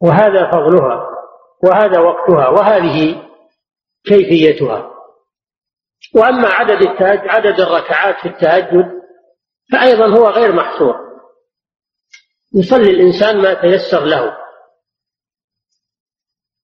وهذا 0.00 0.50
فضلها 0.50 1.08
وهذا 1.64 2.00
وقتها 2.00 2.48
وهذه 2.48 3.22
كيفيتها. 4.04 4.90
وأما 6.14 6.48
عدد 6.48 6.82
التهجد 6.82 7.28
عدد 7.28 7.60
الركعات 7.60 8.16
في 8.16 8.28
التهجد 8.28 9.02
فأيضا 9.72 10.18
هو 10.18 10.28
غير 10.28 10.52
محصور. 10.52 10.94
يصلي 12.54 12.90
الإنسان 12.90 13.42
ما 13.42 13.54
تيسر 13.54 14.04
له. 14.04 14.36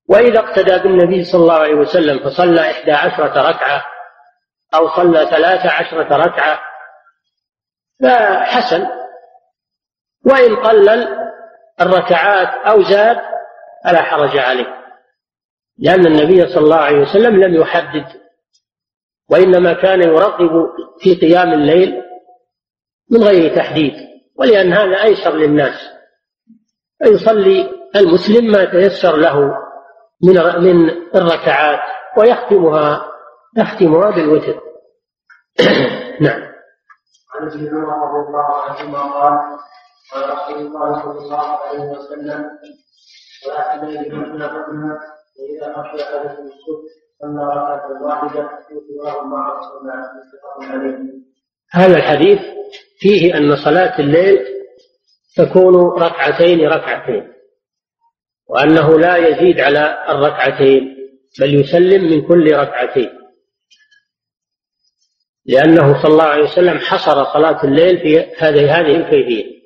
وإذا 0.09 0.39
اقتدى 0.39 0.79
بالنبي 0.79 1.25
صلى 1.25 1.41
الله 1.41 1.55
عليه 1.55 1.75
وسلم 1.75 2.25
فصلى 2.25 2.71
إحدى 2.71 2.93
عشرة 2.93 3.49
ركعة 3.51 3.85
أو 4.75 4.89
صلى 4.89 5.27
ثلاث 5.27 5.67
عشرة 5.67 6.17
ركعة 6.17 6.61
فحسن. 8.03 8.98
وإن 10.29 10.57
قلل 10.57 11.09
الركعات 11.81 12.49
أو 12.49 12.83
زاد 12.83 13.17
فلا 13.85 14.03
حرج 14.03 14.39
عليه 14.39 14.79
لأن 15.79 16.07
النبي 16.07 16.47
صلى 16.47 16.65
الله 16.65 16.77
عليه 16.77 16.99
وسلم 16.99 17.37
لم 17.37 17.55
يحدد 17.55 18.07
وإنما 19.31 19.73
كان 19.73 20.03
يرغب 20.03 20.51
في 21.01 21.15
قيام 21.15 21.53
الليل 21.53 22.03
من 23.11 23.23
غير 23.23 23.57
تحديد 23.57 23.93
ولأن 24.37 24.73
هذا 24.73 25.03
أيسر 25.03 25.35
للناس 25.35 25.75
فيصلي 26.99 27.71
المسلم 27.97 28.53
ما 28.53 28.65
تيسر 28.65 29.17
له 29.17 29.55
من 30.23 30.35
من 30.63 30.91
الركعات 31.15 31.81
ويختمها 32.17 33.09
يختمها 33.57 34.11
بالوتر. 34.11 34.61
نعم. 36.21 36.49
عن 37.35 37.47
ابن 37.47 37.69
عمر 37.69 38.19
رضي 38.19 38.29
الله 38.29 38.63
عنهما 38.63 39.03
قال 39.03 39.59
قال 40.13 40.31
رسول 40.31 40.67
الله 40.67 41.03
صلى 41.03 41.19
الله 41.19 41.59
عليه 41.59 41.81
وسلم 41.81 42.51
الليل 43.83 44.15
مثنى 44.15 44.47
مثنى 44.47 44.99
فإذا 45.37 45.73
خشي 45.73 46.03
أحدكم 46.03 46.43
الصبح 46.43 46.91
صلى 47.21 47.45
ركعة 47.45 48.03
واحدة 48.03 48.51
يوتره 48.71 49.25
مع 49.25 49.59
رسول 49.59 49.81
الله 49.81 49.95
متفق 49.95 50.73
عليه. 50.73 50.99
هذا 51.71 51.97
الحديث 51.97 52.39
فيه 52.99 53.37
أن 53.37 53.57
صلاة 53.57 53.99
الليل 53.99 54.39
تكون 55.37 56.03
ركعتين 56.03 56.69
ركعتين 56.69 57.33
وأنه 58.47 58.99
لا 58.99 59.17
يزيد 59.17 59.61
على 59.61 60.05
الركعتين 60.09 60.97
بل 61.41 61.61
يسلم 61.61 62.05
من 62.11 62.29
كل 62.29 62.55
ركعتين 62.55 63.11
لأنه 65.47 66.03
صلى 66.03 66.13
الله 66.13 66.25
عليه 66.25 66.45
وسلم 66.45 66.79
حصر 66.79 67.25
صلاة 67.25 67.65
الليل 67.65 67.99
في 67.99 68.19
هذه 68.39 68.81
هذه 68.81 68.97
الكيفية 68.97 69.58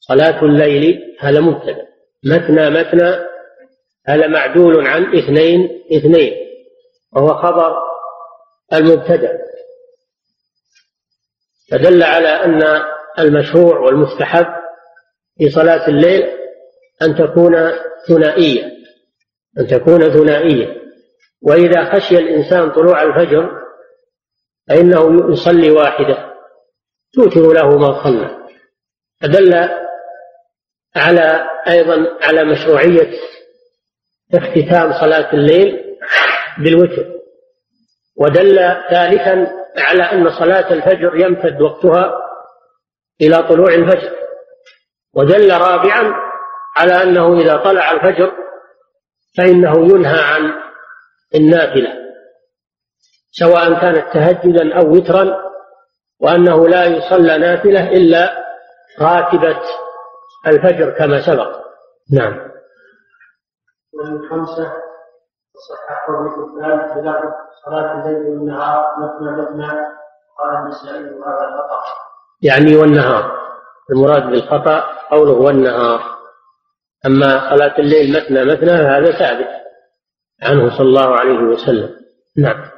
صلاة 0.00 0.44
الليل 0.44 1.16
هذا 1.20 1.40
مبتدأ. 1.40 1.86
مثنى 2.24 2.70
مثنى 2.70 3.26
هذا 4.06 4.26
معدول 4.26 4.86
عن 4.86 5.16
اثنين 5.16 5.84
اثنين 5.92 6.32
وهو 7.12 7.34
خبر 7.34 7.76
المبتدأ. 8.72 9.38
فدل 11.70 12.02
على 12.02 12.28
أن 12.28 12.62
المشروع 13.18 13.78
والمستحب 13.78 14.46
في 15.38 15.50
صلاة 15.50 15.88
الليل 15.88 16.22
أن 17.02 17.14
تكون 17.14 17.70
ثنائية 18.08 18.64
أن 19.58 19.66
تكون 19.66 20.10
ثنائية. 20.10 20.80
وإذا 21.42 21.94
خشي 21.94 22.18
الإنسان 22.18 22.70
طلوع 22.70 23.02
الفجر 23.02 23.60
فإنه 24.68 25.32
يصلي 25.32 25.70
واحدة 25.70 26.34
توتر 27.12 27.52
له 27.52 27.78
ما 27.78 28.04
صلى. 28.04 28.40
فدل 29.20 29.68
على 30.96 31.50
أيضا 31.68 32.06
على 32.22 32.44
مشروعية 32.44 33.10
اختتام 34.34 34.92
صلاة 34.92 35.32
الليل 35.32 35.96
بالوتر. 36.58 37.06
ودل 38.16 38.56
ثالثا 38.90 39.52
على 39.78 40.02
أن 40.02 40.30
صلاة 40.30 40.72
الفجر 40.72 41.16
يمتد 41.16 41.60
وقتها 41.60 42.12
إلى 43.20 43.42
طلوع 43.48 43.74
الفجر. 43.74 44.12
ودل 45.14 45.52
رابعا 45.52 46.14
على 46.76 47.02
أنه 47.02 47.40
إذا 47.40 47.56
طلع 47.56 47.90
الفجر 47.92 48.32
فإنه 49.38 49.94
ينهى 49.94 50.22
عن 50.22 50.52
النافلة 51.34 51.94
سواء 53.32 53.80
كانت 53.80 54.12
تهجدا 54.12 54.78
أو 54.78 54.92
وترا 54.92 55.36
وأنه 56.20 56.68
لا 56.68 56.84
يصلى 56.84 57.38
نافلة 57.38 57.88
إلا 57.88 58.44
راتبة 59.00 59.60
الفجر 60.46 60.90
كما 60.90 61.20
سبق. 61.26 61.60
نعم. 62.12 62.50
ومن 63.94 64.28
خمسة 64.30 64.72
صححه 65.68 66.08
ابن 66.08 66.30
حبان 66.30 66.78
بلفظ 66.78 67.32
صلاة 67.64 67.92
الليل 67.92 68.26
والنهار 68.26 68.86
مثنى 68.98 69.42
مثنى 69.42 69.70
قال 70.38 70.56
النسائي 70.56 71.18
وهذا 71.18 71.56
خطأ 71.56 71.82
يعني 72.42 72.76
والنهار. 72.76 73.40
المراد 73.90 74.22
بالخطأ 74.22 74.80
قوله 75.10 75.32
والنهار. 75.32 76.00
أما 77.06 77.50
صلاة 77.50 77.78
الليل 77.78 78.16
مثنى 78.16 78.44
مثنى 78.44 78.70
هذا 78.70 79.18
ثابت 79.18 79.48
عنه 80.42 80.78
صلى 80.78 80.86
الله 80.86 81.16
عليه 81.16 81.38
وسلم. 81.38 81.96
نعم. 82.38 82.70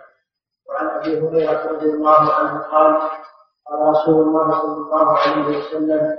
وعن 0.69 0.89
أبي 0.89 1.21
هريرة 1.21 1.73
رضي 1.73 1.87
الله 1.87 2.35
عنه 2.35 2.63
قال 2.63 3.01
قال 3.67 3.89
رسول 3.89 4.23
الله 4.23 4.61
صلى 4.61 4.73
الله 4.73 5.19
عليه 5.19 5.59
وسلم 5.59 6.17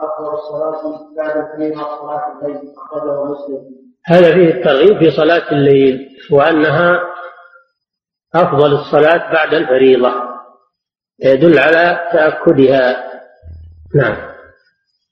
أفضل 0.00 0.34
الصلاة 0.34 1.00
بعد 1.16 1.36
الفريضة 1.36 1.82
صلاة 1.82 2.38
الليل 2.42 2.74
أخرجه 2.76 3.24
مسلم. 3.24 3.64
هذا 4.06 4.34
فيه 4.34 4.54
الترغيب 4.54 4.98
في 4.98 5.10
صلاة 5.10 5.52
الليل 5.52 6.08
وأنها 6.32 7.00
أفضل 8.34 8.72
الصلاة 8.74 9.32
بعد 9.32 9.54
الفريضة. 9.54 10.12
يدل 11.20 11.58
على 11.58 12.08
تأكدها. 12.12 13.08
نعم. 13.94 14.16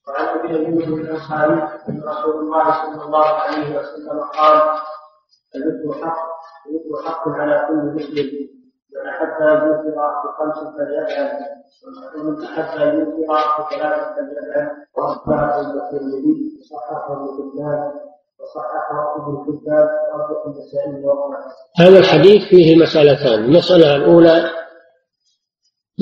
وعن 0.08 0.38
أبي 0.38 0.48
ايوب 0.48 0.98
الانصاري 0.98 1.62
أن 1.88 2.02
رسول 2.08 2.34
الله 2.40 2.72
صلى 2.72 3.02
الله 3.04 3.26
عليه 3.26 3.78
وسلم 3.78 4.20
قال 4.20 4.62
الذكر 5.56 6.06
حق 6.06 6.16
الذكر 6.66 7.10
حق 7.10 7.28
على 7.28 7.66
كل 7.68 7.74
مسلم. 7.74 8.55
بخمس 10.24 10.58
فليفعل 10.76 11.30
ومن 12.16 12.36
بثلاث 13.58 14.02
فليفعل 14.96 15.76
الترمذي 15.76 16.36
وصححه 16.60 17.12
ابن 17.12 17.26
حبان 17.36 17.92
وصححه 18.40 19.16
ابن 19.16 19.44
حبان 19.44 19.88
النسائي 20.46 21.02
هذا 21.76 21.98
الحديث 21.98 22.42
فيه 22.48 22.76
مسألتان. 22.76 23.44
المسألة 23.44 23.96
الأولى 23.96 24.50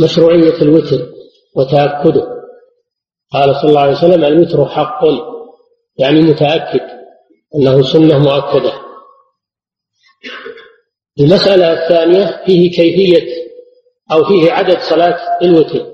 مشروعية 0.04 0.62
الوتر 0.62 1.06
وتأكده. 1.56 2.34
قال 3.32 3.56
صلى 3.56 3.70
الله 3.70 3.80
عليه 3.80 3.92
وسلم 3.92 4.24
الوتر 4.24 4.64
حق 4.64 5.00
يعني 5.96 6.22
متأكد 6.22 6.94
أنه 7.54 7.82
سنة 7.82 8.18
مؤكدة. 8.18 8.83
المسألة 11.20 11.72
الثانية 11.72 12.42
فيه 12.46 12.70
كيفية 12.70 13.44
أو 14.12 14.24
فيه 14.24 14.52
عدد 14.52 14.78
صلاة 14.78 15.18
الوتر 15.42 15.86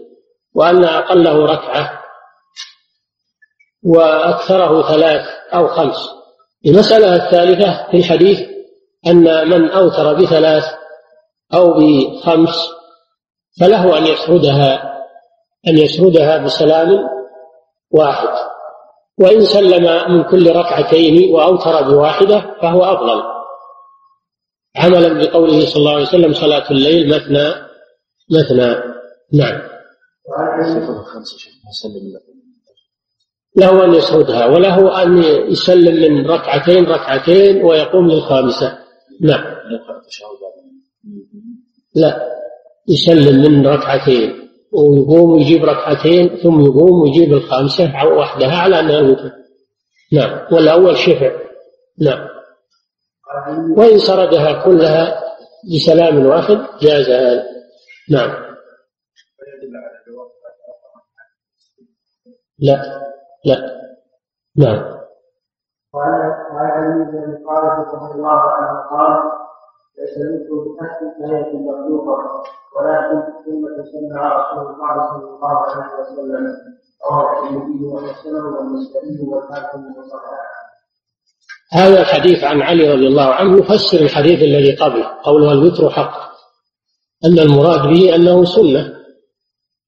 وأن 0.55 0.85
أقله 0.85 1.47
ركعة 1.47 2.01
وأكثره 3.85 4.83
ثلاث 4.83 5.27
أو 5.55 5.68
خمس. 5.68 6.09
المسألة 6.66 7.16
الثالثة 7.16 7.91
في 7.91 7.97
الحديث 7.97 8.41
أن 9.07 9.49
من 9.49 9.71
أوتر 9.71 10.14
بثلاث 10.14 10.64
أو 11.55 11.73
بخمس 11.73 12.68
فله 13.61 13.99
أن 13.99 14.07
يسردها 14.07 14.83
أن 15.68 15.79
يسردها 15.79 16.39
بسلام 16.39 16.99
واحد. 17.91 18.29
وإن 19.18 19.45
سلم 19.45 20.12
من 20.12 20.23
كل 20.23 20.57
ركعتين 20.57 21.35
وأوتر 21.35 21.83
بواحدة 21.83 22.57
فهو 22.62 22.85
أفضل. 22.85 23.39
عملا 24.77 25.12
بقوله 25.12 25.66
صلى 25.66 25.77
الله 25.77 25.93
عليه 25.93 26.03
وسلم 26.03 26.33
صلاة 26.33 26.71
الليل 26.71 27.09
مثنى 27.09 27.49
مثنى. 28.31 28.75
نعم. 29.33 29.62
له 33.57 33.85
أن 33.85 33.95
يسردها 33.95 34.47
وله 34.47 35.03
أن 35.03 35.23
يسلم 35.53 36.14
من 36.14 36.27
ركعتين 36.27 36.85
ركعتين 36.85 37.64
ويقوم 37.64 38.09
للخامسة. 38.09 38.79
نعم. 39.21 39.45
لا. 41.95 42.31
يسلم 42.89 43.53
من 43.53 43.66
ركعتين 43.66 44.49
ويقوم 44.73 45.31
ويجيب 45.31 45.64
ركعتين 45.64 46.29
ثم 46.43 46.61
يقوم 46.61 47.01
ويجيب 47.01 47.33
الخامسة 47.33 48.07
وحدها 48.07 48.57
على 48.57 48.81
أنها 48.81 49.33
نعم. 50.12 50.41
والأول 50.53 50.97
شفع. 50.97 51.33
نعم. 51.99 52.39
وإن 53.76 53.99
سردها 53.99 54.64
كلها 54.64 55.22
بسلام 55.74 56.26
واحد 56.26 56.59
جاز 56.81 57.11
هذا. 57.11 57.45
نعم. 58.11 58.51
لا 62.59 62.83
لا. 63.45 63.81
نعم. 64.57 65.01
وعن 65.93 66.33
علي 66.53 67.05
بن 67.05 67.45
طالب 67.47 67.95
رضي 67.95 68.14
الله 68.14 68.41
عنه 68.41 68.81
قال 68.91 69.41
ليس 69.99 70.18
بحسب 70.81 71.22
آية 71.33 71.57
مخلوقة 71.57 72.43
ولكن 72.76 73.22
ثم 73.45 73.85
سمع 73.85 74.37
رسول 74.41 74.74
الله 74.74 75.11
صلى 75.11 75.24
الله 75.24 75.59
عليه 75.59 76.01
وسلم 76.01 76.57
رواه 77.11 77.45
الترمذي 77.45 77.85
وحسنه 77.85 78.45
والنسائي 78.59 79.28
والحاكم 79.28 79.97
وصححه 79.99 80.59
هذا 81.73 82.01
الحديث 82.01 82.45
عن 82.45 82.62
علي 82.62 82.89
رضي 82.89 83.07
الله 83.07 83.25
عنه 83.25 83.59
يفسر 83.59 84.01
الحديث 84.01 84.43
الذي 84.43 84.77
قبله 84.77 85.07
قوله 85.25 85.53
الوتر 85.53 85.91
حق. 85.91 86.31
أن 87.25 87.39
المراد 87.39 87.89
به 87.89 88.14
أنه 88.14 88.45
سنة 88.45 88.95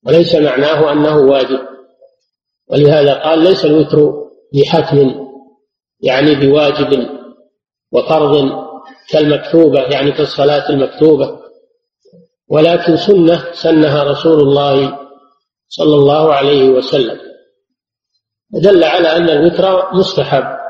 وليس 0.06 0.34
معناه 0.34 0.92
أنه 0.92 1.16
واجب. 1.16 1.60
ولهذا 2.70 3.14
قال 3.14 3.38
ليس 3.38 3.64
الوتر 3.64 4.12
بحتم 4.54 5.28
يعني 6.00 6.34
بواجب 6.34 7.08
وفرض 7.92 8.50
كالمكتوبة 9.10 9.82
يعني 9.82 10.12
كالصلاة 10.12 10.70
المكتوبة. 10.70 11.38
ولكن 12.48 12.96
سنة 12.96 13.52
سنها 13.52 14.04
رسول 14.04 14.40
الله 14.40 14.98
صلى 15.68 15.94
الله 15.94 16.34
عليه 16.34 16.68
وسلم. 16.68 17.18
دل 18.50 18.84
على 18.84 19.16
أن 19.16 19.30
الوتر 19.30 19.94
مستحب. 19.94 20.61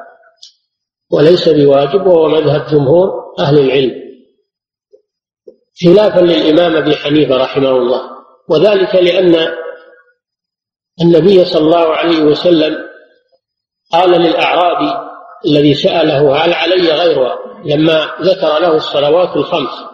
وليس 1.12 1.48
بواجب 1.48 2.06
وهو 2.06 2.28
مذهب 2.28 2.66
جمهور 2.66 3.34
أهل 3.38 3.58
العلم. 3.58 4.02
خلافا 5.84 6.20
للإمام 6.20 6.76
أبي 6.76 6.96
حنيفة 6.96 7.36
رحمه 7.36 7.70
الله. 7.70 8.00
وذلك 8.48 8.94
لأن 8.94 9.48
النبي 11.02 11.44
صلى 11.44 11.64
الله 11.64 11.94
عليه 11.96 12.22
وسلم 12.22 12.78
قال 13.92 14.10
للأعرابي 14.10 15.12
الذي 15.46 15.74
سأله 15.74 16.44
هل 16.44 16.52
علي 16.52 16.92
غيرها 16.92 17.38
لما 17.64 18.10
ذكر 18.20 18.58
له 18.58 18.76
الصلوات 18.76 19.36
الخمس 19.36 19.92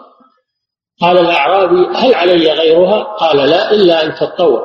قال 1.01 1.17
الأعرابي 1.17 1.97
هل 1.97 2.13
علي 2.13 2.51
غيرها؟ 2.51 3.03
قال 3.03 3.37
لا 3.37 3.71
إلا 3.71 4.05
أن 4.05 4.15
تتطوع 4.15 4.63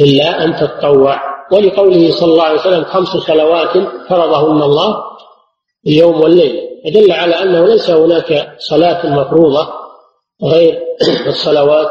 إلا 0.00 0.44
أن 0.44 0.56
تتطوع 0.56 1.27
ولقوله 1.52 2.10
صلى 2.10 2.32
الله 2.32 2.44
عليه 2.44 2.60
وسلم 2.60 2.84
خمس 2.84 3.08
صلوات 3.08 3.72
فرضهن 4.08 4.62
الله 4.62 5.04
اليوم 5.86 6.20
والليل 6.20 6.68
يدل 6.84 7.12
على 7.12 7.42
أنه 7.42 7.66
ليس 7.66 7.90
هناك 7.90 8.56
صلاة 8.58 9.06
مفروضة 9.06 9.68
غير 10.44 10.82
الصلوات 11.26 11.90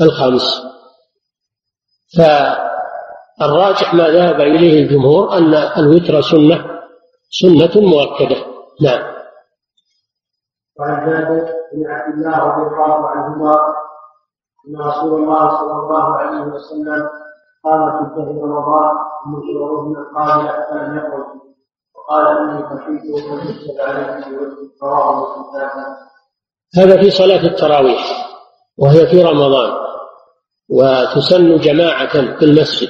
الخمس. 0.00 0.62
فالراجح 2.18 3.94
ما 3.94 4.08
ذهب 4.08 4.40
إليه 4.40 4.82
الجمهور 4.82 5.32
أن 5.32 5.54
الوتر 5.54 6.20
سنة 6.20 6.80
سنة 7.30 7.82
مؤكدة. 7.82 8.36
نعم. 8.82 9.16
وعن 10.80 11.06
جابر 11.06 11.52
بن 11.72 11.86
عبد 11.86 12.14
الله 12.14 12.38
رضي 12.38 12.62
الله 12.74 13.08
عنهما 13.08 13.56
أن 14.68 14.76
رسول 14.80 15.22
الله 15.22 15.56
صلى 15.58 15.72
الله 15.72 16.16
عليه 16.16 16.40
وسلم 16.40 17.08
قام 17.66 17.90
في 17.90 18.14
شهر 18.14 18.28
رمضان 18.28 18.94
من 19.26 19.40
شهورهن 19.46 19.96
القابله 19.96 20.52
فلم 20.70 20.96
يخرج 20.96 21.26
وقال 21.94 22.26
إني 22.38 22.62
خشيت 22.68 23.30
أن 23.30 23.48
يكتب 23.48 23.80
عليه 23.80 24.24
رواه 24.82 25.38
مسلم 25.40 25.96
هذا 26.76 27.02
في 27.02 27.10
صلاة 27.10 27.46
التراويح 27.46 28.28
وهي 28.78 29.06
في 29.06 29.22
رمضان 29.22 29.72
وتسن 30.68 31.56
جماعة 31.56 32.38
في 32.38 32.44
المسجد. 32.44 32.88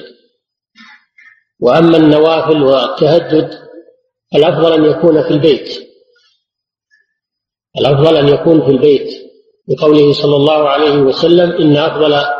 وأما 1.59 1.97
النوافل 1.97 2.63
والتهجد 2.63 3.49
الأفضل 4.35 4.73
أن 4.73 4.85
يكون 4.85 5.23
في 5.23 5.29
البيت. 5.29 5.87
الأفضل 7.79 8.15
أن 8.17 8.27
يكون 8.27 8.61
في 8.65 8.71
البيت 8.71 9.09
بقوله 9.67 10.13
صلى 10.13 10.35
الله 10.35 10.69
عليه 10.69 10.97
وسلم 10.97 11.51
إن 11.51 11.77
أفضل 11.77 12.36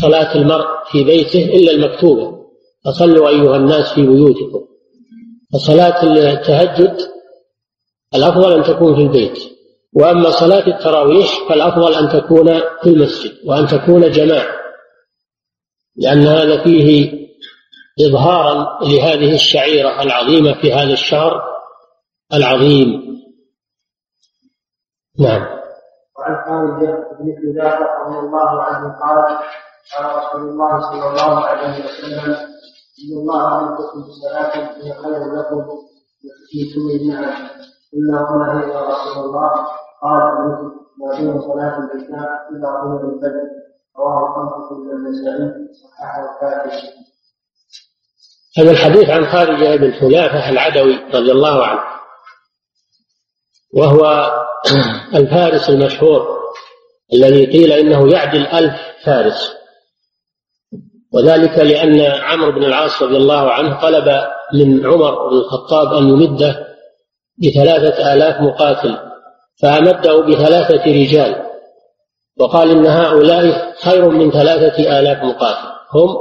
صلاة 0.00 0.34
المرء 0.34 0.66
في 0.90 1.04
بيته 1.04 1.44
إلا 1.44 1.72
المكتوبة. 1.72 2.44
فصلوا 2.84 3.28
أيها 3.28 3.56
الناس 3.56 3.92
في 3.92 4.02
بيوتكم. 4.02 4.64
فصلاة 5.52 6.02
التهجد 6.32 6.96
الأفضل 8.14 8.52
أن 8.52 8.62
تكون 8.62 8.96
في 8.96 9.02
البيت. 9.02 9.38
وأما 9.92 10.30
صلاة 10.30 10.66
التراويح 10.66 11.48
فالأفضل 11.48 11.94
أن 11.94 12.22
تكون 12.22 12.46
في 12.82 12.86
المسجد 12.86 13.32
وأن 13.44 13.66
تكون 13.66 14.10
جماعة. 14.10 14.54
لأن 15.96 16.26
هذا 16.26 16.64
فيه 16.64 17.12
إظهارا 18.00 18.84
لهذه 18.84 19.34
الشعيرة 19.34 20.02
العظيمة 20.02 20.60
في 20.60 20.72
هذا 20.72 20.92
الشهر 20.92 21.42
العظيم. 22.32 23.04
نعم. 25.20 25.63
وعن 26.24 26.44
خالد 26.44 27.04
بن 27.20 27.36
حذافة 27.36 27.86
رضي 28.06 28.18
الله 28.18 28.62
عنه 28.62 28.98
قال 29.00 29.38
قال 29.96 30.16
رسول 30.16 30.48
الله 30.48 30.80
صلى 30.80 31.10
الله 31.10 31.46
عليه 31.46 31.84
وسلم 31.84 32.32
إن 33.00 33.12
الله 33.16 33.58
أمركم 33.58 34.02
بصلاة 34.02 34.56
هي 34.56 34.92
خير 34.92 35.34
لكم 35.34 35.66
في 36.50 36.74
كل 36.74 37.00
النعم 37.00 37.48
إلا 37.94 38.30
وما 38.30 38.60
هي 38.60 38.68
يا 38.70 38.80
رسول 38.80 39.24
الله. 39.24 39.50
قال 40.02 40.22
ما 40.98 41.16
بين 41.16 41.40
صلاة 41.40 41.78
العشاء 41.78 42.30
إلى 42.52 42.80
طلوع 42.82 43.00
الفجر. 43.00 43.48
رواه 43.98 44.34
خمسة 44.34 44.78
من 44.78 44.90
النسائي 44.90 45.68
صححه 45.82 46.20
الكافي 46.20 46.86
هذا 48.58 48.70
الحديث 48.70 49.10
عن 49.10 49.26
خارجة 49.26 49.76
بن 49.76 49.92
حذافة 49.92 50.50
العدوي 50.50 50.96
رضي 51.14 51.32
الله 51.32 51.66
عنه 51.66 51.80
وهو 53.74 54.30
الفارس 55.14 55.70
المشهور 55.70 56.26
الذي 57.14 57.46
قيل 57.46 57.72
إنه 57.72 58.12
يعدل 58.12 58.46
ألف 58.46 58.74
فارس. 59.04 59.54
وذلك 61.12 61.58
لأن 61.58 62.00
عمرو 62.00 62.52
بن 62.52 62.64
العاص 62.64 63.02
رضي 63.02 63.16
الله 63.16 63.50
عنه 63.50 63.80
طلب 63.80 64.08
من 64.54 64.86
عمر 64.86 65.28
بن 65.28 65.36
الخطاب 65.36 65.92
أن 65.94 66.08
يمده 66.08 66.66
بثلاثة 67.38 68.14
آلاف 68.14 68.40
مقاتل 68.40 68.98
فأمده 69.62 70.20
بثلاثة 70.20 70.84
رجال 70.86 71.44
وقال 72.40 72.70
إن 72.70 72.86
هؤلاء 72.86 73.74
خير 73.82 74.08
من 74.08 74.30
ثلاثة 74.30 74.98
آلاف 74.98 75.22
مقاتل. 75.24 75.68
هم 75.94 76.16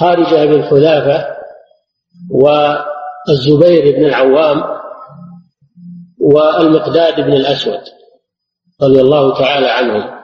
خارجة 0.00 0.44
بن 0.44 0.62
حذافة 0.64 1.26
والزبير 2.30 3.96
بن 3.96 4.04
العوام 4.04 4.62
والمقداد 6.34 7.20
بن 7.20 7.32
الأسود 7.32 7.80
رضي 8.82 9.00
الله 9.00 9.38
تعالى 9.38 9.66
عنهم 9.66 10.16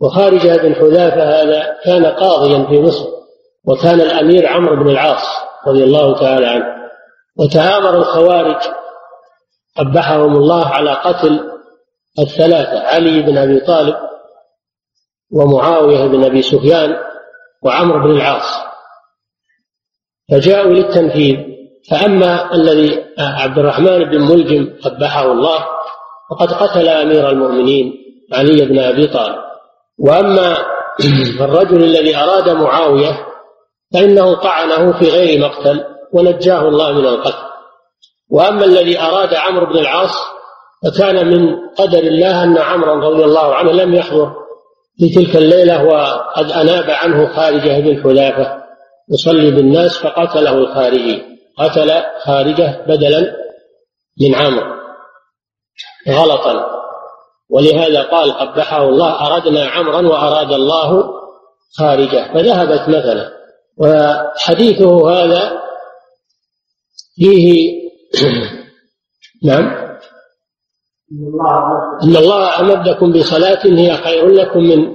وخارجة 0.00 0.56
بن 0.56 0.74
حذافة 0.74 1.42
هذا 1.42 1.76
كان 1.84 2.06
قاضيا 2.06 2.66
في 2.66 2.82
مصر 2.82 3.06
وكان 3.64 4.00
الأمير 4.00 4.46
عمرو 4.46 4.84
بن 4.84 4.90
العاص 4.90 5.26
رضي 5.66 5.84
الله 5.84 6.20
تعالى 6.20 6.46
عنه. 6.46 6.64
وتآمر 7.38 7.96
الخوارج 7.96 8.60
قبحهم 9.76 10.36
الله 10.36 10.66
على 10.66 10.92
قتل 10.92 11.40
الثلاثة 12.18 12.80
علي 12.80 13.22
بن 13.22 13.38
أبي 13.38 13.60
طالب 13.60 13.96
ومعاوية 15.32 16.06
بن 16.06 16.24
أبي 16.24 16.42
سفيان 16.42 16.96
وعمرو 17.62 18.08
بن 18.08 18.10
العاص. 18.10 18.64
فجاءوا 20.30 20.72
للتنفيذ. 20.72 21.57
فأما 21.90 22.54
الذي 22.54 23.04
عبد 23.18 23.58
الرحمن 23.58 24.04
بن 24.04 24.20
ملجم 24.20 24.68
قبحه 24.84 25.32
الله 25.32 25.64
فقد 26.30 26.52
قتل 26.52 26.88
أمير 26.88 27.30
المؤمنين 27.30 27.92
علي 28.32 28.64
بن 28.64 28.78
أبي 28.78 29.06
طالب. 29.06 29.38
وأما 29.98 30.56
الرجل 31.40 31.84
الذي 31.84 32.16
أراد 32.16 32.48
معاوية 32.48 33.26
فإنه 33.94 34.34
طعنه 34.34 34.98
في 34.98 35.10
غير 35.10 35.40
مقتل 35.40 35.84
ونجاه 36.12 36.68
الله 36.68 36.92
من 36.92 37.06
القتل. 37.06 37.48
وأما 38.30 38.64
الذي 38.64 39.00
أراد 39.00 39.34
عمرو 39.34 39.66
بن 39.66 39.78
العاص 39.78 40.14
فكان 40.84 41.28
من 41.28 41.56
قدر 41.78 41.98
الله 41.98 42.44
أن 42.44 42.58
عمرو 42.58 42.92
رضي 42.92 43.24
الله 43.24 43.54
عنه 43.54 43.72
لم 43.72 43.94
يحضر 43.94 44.32
في 44.98 45.08
تلك 45.08 45.36
الليلة 45.36 45.84
وقد 45.84 46.50
أناب 46.50 46.90
عنه 46.90 47.36
خارجة 47.36 47.80
بن 47.80 48.02
يصلي 49.10 49.50
بالناس 49.50 49.98
فقتله 49.98 50.54
الخارجي. 50.54 51.22
قتل 51.58 52.02
خارجة 52.24 52.84
بدلا 52.88 53.36
من 54.20 54.34
عمرو. 54.34 54.78
غلطا. 56.08 56.78
ولهذا 57.50 58.02
قال 58.02 58.32
قبحه 58.32 58.88
الله 58.88 59.26
أردنا 59.26 59.66
عمرا 59.66 60.08
وأراد 60.08 60.52
الله 60.52 61.04
خارجة. 61.78 62.32
فذهبت 62.34 62.88
مثلا. 62.88 63.32
وحديثه 63.78 65.10
هذا 65.10 65.62
فيه 67.16 67.78
نعم. 69.48 69.88
إن 72.02 72.16
الله 72.16 72.60
أمدكم 72.60 73.12
بصلاة 73.12 73.66
هي 73.66 73.96
خير 73.96 74.28
لكم 74.28 74.58
من 74.58 74.94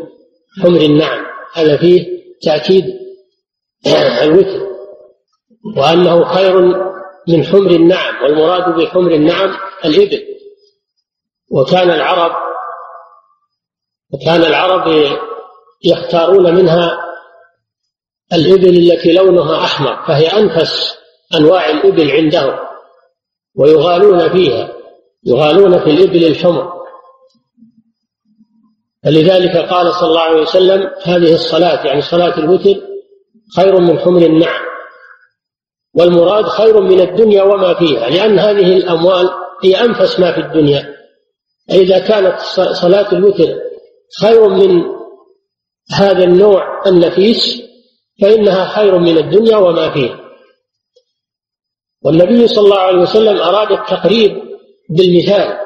حمر 0.64 0.82
النعم. 0.82 1.26
هذا 1.53 1.78
فيه 1.78 2.07
تأكيد 2.43 2.86
الوتر. 4.24 4.73
وأنه 5.78 6.26
خير 6.26 6.61
من 7.28 7.43
حمر 7.43 7.72
النعم 7.72 8.24
والمراد 8.24 8.76
بحمر 8.76 9.11
النعم 9.11 9.55
الإبل. 9.86 10.24
وكان 11.51 11.91
العرب 11.91 12.32
وكان 14.14 14.41
العرب 14.41 15.18
يختارون 15.84 16.55
منها 16.55 16.97
الإبل 18.34 18.91
التي 18.91 19.14
لونها 19.14 19.64
أحمر 19.64 20.05
فهي 20.07 20.28
أنفس 20.28 20.97
أنواع 21.36 21.70
الإبل 21.70 22.11
عندهم 22.11 22.59
ويغالون 23.55 24.30
فيها 24.30 24.74
يغالون 25.26 25.80
في 25.80 25.89
الإبل 25.89 26.26
الحمر. 26.26 26.74
فلذلك 29.03 29.57
قال 29.57 29.93
صلى 29.93 30.09
الله 30.09 30.22
عليه 30.22 30.41
وسلم 30.41 30.91
هذه 31.03 31.34
الصلاة 31.34 31.88
يعني 31.88 32.01
صلاة 32.01 32.38
الوتر 32.38 32.82
خير 33.55 33.82
من 33.82 33.99
حمر 33.99 34.22
النعم. 34.22 34.73
والمراد 35.96 36.46
خير 36.46 36.82
من 36.82 37.00
الدنيا 37.00 37.44
وما 37.44 37.74
فيها 37.74 38.10
لأن 38.10 38.39
هذه 38.39 38.78
الأموال 38.78 39.30
هي 39.64 39.82
أنفس 39.82 40.20
ما 40.20 40.32
في 40.32 40.41
الدنيا. 40.41 40.94
إذا 41.72 42.00
كانت 42.00 42.39
صلاة 42.72 43.12
الوتر 43.12 43.56
خير 44.22 44.50
من 44.50 44.84
هذا 45.91 46.24
النوع 46.24 46.88
النفيس 46.88 47.62
فإنها 48.22 48.66
خير 48.66 48.98
من 48.98 49.18
الدنيا 49.18 49.58
وما 49.58 49.94
فيها. 49.94 50.20
والنبي 52.06 52.48
صلى 52.48 52.66
الله 52.66 52.80
عليه 52.80 53.02
وسلم 53.02 53.38
أراد 53.38 53.72
التقريب 53.72 54.41
بالمثال 54.89 55.58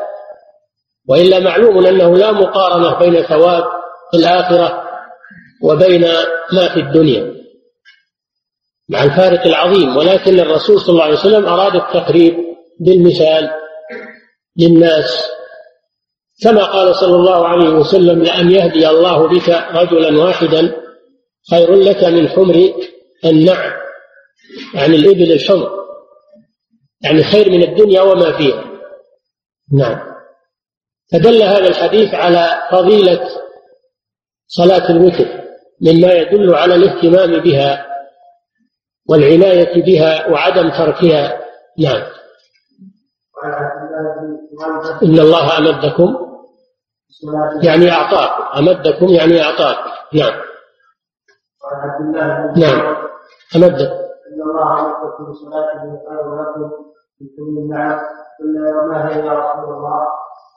وإلا 1.09 1.39
معلوم 1.39 1.85
أنه 1.85 2.17
لا 2.17 2.31
مقارنة 2.31 2.99
بين 2.99 3.23
ثواب 3.23 3.63
الآخرة 4.13 4.83
وبين 5.63 6.01
ما 6.53 6.73
في 6.73 6.79
الدنيا. 6.79 7.36
مع 8.89 9.03
الفارق 9.03 9.47
العظيم 9.47 9.97
ولكن 9.97 10.39
الرسول 10.39 10.81
صلى 10.81 10.89
الله 10.89 11.03
عليه 11.03 11.13
وسلم 11.17 11.45
أراد 11.45 11.75
التقريب 11.75 12.37
بالمثال 12.79 13.49
للناس. 14.57 15.27
كما 16.43 16.63
قال 16.63 16.95
صلى 16.95 17.15
الله 17.15 17.47
عليه 17.47 17.69
وسلم 17.69 18.23
لأن 18.23 18.51
يهدي 18.51 18.89
الله 18.89 19.27
بك 19.27 19.49
رجلا 19.71 20.23
واحدا 20.23 20.75
خير 21.51 21.75
لك 21.75 22.03
من 22.03 22.29
حمر 22.29 22.73
النعم 23.25 23.71
يعني 24.73 24.95
الإبل 24.95 25.31
الحمر 25.31 25.69
يعني 27.01 27.23
خير 27.23 27.49
من 27.51 27.63
الدنيا 27.63 28.01
وما 28.01 28.37
فيها. 28.37 28.63
نعم. 29.73 29.99
فدل 31.11 31.43
هذا 31.43 31.67
الحديث 31.67 32.13
على 32.13 32.63
فضيلة 32.71 33.29
صلاة 34.47 34.89
الوتر 34.89 35.27
مما 35.81 36.13
يدل 36.13 36.55
على 36.55 36.75
الاهتمام 36.75 37.39
بها. 37.39 37.86
والعناية 39.09 39.85
بها 39.85 40.29
وعدم 40.31 40.69
تركها. 40.69 41.39
نعم. 41.79 42.03
إن 45.03 45.19
الله 45.19 45.57
أمدكم 45.57 46.15
يعني 47.63 47.91
أعطاكم. 47.91 48.43
أمدكم 48.57 49.07
يعني 49.07 49.41
أعطاكم. 49.41 49.89
نعم. 50.13 50.33
نعم. 52.57 52.95
أمدكم 53.55 54.07
إن 54.27 54.41
الله 54.41 54.79
أمدكم 54.79 55.31
بصلاة 55.31 55.73
خير 56.09 56.35
لكم 56.41 56.71
من 57.21 57.27
كل 57.37 57.57
النعم 57.63 57.99
قلنا 58.39 58.81
وما 58.81 59.07
هي 59.09 59.25
يا 59.25 59.33
رسول 59.33 59.73
الله 59.75 60.05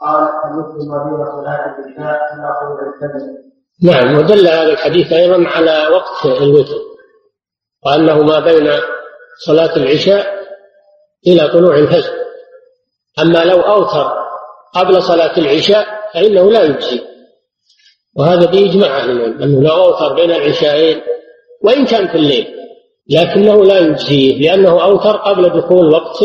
قال 0.01 0.29
المسلم 0.45 1.05
بين 1.05 1.27
صلاة 1.27 1.77
العشاء 1.79 2.35
إلى 2.35 2.55
قول 2.61 2.89
الكذب 2.89 3.41
نعم. 3.83 4.19
ودل 4.19 4.47
هذا 4.47 4.73
الحديث 4.73 5.13
أيضا 5.13 5.49
على 5.49 5.95
وقت 5.95 6.43
الوتر. 6.43 6.90
وأنه 7.87 8.23
ما 8.23 8.41
بين 8.41 8.71
صلاة 9.47 9.77
العشاء 9.77 10.41
إلى 11.27 11.49
طلوع 11.49 11.79
الفجر. 11.79 12.15
أما 13.19 13.45
لو 13.45 13.61
أوتر 13.61 14.13
قبل 14.75 15.03
صلاة 15.03 15.39
العشاء 15.39 15.87
فإنه 16.15 16.51
لا 16.51 16.63
يجزي. 16.63 17.01
وهذا 18.17 18.47
بإجماع 18.47 18.99
أهل 18.99 19.11
العلم 19.11 19.43
أنه 19.43 19.63
لو 19.63 19.75
أوتر 19.85 20.13
بين 20.15 20.31
العشاءين 20.31 21.03
وإن 21.63 21.87
كان 21.87 22.09
في 22.09 22.15
الليل 22.15 22.47
لكنه 23.11 23.65
لا 23.65 23.79
يجزيه 23.79 24.39
لأنه 24.39 24.85
أوتر 24.85 25.17
قبل 25.17 25.61
دخول 25.61 25.95
وقت 25.95 26.23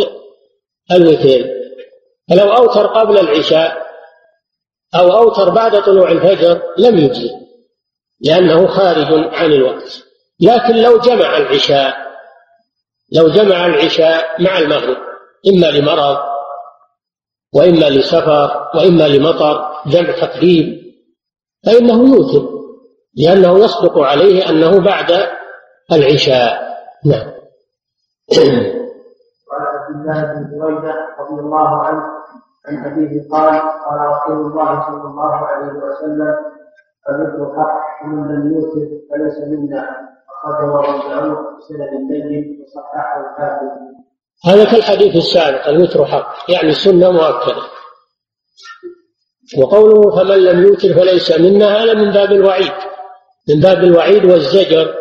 الوتر. 0.91 1.45
فلو 2.29 2.53
أوتر 2.53 2.87
قبل 2.87 3.17
العشاء 3.17 3.85
أو 4.95 5.17
أوتر 5.17 5.49
بعد 5.49 5.83
طلوع 5.83 6.11
الفجر 6.11 6.61
لم 6.77 6.97
يجزي 6.97 7.31
لأنه 8.19 8.67
خارج 8.67 9.33
عن 9.33 9.53
الوقت. 9.53 10.04
لكن 10.39 10.75
لو 10.75 10.99
جمع 10.99 11.37
العشاء 11.37 12.05
لو 13.11 13.27
جمع 13.27 13.65
العشاء 13.65 14.41
مع 14.43 14.57
المغرب 14.57 14.97
إما 15.47 15.65
لمرض 15.65 16.17
وإما 17.53 17.89
لسفر 17.89 18.69
وإما 18.75 19.07
لمطر 19.07 19.71
جمع 19.85 20.11
تقديم 20.11 20.85
فإنه 21.65 22.15
يوتر 22.15 22.55
لأنه 23.17 23.59
يصدق 23.59 23.99
عليه 23.99 24.49
أنه 24.49 24.79
بعد 24.79 25.11
العشاء. 25.91 26.65
نعم. 27.05 27.27
وعن 29.47 29.65
عبد 29.65 29.95
الله 29.95 30.23
بن 30.23 30.59
بريدة 30.59 30.95
رضي 31.19 31.39
الله 31.39 31.83
عنه 31.83 32.03
عن 32.67 32.85
أبيه 32.85 33.29
قال 33.31 33.61
قال 33.61 33.99
رسول 33.99 34.51
الله 34.51 34.87
صلى 34.87 35.09
الله 35.09 35.35
عليه 35.35 35.73
وسلم 35.73 36.35
الذكر 37.09 37.55
حق 37.57 38.05
ومن 38.05 38.27
لم 38.27 38.53
يوتر 38.53 38.89
فليس 39.11 39.37
منا 39.47 40.14
أخرجه 40.43 40.89
أبو 40.89 41.09
داود 41.09 41.37
بسند 41.57 42.11
وصححه 42.61 43.75
هذا 44.45 44.65
كالحديث 44.71 45.15
السابق 45.15 45.67
الوتر 45.67 46.05
حق 46.05 46.51
يعني 46.51 46.73
سنة 46.73 47.11
مؤكدة. 47.11 47.61
وقوله 49.57 50.15
فمن 50.15 50.37
لم 50.37 50.63
يوتر 50.63 50.93
فليس 50.93 51.31
منا 51.31 51.83
هذا 51.83 51.93
من 51.93 52.11
باب 52.11 52.31
الوعيد. 52.31 52.73
من 53.49 53.59
باب 53.59 53.83
الوعيد 53.83 54.25
والزجر 54.25 54.95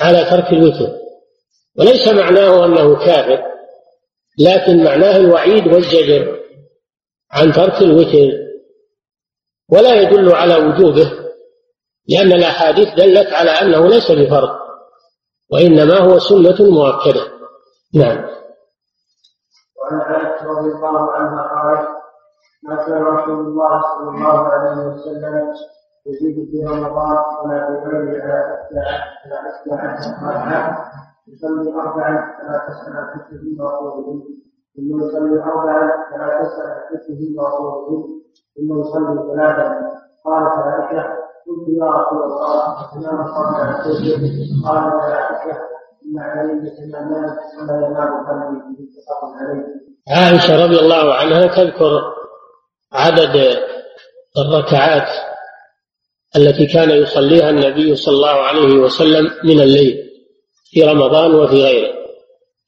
على 0.00 0.24
ترك 0.24 0.52
الوتر. 0.52 0.92
وليس 1.78 2.08
معناه 2.08 2.64
أنه 2.64 2.96
كافر 2.96 3.42
لكن 4.38 4.84
معناه 4.84 5.16
الوعيد 5.16 5.66
والزجر 5.66 6.40
عن 7.30 7.52
ترك 7.52 7.82
الوتر. 7.82 8.32
ولا 9.68 9.94
يدل 9.94 10.32
على 10.32 10.56
وجوبه. 10.56 11.23
لأن 12.08 12.32
الأحاديث 12.32 12.88
دلت 12.94 13.32
على 13.32 13.50
أنه 13.50 13.86
ليس 13.88 14.10
بفرض 14.10 14.50
وإنما 15.52 15.98
هو 15.98 16.18
سنة 16.18 16.70
مؤكدة. 16.70 17.20
نعم. 17.94 18.24
وعن 19.78 20.00
عائشة 20.00 20.46
رضي 20.46 20.70
الله 20.72 21.12
عنها 21.12 21.42
قالت 21.42 21.88
ما 22.62 22.76
كان 22.84 23.02
رسول 23.02 23.40
الله 23.46 23.82
صلى 23.82 24.10
الله 24.10 24.48
عليه 24.48 24.86
وسلم 24.86 25.52
يزيد 26.06 26.50
في 26.50 26.66
رمضان 26.66 27.18
ولا 27.44 27.66
في 27.66 27.88
غيره 27.88 28.22
على 28.22 28.58
على 29.24 29.50
احدى 29.50 29.72
عشر 29.72 30.10
ركعه 30.22 30.92
يصلي 31.28 31.72
اربعا 31.72 32.34
فلا 32.38 32.58
تسال 32.68 32.96
عن 32.96 33.20
حكمه 33.20 33.64
وقوله 33.64 34.22
ثم 34.76 35.06
يصلي 35.06 35.42
اربعا 35.42 35.90
فلا 36.10 36.42
تسال 36.42 36.66
عن 36.66 36.80
حكمه 36.90 37.42
وقوله 37.42 38.08
ثم 38.56 38.80
يصلي 38.80 39.34
ثلاثا. 39.34 39.90
قالت 40.24 40.52
عائشه 40.52 41.23
قلت 41.46 41.68
يا 41.80 41.84
رسول 41.84 42.22
الله 42.22 42.64
انما 42.94 43.24
صلى 43.34 43.56
عن 43.62 43.74
قال 44.64 44.84
يا 45.10 45.16
عائشه 45.16 45.58
ان 46.04 46.18
علي 46.18 46.68
يتنام 46.68 47.12
ولا 47.60 47.86
ينام 47.86 48.26
قلبي 48.26 48.58
متفق 48.70 49.20
عليه 49.40 49.64
عائشة 50.08 50.64
رضي 50.64 50.78
الله 50.78 51.14
عنها 51.14 51.46
تذكر 51.46 52.02
عدد 52.92 53.58
الركعات 54.38 55.08
التي 56.36 56.66
كان 56.66 56.90
يصليها 56.90 57.50
النبي 57.50 57.96
صلى 57.96 58.14
الله 58.14 58.42
عليه 58.42 58.74
وسلم 58.74 59.30
من 59.44 59.60
الليل 59.60 59.98
في 60.70 60.82
رمضان 60.82 61.34
وفي 61.34 61.62
غيره. 61.62 61.94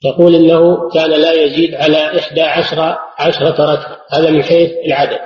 يقول 0.05 0.35
إنه 0.35 0.89
كان 0.89 1.11
لا 1.11 1.33
يزيد 1.33 1.75
على 1.75 2.19
إحدى 2.19 2.43
عشر 2.43 2.99
عشرة 3.19 3.75
ركعة. 3.75 3.97
هذا 4.11 4.31
من 4.31 4.43
حيث 4.43 4.71
العدد. 4.87 5.21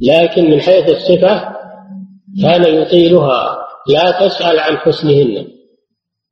لكن 0.00 0.50
من 0.50 0.60
حيث 0.60 0.88
الصفة 0.88 1.57
كان 2.42 2.74
يطيلها. 2.82 3.58
لا 3.88 4.26
تسأل 4.26 4.58
عن 4.58 4.76
حسنهن 4.76 5.48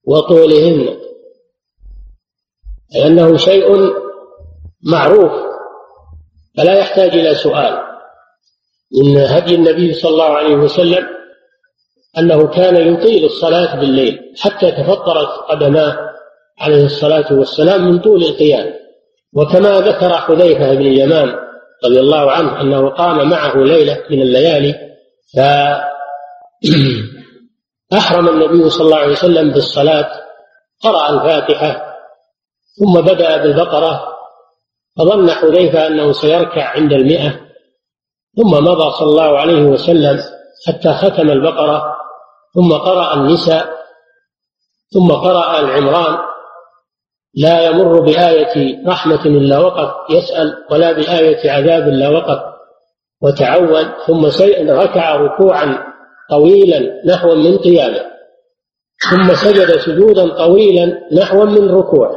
وطولهن 0.04 0.96
لأنه 2.94 3.36
شيء 3.36 3.92
معروف 4.82 5.32
فلا 6.56 6.78
يحتاج 6.78 7.10
إلى 7.10 7.34
سؤال. 7.34 7.78
إن 9.02 9.16
هدي 9.16 9.54
النبي 9.54 9.94
صلى 9.94 10.10
الله 10.10 10.24
عليه 10.24 10.54
وسلم 10.54 11.06
أنه 12.18 12.46
كان 12.46 12.94
يطيل 12.94 13.24
الصلاة 13.24 13.80
بالليل 13.80 14.34
حتى 14.40 14.70
تفطرت 14.70 15.28
قدماه 15.48 16.10
عليه 16.58 16.84
الصلاة 16.84 17.32
والسلام 17.32 17.88
من 17.88 17.98
طول 17.98 18.22
القيام. 18.22 18.74
وكما 19.32 19.80
ذكر 19.80 20.12
حذيفة 20.12 20.74
بن 20.74 20.86
اليمان 20.86 21.34
رضي 21.84 22.00
الله 22.00 22.30
عنه 22.30 22.60
أنه 22.60 22.88
قام 22.88 23.30
معه 23.30 23.56
ليلة 23.56 24.02
من 24.10 24.22
الليالي 24.22 24.95
فأحرم 25.34 27.08
النبي 28.32 28.70
صلى 28.70 28.86
الله 28.86 28.98
عليه 28.98 29.12
وسلم 29.12 29.50
بالصلاة 29.50 30.08
قرأ 30.82 31.10
الفاتحة 31.10 31.96
ثم 32.78 33.00
بدأ 33.00 33.36
بالبقرة 33.36 34.16
فظن 34.98 35.30
حذيفة 35.30 35.86
أنه 35.86 36.12
سيركع 36.12 36.68
عند 36.68 36.92
المئة 36.92 37.40
ثم 38.36 38.64
مضى 38.64 38.90
صلى 38.90 39.08
الله 39.08 39.38
عليه 39.38 39.62
وسلم 39.62 40.22
حتى 40.66 40.92
ختم 40.92 41.30
البقرة 41.30 41.96
ثم 42.54 42.72
قرأ 42.72 43.14
النساء 43.14 43.76
ثم 44.94 45.12
قرأ 45.12 45.60
العمران 45.60 46.18
لا 47.34 47.66
يمر 47.66 48.00
بآية 48.00 48.86
رحمة 48.86 49.26
إلا 49.26 49.58
وقف 49.58 50.10
يسأل 50.10 50.64
ولا 50.70 50.92
بآية 50.92 51.50
عذاب 51.50 51.88
إلا 51.88 52.08
وقف 52.08 52.55
وتعود 53.22 53.86
ثم 54.06 54.30
ركع 54.70 55.16
ركوعا 55.16 55.78
طويلا 56.30 57.02
نحو 57.06 57.34
من 57.34 57.58
قيامه. 57.58 58.06
ثم 59.10 59.34
سجد 59.34 59.76
سجودا 59.76 60.34
طويلا 60.34 61.08
نحو 61.12 61.44
من 61.44 61.68
ركوع 61.70 62.10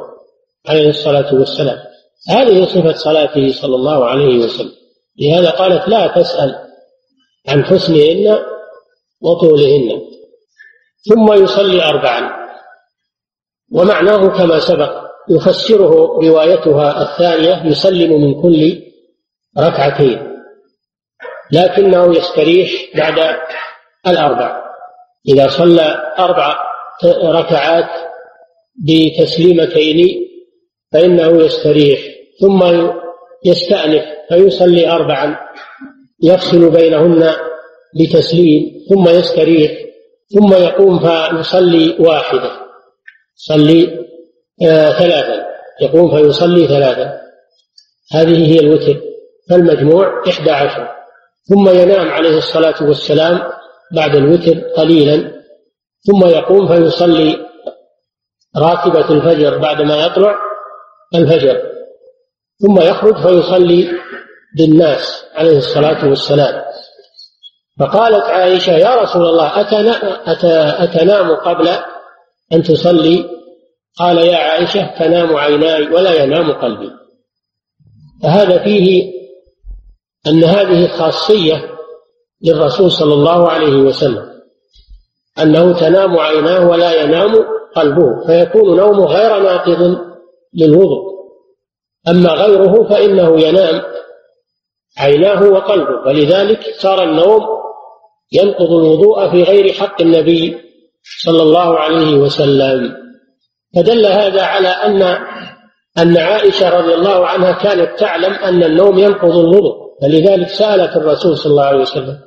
عليه 0.68 0.90
الصلاة 0.90 1.36
والسلام. 1.36 1.78
هذه 2.30 2.66
صفة 2.66 2.94
صلاته 2.94 3.52
صلى 3.52 3.76
الله 3.76 4.06
عليه 4.06 4.46
وسلم. 4.46 4.72
لهذا 5.22 5.50
قالت 5.50 5.88
لا 5.88 6.08
تسأل 6.08 6.56
عن 7.48 7.64
حسنهن 7.64 8.40
وطولهن. 9.22 10.02
ثم 11.10 11.34
يصلي 11.44 11.84
أربعا. 11.84 12.40
ومعناه 13.72 14.28
كما 14.28 14.60
سبق 14.60 14.92
يفسره 15.30 16.20
روايتها 16.24 17.02
الثانية 17.02 17.66
يسلم 17.66 18.22
من 18.22 18.42
كل 18.42 18.82
ركعتين. 19.60 20.29
لكنه 21.52 22.18
يستريح 22.18 22.72
بعد 22.96 23.38
الأربع. 24.08 24.62
إذا 25.28 25.48
صلى 25.48 26.14
أربع 26.20 26.58
ركعات 27.24 27.90
بتسليمتين 28.86 30.30
فإنه 30.94 31.46
يستريح 31.46 32.00
ثم 32.42 32.90
يستأنف 33.46 34.04
فيصلي 34.30 34.92
أربعا 34.92 35.38
يفصل 36.24 36.72
بينهن 36.72 37.34
بتسليم 38.00 38.86
ثم 38.90 39.10
يستريح 39.10 39.72
ثم 40.36 40.54
يقوم 40.54 41.00
فيصلي 41.00 41.96
واحدة 42.00 42.52
صلي 43.36 44.00
آه 44.68 44.92
ثلاثا 44.92 45.46
يقوم 45.82 46.18
فيصلي 46.18 46.68
ثلاثا. 46.68 47.22
هذه 48.14 48.54
هي 48.54 48.60
الوتر. 48.60 49.02
فالمجموع 49.50 50.24
إحدى 50.30 50.52
عشر. 50.52 50.99
ثم 51.50 51.70
ينام 51.70 52.08
عليه 52.08 52.38
الصلاة 52.38 52.84
والسلام 52.84 53.42
بعد 53.96 54.16
الوتر 54.16 54.60
قليلا 54.78 55.32
ثم 56.08 56.28
يقوم 56.28 56.68
فيصلي 56.68 57.46
راتبة 58.58 59.10
الفجر 59.10 59.58
بعدما 59.58 60.06
يطلع 60.06 60.36
الفجر 61.16 61.62
ثم 62.62 62.82
يخرج 62.82 63.18
فيصلي 63.28 63.92
بالناس 64.58 65.26
عليه 65.36 65.58
الصلاة 65.58 66.10
والسلام. 66.10 66.64
فقالت 67.80 68.24
عائشة 68.24 68.72
يا 68.72 68.96
رسول 68.96 69.26
الله 69.26 69.62
أتنام 70.84 71.36
قبل 71.36 71.70
أن 72.54 72.64
تصلي؟ 72.64 73.30
قال 73.98 74.18
يا 74.18 74.38
عائشة 74.38 74.96
تنام 75.00 75.36
عيناي 75.36 75.88
ولا 75.88 76.24
ينام 76.24 76.52
قلبي. 76.52 76.92
فهذا 78.24 78.64
فيه 78.64 79.19
أن 80.28 80.44
هذه 80.44 80.88
خاصية 80.88 81.70
للرسول 82.42 82.92
صلى 82.92 83.14
الله 83.14 83.50
عليه 83.50 83.76
وسلم. 83.76 84.30
أنه 85.42 85.80
تنام 85.80 86.20
عيناه 86.20 86.70
ولا 86.70 87.04
ينام 87.04 87.36
قلبه 87.76 88.26
فيكون 88.28 88.78
نومه 88.78 89.06
غير 89.06 89.40
ناقض 89.40 89.98
للوضوء. 90.54 91.10
أما 92.08 92.30
غيره 92.30 92.90
فإنه 92.90 93.40
ينام 93.42 93.82
عيناه 94.98 95.44
وقلبه 95.44 96.08
ولذلك 96.08 96.60
صار 96.80 97.04
النوم 97.04 97.42
ينقض 98.32 98.72
الوضوء 98.72 99.30
في 99.32 99.44
غير 99.44 99.74
حق 99.74 100.02
النبي 100.02 100.58
صلى 101.24 101.42
الله 101.42 101.80
عليه 101.80 102.16
وسلم. 102.16 102.96
فدل 103.76 104.06
هذا 104.06 104.42
على 104.44 104.68
أن 104.68 105.02
أن 105.98 106.18
عائشة 106.18 106.80
رضي 106.80 106.94
الله 106.94 107.28
عنها 107.28 107.52
كانت 107.52 108.00
تعلم 108.00 108.34
أن 108.34 108.64
النوم 108.64 109.00
ينقض 109.00 109.38
الوضوء. 109.38 109.89
فلذلك 110.02 110.48
سألت 110.48 110.98
الرسول 110.98 111.38
صلى 111.38 111.52
الله 111.52 111.66
عليه 111.66 111.82
وسلم 111.82 112.20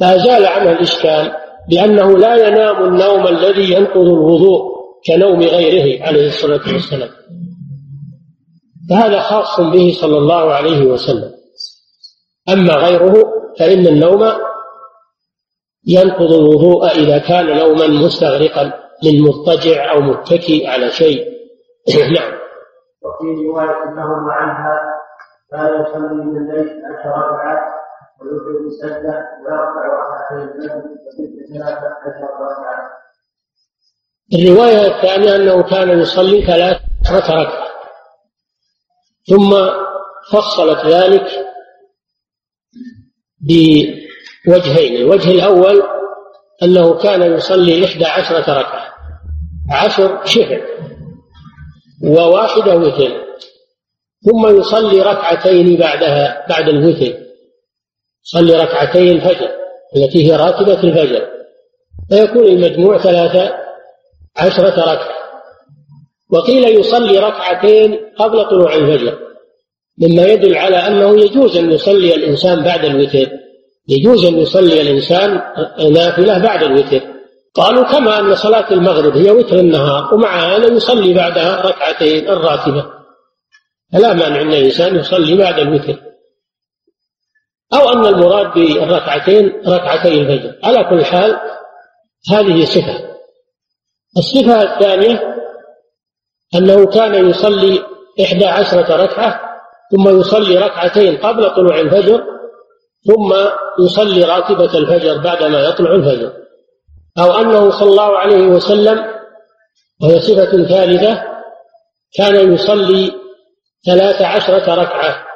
فأزال 0.00 0.46
عنها 0.46 0.72
الإشكال 0.72 1.32
بأنه 1.70 2.18
لا 2.18 2.48
ينام 2.48 2.84
النوم 2.84 3.26
الذي 3.26 3.72
ينقض 3.72 3.96
الوضوء 3.96 4.76
كنوم 5.06 5.40
غيره 5.40 6.04
عليه 6.06 6.26
الصلاة 6.26 6.72
والسلام. 6.72 7.08
فهذا 8.90 9.20
خاص 9.20 9.60
به 9.60 9.92
صلى 10.00 10.18
الله 10.18 10.52
عليه 10.52 10.86
وسلم. 10.86 11.32
أما 12.48 12.74
غيره 12.74 13.24
فإن 13.58 13.86
النوم 13.86 14.32
ينقض 15.86 16.32
الوضوء 16.32 16.86
إذا 16.86 17.18
كان 17.18 17.56
نوما 17.58 17.86
مستغرقا 17.86 18.72
من 19.04 19.22
مضطجع 19.22 19.92
أو 19.92 20.00
متكي 20.00 20.66
على 20.66 20.90
شيء. 20.90 21.24
نعم. 22.16 22.32
وفي 23.02 23.46
رواية 23.46 23.84
لهما 23.96 24.32
عنها 24.32 24.95
كان 25.50 25.82
يصلي 25.82 26.24
من 26.24 26.36
الليل 26.36 26.82
عشر 26.84 27.08
ركعات 27.08 27.64
ويوتر 28.20 28.66
بسجدة 28.66 29.16
ويرفع 29.42 29.82
ركعتين 29.86 30.48
وست 30.48 31.52
ثلاثة 31.52 31.86
عشر 31.86 32.28
ركعة 32.40 32.96
الرواية 34.34 34.86
الثانية 34.86 35.36
أنه 35.36 35.62
كان 35.62 35.98
يصلي 35.98 36.46
ثلاث 36.46 36.80
ركعة 37.10 37.66
ثم 39.28 39.50
فصلت 40.32 40.86
ذلك 40.86 41.26
بوجهين. 43.40 44.96
الوجه 44.96 45.30
الأول 45.30 45.82
أنه 46.62 46.98
كان 46.98 47.22
يصلي 47.22 47.84
إحدى 47.84 48.04
عشرة 48.04 48.58
ركعة. 48.58 48.92
عشر 49.72 50.24
شهر. 50.24 50.62
وواحدة 52.04 52.76
وتر 52.76 53.25
ثم 54.26 54.58
يصلي 54.60 55.02
ركعتين 55.02 55.76
بعدها 55.76 56.46
بعد 56.48 56.68
الوتر. 56.68 57.14
يصلي 58.24 58.54
ركعتي 58.54 59.12
الفجر 59.12 59.48
التي 59.96 60.32
هي 60.32 60.36
راتبة 60.36 60.82
الفجر. 60.82 61.26
فيكون 62.10 62.44
المجموع 62.44 62.98
ثلاثة 62.98 63.54
عشرة 64.36 64.80
ركعة. 64.80 65.16
وقيل 66.30 66.80
يصلي 66.80 67.18
ركعتين 67.18 68.00
قبل 68.18 68.48
طلوع 68.48 68.74
الفجر. 68.74 69.18
مما 69.98 70.26
يدل 70.26 70.56
على 70.56 70.76
أنه 70.76 71.20
يجوز 71.20 71.56
أن 71.56 71.72
يصلي 71.72 72.14
الإنسان 72.14 72.62
بعد 72.64 72.84
الوتر. 72.84 73.30
يجوز 73.88 74.24
أن 74.24 74.38
يصلي 74.38 74.80
الإنسان 74.80 75.40
نافلة 75.92 76.38
بعد 76.38 76.62
الوتر. 76.62 77.00
قالوا 77.54 77.84
كما 77.84 78.18
أن 78.18 78.34
صلاة 78.34 78.72
المغرب 78.72 79.16
هي 79.16 79.30
وتر 79.30 79.58
النهار 79.58 80.14
ومع 80.14 80.56
هذا 80.56 80.66
يصلي 80.66 81.14
بعدها 81.14 81.66
ركعتين 81.66 82.28
الراتبة. 82.28 82.95
فلا 83.96 84.14
مانع 84.14 84.40
أن 84.40 84.52
الإنسان 84.52 84.96
يصلي 84.96 85.36
بعد 85.36 85.58
الوتر 85.58 86.02
أو 87.74 87.88
أن 87.92 88.06
المراد 88.06 88.54
بالركعتين 88.54 89.62
ركعتي 89.66 90.08
الفجر. 90.20 90.58
على 90.64 90.84
كل 90.84 91.04
حال 91.04 91.40
هذه 92.30 92.64
صفة. 92.64 93.16
الصفة 94.18 94.62
الثانية 94.62 95.36
أنه 96.54 96.86
كان 96.86 97.30
يصلي 97.30 97.82
إحدى 98.20 98.46
عشرة 98.46 98.96
ركعة 98.96 99.40
ثم 99.90 100.20
يصلي 100.20 100.58
ركعتين 100.58 101.16
قبل 101.16 101.54
طلوع 101.54 101.80
الفجر 101.80 102.24
ثم 103.06 103.34
يصلي 103.84 104.24
راتبة 104.24 104.78
الفجر 104.78 105.18
بعدما 105.18 105.60
يطلع 105.60 105.94
الفجر. 105.94 106.32
أو 107.18 107.32
أنه 107.40 107.70
صلى 107.70 107.90
الله 107.90 108.18
عليه 108.18 108.46
وسلم 108.46 109.04
وهي 110.02 110.20
صفة 110.20 110.64
ثالثة 110.64 111.24
كان 112.16 112.54
يصلي 112.54 113.25
ثلاث 113.86 114.22
عشرة 114.22 114.74
ركعة 114.74 115.26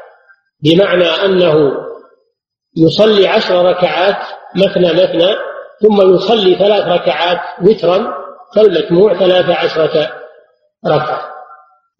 بمعنى 0.64 1.05
أنه 1.05 1.72
يصلي 2.76 3.28
عشر 3.28 3.64
ركعات 3.64 4.16
مثنى 4.57 4.92
مثنى 4.92 5.34
ثم 5.82 6.14
يصلي 6.14 6.55
ثلاث 6.55 6.86
ركعات 6.86 7.40
وترا 7.62 8.14
فالمجموع 8.57 9.18
ثلاث 9.18 9.51
عشرة 9.51 10.11
ركعة. 10.86 11.30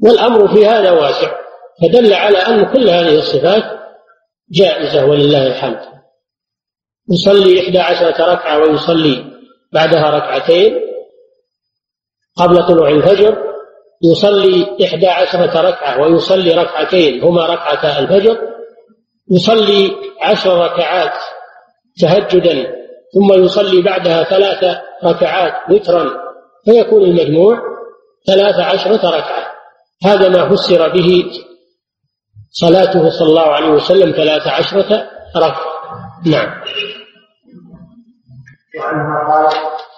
والأمر 0.03 0.48
في 0.48 0.66
هذا 0.66 0.90
واسع 0.90 1.30
فدل 1.82 2.14
على 2.14 2.38
أن 2.38 2.72
كل 2.72 2.88
هذه 2.88 3.18
الصفات 3.18 3.64
جائزة 4.51 5.05
ولله 5.05 5.46
الحمد. 5.46 5.80
يصلي 7.11 7.61
إحدى 7.61 7.78
عشرة 7.78 8.32
ركعة 8.32 8.59
ويصلي 8.59 9.24
بعدها 9.72 10.11
ركعتين 10.11 10.80
قبل 12.36 12.66
طلوع 12.66 12.88
الفجر 12.88 13.49
يصلي 14.03 14.76
إحدى 14.84 15.09
عشرة 15.09 15.61
ركعة 15.61 16.01
ويصلي 16.01 16.55
ركعتين 16.55 17.22
هما 17.22 17.46
ركعتا 17.46 17.98
الفجر 17.98 18.38
يصلي 19.30 19.92
عشر 20.22 20.59
ركعات 20.59 21.12
تهجدا 22.01 22.80
ثم 23.14 23.42
يصلي 23.44 23.82
بعدها 23.82 24.22
ثلاث 24.22 24.76
ركعات 25.05 25.55
وترا 25.70 26.11
فيكون 26.64 27.03
المجموع 27.03 27.59
ثلاث 28.26 28.59
عشرة 28.59 29.11
ركعة. 29.11 29.51
هذا 30.05 30.28
ما 30.28 30.48
فسر 30.48 30.88
به 30.88 31.24
صلاته 32.51 33.11
صلى 33.11 33.28
الله 33.28 33.46
عليه 33.46 33.68
وسلم 33.68 34.12
ثلاث 34.12 34.46
عشرة 34.46 35.11
ركعة. 35.36 35.70
نعم. 36.26 36.61
وعنها 38.78 39.32
قال 39.32 39.46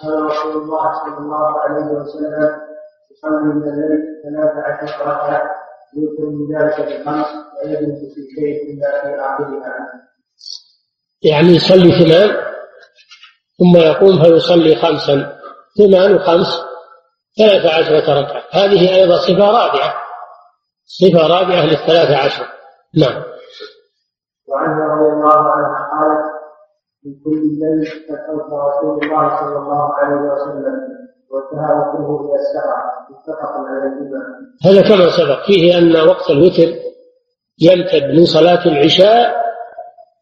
قال 0.03 0.23
رسول 0.23 0.61
الله 0.61 0.93
صلى 0.93 1.17
الله 1.17 1.59
عليه 1.59 1.85
وسلم 1.85 2.72
يصلي 3.23 3.53
من 3.55 3.63
الليل 3.63 3.99
ثلاث 4.23 4.65
عشرة 4.65 5.03
ركعة 5.03 5.55
يوتر 5.97 6.29
من 6.29 6.57
ذلك 6.57 6.79
بالخمس 6.79 7.27
ويجلس 7.65 8.13
في 8.13 8.21
شيء 8.35 8.73
إلا 8.73 9.01
في 9.01 9.21
اخرها 9.21 9.73
يعني 11.23 11.47
يصلي 11.47 11.91
ثمان 11.91 12.53
ثم 13.59 13.77
يقوم 13.77 14.23
فيصلي 14.23 14.75
خمسا. 14.75 15.39
ثمان 15.77 16.15
وخمس 16.15 16.61
ثلاث 17.37 17.65
عشرة 17.65 18.19
ركعة. 18.19 18.43
هذه 18.51 18.95
أيضا 18.95 19.17
صفة 19.17 19.51
رابعة. 19.51 19.93
صفة 20.85 21.27
رابعة 21.27 21.65
للثلاث 21.65 22.11
عشر. 22.25 22.45
نعم. 22.97 23.23
وعنها 24.47 24.95
رضي 24.95 25.13
الله 25.13 25.51
عنها 25.51 25.89
قالت 25.91 26.25
من 27.05 27.13
كل 27.23 27.37
الليل 27.37 27.85
فتوفى 27.85 28.55
رسول 28.55 29.03
الله 29.03 29.39
صلى 29.39 29.57
الله 29.57 29.93
عليه 29.93 30.15
وسلم. 30.15 31.02
إلى 34.65 34.79
هذا 34.79 34.81
كما 34.81 35.09
سبق. 35.09 35.45
فيه 35.45 35.77
أن 35.77 36.07
وقت 36.07 36.29
الوتر 36.29 36.73
يمتد 37.61 38.03
من 38.03 38.25
صلاة 38.25 38.65
العشاء 38.65 39.35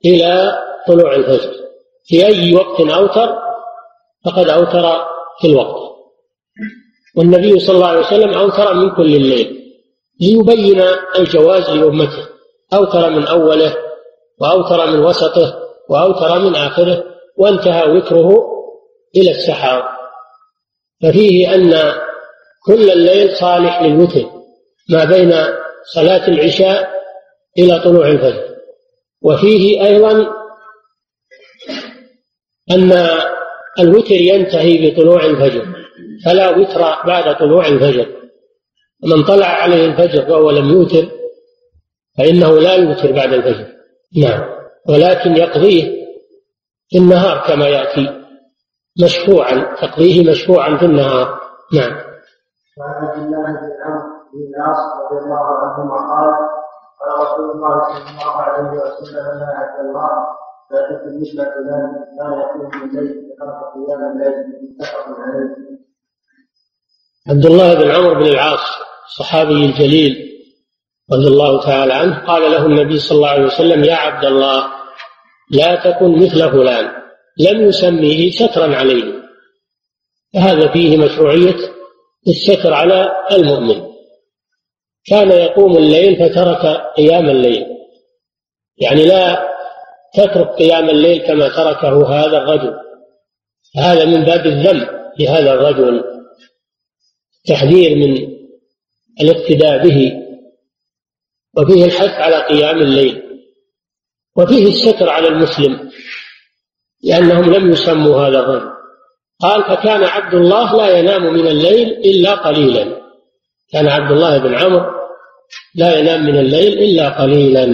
إلى 0.05 0.59
طلوع 0.87 1.15
الفجر. 1.15 1.51
في 2.03 2.25
أي 2.25 2.55
وقت 2.55 2.81
أوتر 2.81 3.39
فقد 4.25 4.49
أوتر 4.49 5.05
في 5.41 5.47
الوقت. 5.47 5.91
والنبي 7.17 7.59
صلى 7.59 7.75
الله 7.75 7.87
عليه 7.87 7.99
وسلم 7.99 8.33
أوتر 8.33 8.73
من 8.73 8.95
كل 8.95 9.15
الليل 9.15 9.61
ليبين 10.21 10.81
الجواز 11.19 11.69
لأمته. 11.69 12.27
أوتر 12.73 13.09
من 13.09 13.27
أوله 13.27 13.75
وأوتر 14.41 14.91
من 14.91 14.99
وسطه 14.99 15.59
وأوتر 15.89 16.39
من 16.39 16.55
آخره 16.55 17.03
وانتهى 17.37 17.91
وتره 17.91 18.29
إلى 19.15 19.31
السحر 19.31 20.00
ففيه 21.03 21.55
أن 21.55 21.93
كل 22.65 22.91
الليل 22.91 23.35
صالح 23.35 23.81
للوتر 23.81 24.29
ما 24.89 25.03
بين 25.05 25.33
صلاة 25.93 26.27
العشاء 26.27 26.89
إلى 27.59 27.79
طلوع 27.79 28.07
الفجر. 28.07 28.55
وفيه 29.21 29.85
أيضا 29.85 30.33
أن 32.71 33.07
الوتر 33.79 34.15
ينتهي 34.15 34.89
بطلوع 34.89 35.25
الفجر 35.25 35.65
فلا 36.25 36.49
وتر 36.49 36.81
بعد 36.81 37.37
طلوع 37.37 37.67
الفجر. 37.67 38.07
ومن 39.03 39.23
طلع 39.23 39.47
عليه 39.47 39.85
الفجر 39.85 40.31
وهو 40.31 40.51
لم 40.51 40.69
يوتر 40.69 41.07
فإنه 42.17 42.59
لا 42.59 42.75
يوتر 42.75 43.11
بعد 43.11 43.33
الفجر. 43.33 43.67
نعم. 44.17 44.49
ولكن 44.89 45.37
يقضيه 45.37 45.83
في 46.89 46.97
النهار 46.97 47.47
كما 47.47 47.67
يأتي. 47.67 48.20
مشفوعا 49.03 49.75
تقضيه 49.81 50.31
مشفوعا 50.31 50.77
في 50.77 50.85
النهار. 50.85 51.41
نعم. 51.73 51.91
وعن 52.77 53.07
عبد 53.07 53.23
الله 53.23 53.45
بن 53.45 53.71
عمرو 53.85 54.21
بن 54.33 54.55
العاص 54.55 54.79
رضي 55.11 55.25
الله 55.25 55.45
عنهما 55.61 55.95
قال 55.95 56.33
قال 56.99 57.09
رسول 57.27 57.51
الله 57.51 57.81
صلى 57.83 58.09
الله 58.11 58.41
عليه 58.41 58.69
وسلم 58.69 59.39
يا 59.39 59.55
عبد 59.55 59.79
الله 59.79 60.09
لا 60.71 60.81
تكن 60.89 61.21
مثل 61.21 61.37
فلان 61.37 61.89
لا 62.17 62.25
يقوم 62.39 62.83
الليل 62.83 63.15
بخمس 63.27 63.59
قيام 63.73 64.11
الليل 64.11 64.33
متفق 64.79 65.19
عليه. 65.19 65.55
عبد 67.29 67.45
الله 67.45 67.73
بن 67.73 67.91
عمرو 67.91 68.15
بن 68.15 68.25
العاص 68.25 68.65
الصحابي 69.05 69.65
الجليل 69.65 70.31
رضي 71.13 71.27
الله 71.27 71.63
تعالى 71.65 71.93
عنه 71.93 72.25
قال 72.27 72.51
له 72.51 72.65
النبي 72.65 72.99
صلى 72.99 73.15
الله 73.15 73.29
عليه 73.29 73.45
وسلم 73.45 73.83
يا 73.83 73.95
عبد 73.95 74.25
الله 74.25 74.67
لا 75.51 75.75
تكن 75.75 76.15
مثل 76.15 76.51
فلان. 76.51 77.01
لم 77.39 77.69
يسميه 77.69 78.31
سترا 78.31 78.75
عليه. 78.75 79.21
فهذا 80.33 80.71
فيه 80.71 80.97
مشروعية 80.97 81.55
الستر 82.27 82.73
على 82.73 83.11
المؤمن. 83.31 83.91
كان 85.05 85.31
يقوم 85.31 85.77
الليل 85.77 86.15
فترك 86.15 86.81
قيام 86.97 87.29
الليل. 87.29 87.65
يعني 88.77 89.05
لا 89.05 89.49
تترك 90.13 90.47
قيام 90.47 90.89
الليل 90.89 91.27
كما 91.27 91.49
تركه 91.49 92.09
هذا 92.09 92.37
الرجل. 92.37 92.73
هذا 93.77 94.05
من 94.05 94.23
باب 94.23 94.45
الذم 94.45 94.87
لهذا 95.19 95.53
الرجل. 95.53 96.03
تحذير 97.45 97.95
من 97.95 98.37
الاقتداء 99.21 99.87
به. 99.87 100.13
وفيه 101.57 101.85
الحث 101.85 102.09
على 102.09 102.45
قيام 102.45 102.81
الليل. 102.81 103.23
وفيه 104.37 104.67
الستر 104.67 105.09
على 105.09 105.27
المسلم. 105.27 105.90
لأنهم 107.03 107.53
لم 107.53 107.71
يسموا 107.71 108.15
هذا 108.15 108.39
الرجل. 108.39 108.71
قال 109.41 109.63
فكان 109.63 110.03
عبد 110.03 110.33
الله 110.33 110.77
لا 110.77 110.97
ينام 110.97 111.33
من 111.33 111.47
الليل 111.47 111.87
إلا 111.89 112.35
قليلا. 112.35 113.01
كان 113.73 113.87
عبد 113.87 114.11
الله 114.11 114.37
بن 114.37 114.55
عمرو 114.55 114.91
لا 115.75 115.99
ينام 115.99 116.25
من 116.25 116.39
الليل 116.39 116.73
إلا 116.79 117.21
قليلا. 117.21 117.65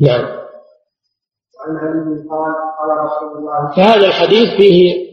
نعم. 0.00 0.36
فهذا 3.76 4.06
الحديث 4.06 4.50
فيه 4.56 5.06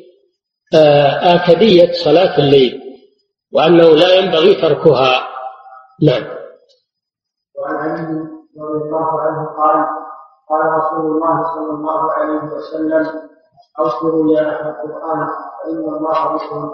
آه، 0.75 1.35
آكدية 1.35 1.91
صلاة 1.91 2.39
الليل 2.39 2.81
وأنه 3.51 3.95
لا 3.95 4.15
ينبغي 4.15 4.55
تركها. 4.55 5.27
نعم. 6.01 6.23
وعن 7.55 7.75
علي 7.75 8.03
رضي 8.57 8.85
الله 8.85 9.21
عنه 9.21 9.45
قال 9.57 10.02
قال 10.53 10.65
رسول 10.79 11.05
الله 11.11 11.43
صلى 11.55 11.71
الله 11.77 12.11
عليه 12.11 12.41
وسلم 12.53 13.21
أوصلوا 13.79 14.35
يا 14.35 14.41
أهل 14.41 14.67
القرآن 14.69 15.27
فإن 15.63 15.95
الله 15.95 16.35
بكم 16.35 16.71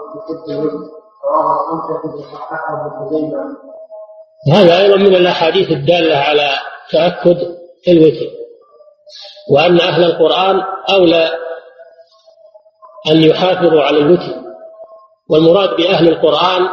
وجه 0.48 0.90
رواه 1.24 1.60
الخمسة 1.60 2.16
وصححه 2.16 2.90
خزيمة 3.00 3.56
هذا 4.52 4.78
أيضا 4.78 4.96
من 4.96 5.14
الأحاديث 5.14 5.70
الدالة 5.70 6.16
على 6.16 6.50
تأكد 6.90 7.36
الوتر 7.88 8.30
وأن 9.50 9.80
أهل 9.80 10.04
القرآن 10.04 10.62
أولى 10.90 11.30
أن 13.10 13.16
يحافظوا 13.16 13.82
على 13.82 13.98
الوتر. 13.98 14.40
والمراد 15.30 15.76
بأهل 15.76 16.08
القرآن 16.08 16.68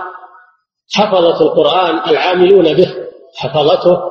حفظة 0.95 1.41
القرآن 1.41 2.09
العاملون 2.09 2.73
به 2.73 2.95
حفظته 3.37 4.01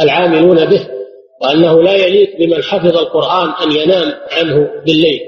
العاملون 0.00 0.64
به. 0.64 0.97
وأنه 1.42 1.82
لا 1.82 1.96
يليق 1.96 2.36
بمن 2.38 2.62
حفظ 2.62 2.96
القرآن 2.96 3.50
أن 3.50 3.72
ينام 3.72 4.14
عنه 4.30 4.82
بالليل 4.86 5.20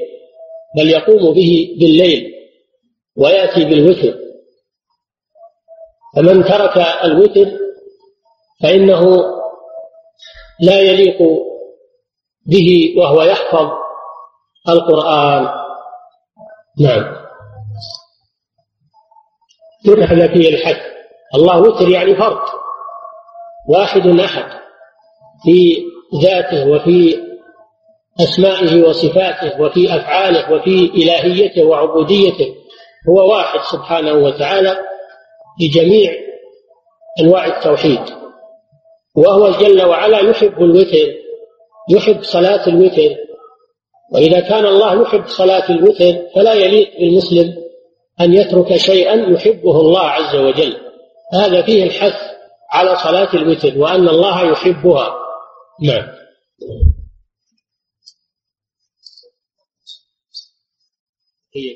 بل 0.77 0.91
يقوم 0.91 1.35
به 1.35 1.77
بالليل 1.81 2.33
ويأتي 3.17 3.65
بالوتر. 3.65 4.19
فمن 6.17 6.45
ترك 6.45 6.77
الوتر 7.05 7.47
فإنه 8.63 9.25
لا 10.61 10.81
يليق 10.81 11.19
به 12.47 12.95
وهو 12.99 13.23
يحفظ 13.23 13.71
القرآن. 14.69 15.49
نعم. 16.81 17.21
هذا 19.89 20.29
فيه 20.29 20.49
الحد 20.49 20.81
الله 21.35 21.61
وتر 21.61 21.89
يعني 21.89 22.17
فرد 22.17 22.39
واحد 23.69 24.07
أحد. 24.07 24.61
في 25.43 25.90
ذاته 26.23 26.69
وفي 26.69 27.17
أسمائه 28.21 28.83
وصفاته 28.83 29.61
وفي 29.61 29.97
أفعاله 29.97 30.53
وفي 30.53 30.91
إلهيته 30.95 31.65
وعبوديته 31.65 32.55
هو 33.09 33.31
واحد 33.31 33.61
سبحانه 33.73 34.13
وتعالى 34.13 34.79
في 35.59 35.69
جميع 35.69 36.13
أنواع 37.21 37.47
التوحيد. 37.47 38.01
وهو 39.17 39.51
جل 39.51 39.83
وعلا 39.83 40.19
يحب 40.19 40.63
الوتر 40.63 41.15
يحب 41.91 42.23
صلاة 42.23 42.69
الوتر. 42.69 43.17
وإذا 44.13 44.41
كان 44.41 44.67
الله 44.67 45.03
يحب 45.03 45.27
صلاة 45.27 45.71
الوتر 45.71 46.19
فلا 46.35 46.53
يليق 46.53 46.91
بالمسلم 47.01 47.55
أن 48.21 48.35
يترك 48.35 48.77
شيئا 48.77 49.15
يحبه 49.15 49.81
الله 49.81 50.01
عز 50.01 50.37
وجل. 50.37 50.77
هذا 51.35 51.63
فيه 51.63 51.85
الحث 51.85 52.15
على 52.73 52.97
صلاة 52.97 53.29
الوتر 53.35 53.79
وأن 53.79 54.09
الله 54.09 54.51
يحبها. 54.51 55.15
نعم. 55.81 56.21
هي 61.55 61.75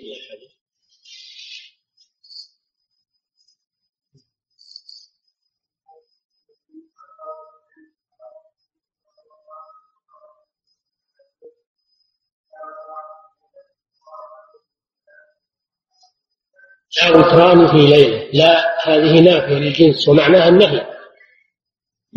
وتران 17.10 17.66
في 17.66 17.86
ليلة 17.86 18.30
لا 18.32 18.74
هذه 18.88 19.20
نافية 19.20 19.54
للجنس 19.54 20.08
ومعناها 20.08 20.48
النهي. 20.48 20.86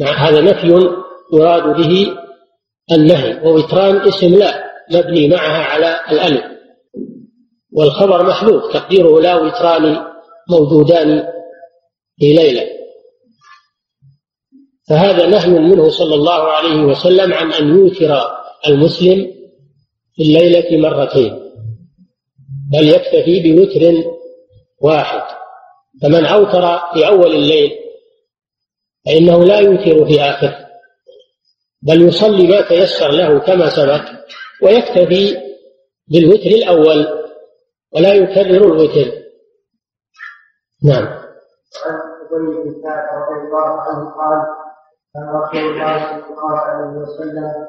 هذا 0.01 0.41
نفي 0.41 0.97
يراد 1.33 1.63
به 1.63 2.13
النهي 2.91 3.41
ووتران 3.43 4.07
اسم 4.07 4.35
لا 4.35 4.63
مبني 4.91 5.27
معها 5.27 5.63
على 5.63 5.99
الألف. 6.11 6.43
والخبر 7.73 8.23
محذوف 8.23 8.73
تقديره 8.73 9.21
لا 9.21 9.35
وتران 9.35 10.05
موجودان 10.49 11.23
في 12.19 12.33
ليلة. 12.33 12.67
فهذا 14.89 15.27
نهي 15.27 15.59
منه 15.59 15.89
صلى 15.89 16.15
الله 16.15 16.43
عليه 16.43 16.81
وسلم 16.81 17.33
عن 17.33 17.53
أن 17.53 17.67
يوتر 17.67 18.21
المسلم 18.67 19.27
في 20.15 20.23
الليلة 20.23 20.77
مرتين. 20.77 21.39
بل 22.71 22.89
يكتفي 22.89 23.53
بوتر 23.53 24.09
واحد. 24.81 25.37
فمن 26.01 26.25
أوتر 26.25 26.77
في 26.93 27.07
أول 27.07 27.35
الليل 27.35 27.71
فإنه 29.05 29.45
لا 29.45 29.59
يوتر 29.59 30.05
في 30.05 30.21
آخره. 30.21 30.66
بل 31.81 32.01
يصلي 32.01 32.47
ما 32.47 32.61
تيسر 32.61 33.11
له 33.11 33.39
كما 33.39 33.69
سبق 33.69 34.01
ويكتفي 34.63 35.37
بالوتر 36.07 36.49
الأول 36.49 37.07
ولا 37.91 38.13
يكرر 38.13 38.65
الوتر. 38.65 39.11
نعم. 40.83 41.05
عن 41.85 41.99
ابي 42.31 42.47
بن 42.47 42.83
رضي 43.13 43.41
الله 43.47 43.81
عنه 43.81 44.09
قال 44.09 44.41
كان 45.13 45.29
رسول 45.29 45.59
الله 45.59 45.97
صلى 45.97 46.29
الله 46.29 46.57
عليه 46.57 46.97
وسلم 46.97 47.67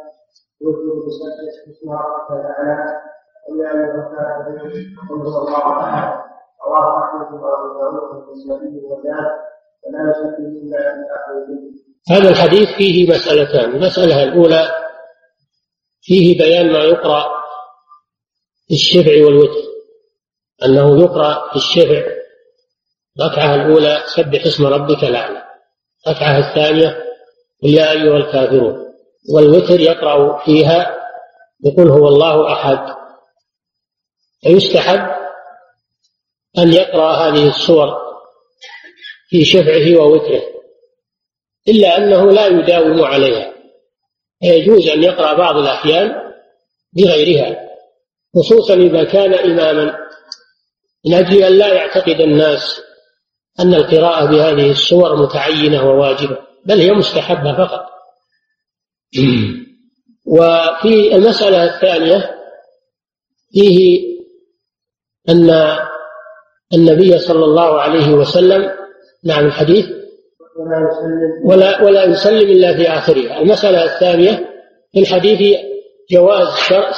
يوتر 0.61 1.07
بسبح 1.07 1.37
اسم 1.71 1.91
ربك 1.91 2.31
الاعلى 2.31 3.01
ايها 3.49 3.73
الكافرون 3.73 4.73
قل 5.11 5.27
هو 5.27 5.39
الله 5.39 5.81
احد 5.85 6.21
رواه 6.67 7.05
احمد 7.05 7.41
وابو 7.41 7.81
داود 7.81 8.27
والنسائي 8.29 8.85
وزاد 8.85 9.29
فلا 9.83 10.11
يصلي 10.11 10.47
الا 10.47 10.79
في 10.79 11.03
اخر 11.17 11.33
هذا 12.11 12.29
الحديث 12.29 12.69
فيه 12.69 13.11
مسألتان. 13.11 13.71
المسألة 13.71 14.23
الأولى 14.23 14.73
فيه 16.03 16.39
بيان 16.39 16.73
ما 16.73 16.79
يقرأ 16.79 17.29
في 18.69 18.75
الشفع 18.75 19.25
والوتر. 19.25 19.69
أنه 20.65 21.01
يقرأ 21.01 21.51
في 21.51 21.57
الشفع. 21.57 22.03
الركعة 23.21 23.55
الأولى 23.55 24.03
سبح 24.07 24.47
اسم 24.47 24.67
ربك 24.67 25.05
الأعلى. 25.05 25.43
الركعة 26.07 26.39
الثانية 26.39 27.05
يا 27.63 27.91
أيها 27.91 28.17
الكافرون. 28.17 28.95
والوتر 29.35 29.81
يقرأ 29.81 30.45
فيها 30.45 30.99
يقول 31.65 31.89
هو 31.89 32.09
الله 32.09 32.53
أحد. 32.53 32.97
فيستحب 34.43 35.09
أن 36.59 36.73
يقرأ 36.73 37.13
هذه 37.13 37.49
السور 37.49 37.97
في 39.29 39.45
شفعه 39.45 39.97
ووتره. 39.97 40.58
إلا 41.69 41.99
أنه 41.99 42.33
لا 42.33 42.47
يداوم 42.47 43.05
عليها. 43.05 43.55
يجوز 44.43 44.89
أن 44.89 45.03
يقرأ 45.03 45.35
بعض 45.35 45.57
الأحيان 45.57 46.15
بغيرها 46.93 47.69
خصوصا 48.37 48.75
إذا 48.75 49.05
كان 49.05 49.35
إماما. 49.35 49.97
من 51.07 51.15
أجل 51.15 51.43
أن 51.43 51.53
لا 51.53 51.73
يعتقد 51.75 52.21
الناس 52.21 52.81
أن 53.61 53.75
القراءة 53.75 54.25
بهذه 54.25 54.71
السور 54.71 55.17
متعينة 55.23 55.91
وواجبة 55.91 56.39
بل 56.65 56.81
هي 56.81 56.91
مستحبة 56.91 57.57
فقط. 57.57 57.89
وفي 60.27 61.15
المسألة 61.15 61.65
الثانية 61.65 62.39
فيه 63.53 63.99
أن 65.29 65.79
النبي 66.75 67.19
صلى 67.19 67.45
الله 67.45 67.81
عليه 67.81 68.13
وسلم 68.13 68.71
نعم 69.25 69.47
الحديث 69.47 69.98
ولا 71.45 71.83
ولا 71.83 72.05
يسلم 72.05 72.51
إلا 72.51 72.77
في 72.77 72.89
آخرها. 72.89 73.41
المسألة 73.41 73.85
الثانية 73.85 74.49
في 74.93 75.01
الحديث 75.01 75.59
جواز 76.11 76.49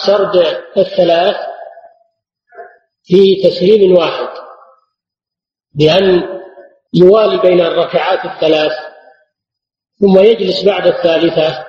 سرد 0.06 0.36
الثلاث 0.76 1.36
في 3.04 3.42
تسليم 3.44 3.96
واحد 3.96 4.28
بأن 5.74 6.22
يوالي 6.94 7.38
بين 7.42 7.60
الركعات 7.60 8.24
الثلاث 8.24 8.72
ثم 10.00 10.18
يجلس 10.18 10.64
بعد 10.64 10.86
الثالثة 10.86 11.64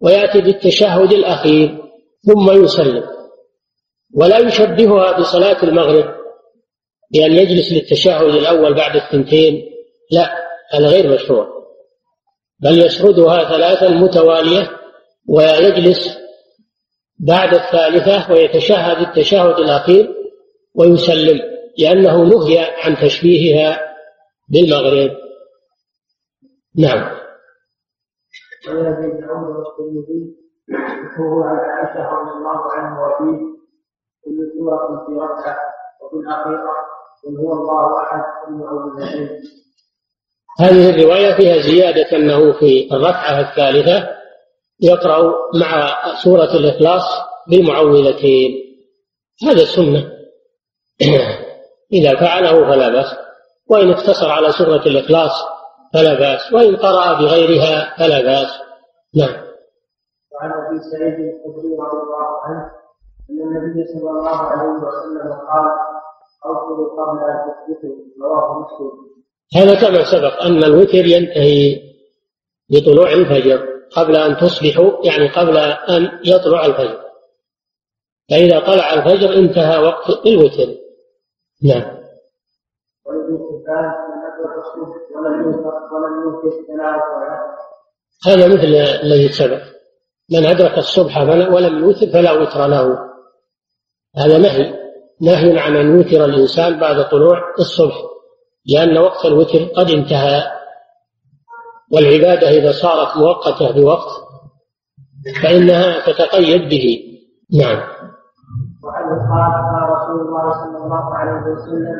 ويأتي 0.00 0.40
بالتشهد 0.40 1.12
الأخير 1.12 1.78
ثم 2.26 2.64
يسلم. 2.64 3.04
ولا 4.16 4.38
يشبهها 4.38 5.18
بصلاة 5.18 5.62
المغرب 5.62 6.14
بأن 7.12 7.32
يجلس 7.32 7.72
للتشهد 7.72 8.34
الأول 8.34 8.74
بعد 8.74 8.96
الثنتين 8.96 9.70
لا. 10.10 10.43
هذا 10.72 10.86
غير 10.86 11.14
مشروع. 11.14 11.48
بل 12.62 12.84
يشهدها 12.86 13.44
ثلاثا 13.44 13.88
متوالية 13.88 14.70
ويجلس 15.28 16.18
بعد 17.18 17.54
الثالثة 17.54 18.32
ويتشهد 18.32 18.98
التشهد 19.08 19.58
الأخير 19.58 20.14
ويسلم 20.74 21.40
لأنه 21.78 22.24
نهي 22.24 22.58
عن 22.58 22.96
تشبيهها 22.96 23.80
بالمغرب. 24.48 25.10
نعم. 26.78 27.24
ويزيد 28.68 29.10
بن 29.16 29.24
عمر 29.30 29.50
والترمذي 29.50 30.36
هو 31.18 31.42
عن 31.42 31.56
عائشة 31.58 32.08
رضي 32.08 32.30
الله 32.30 32.72
عنها 32.72 33.06
وفيه 33.06 33.38
كل 34.24 34.52
سورة 34.58 35.06
في 35.06 35.12
ركعة 35.12 35.56
وفي 36.02 36.16
الأخيرة 36.16 36.74
قل 37.24 37.36
هو 37.36 37.52
الله 37.52 38.02
أحد 38.02 38.22
المعوذتين 38.48 39.28
هذه 40.60 40.90
الرواية 40.90 41.34
فيها 41.36 41.62
زيادة 41.62 42.16
أنه 42.16 42.52
في 42.52 42.88
الركعة 42.92 43.40
الثالثة 43.40 44.08
يقرأ 44.80 45.32
مع 45.54 45.96
سورة 46.24 46.52
الإخلاص 46.54 47.02
بالمعوذتين. 47.48 48.50
هذا 49.46 49.64
سنة 49.76 50.10
إذا 51.92 52.20
فعله 52.20 52.64
فلا 52.64 52.88
بأس. 52.88 53.16
وإن 53.70 53.90
اقتصر 53.90 54.30
على 54.30 54.52
سورة 54.52 54.82
الإخلاص 54.86 55.32
فلا 55.94 56.14
بأس. 56.14 56.52
وإن 56.52 56.76
قرأ 56.76 57.12
بغيرها 57.12 57.96
فلا 57.98 58.22
بأس. 58.22 58.50
نعم. 59.14 59.44
وعن 60.32 60.50
أبي 60.50 60.80
سعيد 60.92 61.14
الخدري 61.14 61.74
رضي 61.78 61.98
الله 62.02 62.40
عنه 62.44 62.70
أن 63.30 63.56
النبي 63.56 63.84
صلى 63.84 64.10
الله 64.10 64.36
عليه 64.36 64.70
وسلم 64.70 65.32
قال 65.32 65.70
أوصلوا 66.46 66.88
قبل 67.02 67.18
أن 67.30 67.36
تصبحوا 67.46 67.96
رواه 68.22 68.60
مسلم. 68.60 69.14
هذا 69.56 69.74
كما 69.74 70.04
سبق 70.04 70.42
أن 70.42 70.64
الوتر 70.64 71.06
ينتهي 71.06 71.82
بطلوع 72.70 73.12
الفجر 73.12 73.74
قبل 73.96 74.16
أن 74.16 74.36
تصبحوا 74.36 75.06
يعني 75.06 75.28
قبل 75.28 75.56
أن 75.58 76.20
يطلع 76.24 76.66
الفجر. 76.66 77.04
فإذا 78.30 78.60
طلع 78.60 78.94
الفجر 78.94 79.34
انتهى 79.34 79.78
وقت 79.78 80.26
الوتر. 80.26 80.74
نعم. 81.62 82.04
هذا 88.26 88.48
مثل 88.48 88.66
الذي 89.02 89.28
سبق. 89.28 89.62
من 90.30 90.46
أدرك 90.46 90.78
الصبح 90.78 91.18
ولم 91.28 91.84
يوتر 91.84 92.06
فلا 92.06 92.32
وتر 92.32 92.66
له. 92.66 92.98
هذا 94.16 94.38
نهي. 94.38 94.74
نهي 95.20 95.58
عن 95.58 95.76
أن 95.76 95.96
يوتر 95.96 96.24
الإنسان 96.24 96.80
بعد 96.80 97.08
طلوع 97.08 97.54
الصبح. 97.58 98.13
لأن 98.66 98.98
وقت 98.98 99.24
الوتر 99.24 99.64
قد 99.76 99.90
انتهى 99.90 100.42
والعبادة 101.92 102.48
إذا 102.48 102.72
صارت 102.72 103.16
مؤقتة 103.16 103.70
بوقت 103.70 104.24
فإنها 105.42 106.06
تتقيد 106.06 106.68
به. 106.68 107.00
نعم. 107.60 107.80
وعنه 108.84 109.16
قال 109.32 109.52
قال 109.52 109.82
رسول 109.96 110.20
الله 110.26 110.52
صلى 110.52 110.84
الله 110.84 111.14
عليه 111.14 111.52
وسلم 111.52 111.96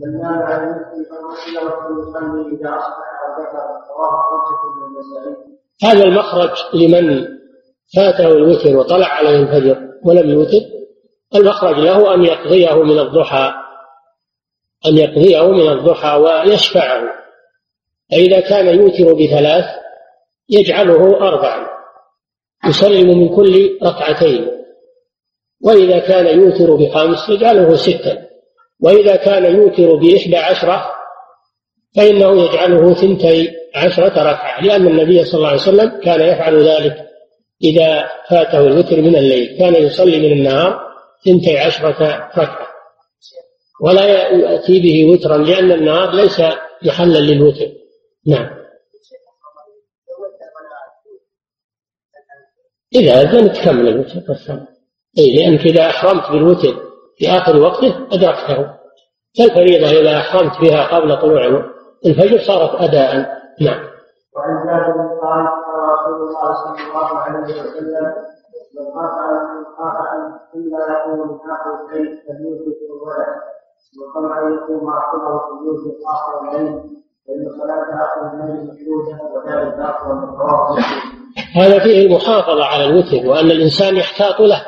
من 0.00 0.20
نام 0.22 0.42
على 0.42 0.62
المسجد 0.62 1.06
فغسله 1.10 1.72
يصلي 2.00 2.56
إذا 2.56 2.70
أصبح 2.70 3.06
أو 3.22 3.42
ذكر 3.42 3.58
رواه 3.98 4.22
حجة 4.22 4.62
من 4.76 4.82
المسائل 4.86 5.36
هذا 5.84 6.04
المخرج 6.04 6.50
لمن 6.74 7.26
فاته 7.96 8.28
الوتر 8.28 8.76
وطلع 8.76 9.06
عليه 9.06 9.38
الفجر 9.42 9.78
ولم 10.04 10.30
يوتر. 10.30 10.60
المخرج 11.34 11.76
له 11.78 12.14
أن 12.14 12.22
يقضيه 12.22 12.82
من 12.82 12.98
الضحى. 12.98 13.52
أن 14.86 14.98
يقضيه 14.98 15.50
من 15.50 15.68
الضحى 15.68 16.16
ويشفعه. 16.16 17.02
فإذا 18.10 18.40
كان 18.40 18.78
يوتر 18.78 19.14
بثلاث 19.14 19.64
يجعله 20.48 21.28
أربعا 21.28 21.66
يسلم 22.66 23.18
من 23.18 23.36
كل 23.36 23.78
ركعتين. 23.82 24.46
وإذا 25.62 25.98
كان 25.98 26.40
يوتر 26.40 26.74
بخمس 26.74 27.28
يجعله 27.28 27.76
ستا. 27.76 28.30
وإذا 28.80 29.16
كان 29.16 29.54
يوتر 29.54 29.94
بإحدى 29.94 30.36
عشرة 30.36 30.90
فإنه 31.96 32.44
يجعله 32.44 32.94
ثنتي 32.94 33.50
عشرة 33.74 34.22
ركعة 34.22 34.64
لأن 34.64 34.86
النبي 34.86 35.24
صلى 35.24 35.38
الله 35.38 35.48
عليه 35.48 35.60
وسلم 35.60 36.00
كان 36.00 36.20
يفعل 36.20 36.68
ذلك 36.68 36.96
إذا 37.62 38.08
فاته 38.30 38.60
الوتر 38.60 38.96
من 39.02 39.16
الليل. 39.16 39.58
كان 39.58 39.74
يصلي 39.74 40.18
من 40.18 40.32
النهار 40.32 40.80
ثنتي 41.24 41.58
عشرة 41.58 42.28
ركعة. 42.38 42.69
ولا 43.80 44.04
يأتي 44.04 44.80
به 44.80 45.12
وترا 45.12 45.36
لأن 45.36 45.72
النهار 45.72 46.14
ليس 46.14 46.40
محلا 46.86 47.18
للوتر. 47.18 47.66
نعم. 48.26 48.60
إذا 52.94 53.20
أذن 53.20 53.52
تكمل 53.52 53.88
الوتر 53.88 54.22
والصلاة 54.28 54.66
أي 55.18 55.36
لأنك 55.36 55.60
إذا 55.60 55.86
أحرمت 55.86 56.30
بالوتر 56.30 56.74
في 57.16 57.28
آخر 57.28 57.56
وقته 57.56 58.06
أدركته. 58.12 58.80
كالفريضة 59.36 60.00
إذا 60.00 60.16
أحرمت 60.18 60.60
بها 60.60 60.96
قبل 60.96 61.20
طلوع 61.20 61.64
الفجر 62.06 62.38
صارت 62.38 62.80
أداء 62.80 63.12
نعم. 63.60 63.90
وعن 64.36 64.66
جابر 64.66 65.18
قال 65.22 65.46
قال 65.66 65.80
رسول 65.94 66.28
الله 66.28 66.54
صلى 66.54 66.88
الله 66.88 67.18
عليه 67.18 67.62
وسلم 67.62 68.14
من 68.76 68.86
خاف 68.86 69.54
من 69.54 69.64
خاف 69.64 70.14
ألا 70.54 70.92
يقوم 70.92 71.28
من 71.28 71.50
آخر 71.50 71.70
الليل 71.80 72.22
فليوتر 72.26 72.76
أوله 72.96 73.32
ومن 73.32 73.59
طمع 73.98 74.22
أن 74.22 74.38
يقوم 74.38 74.88
آخره 74.88 75.40
فليوتر 75.48 75.98
آخر 76.14 76.40
الليل 76.40 76.72
فإن 77.26 77.48
صلاة 77.58 78.04
آخر 78.04 78.20
الليل 78.32 78.56
مشهودة 78.64 79.18
وذلك 79.34 79.74
أفضل 79.78 80.30
هذا 81.54 81.78
فيه 81.78 82.06
المحافظة 82.06 82.64
على 82.64 82.84
الوتر 82.84 83.26
وأن 83.26 83.50
الإنسان 83.50 83.96
يحتاط 83.96 84.40
له. 84.40 84.66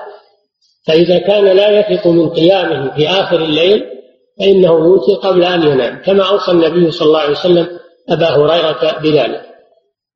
فإذا 0.87 1.19
كان 1.19 1.45
لا 1.45 1.81
يثق 1.81 2.07
من 2.07 2.29
قيامه 2.31 2.95
في 2.97 3.09
آخر 3.09 3.37
الليل 3.37 3.85
فإنه 4.39 4.73
يوتر 4.73 5.29
قبل 5.29 5.45
أن 5.45 5.63
ينام. 5.63 6.03
كما 6.03 6.29
أوصى 6.29 6.51
النبي 6.51 6.91
صلى 6.91 7.07
الله 7.07 7.21
عليه 7.21 7.31
وسلم 7.31 7.79
أبا 8.09 8.27
هريرة 8.27 8.99
بذلك. 8.99 9.43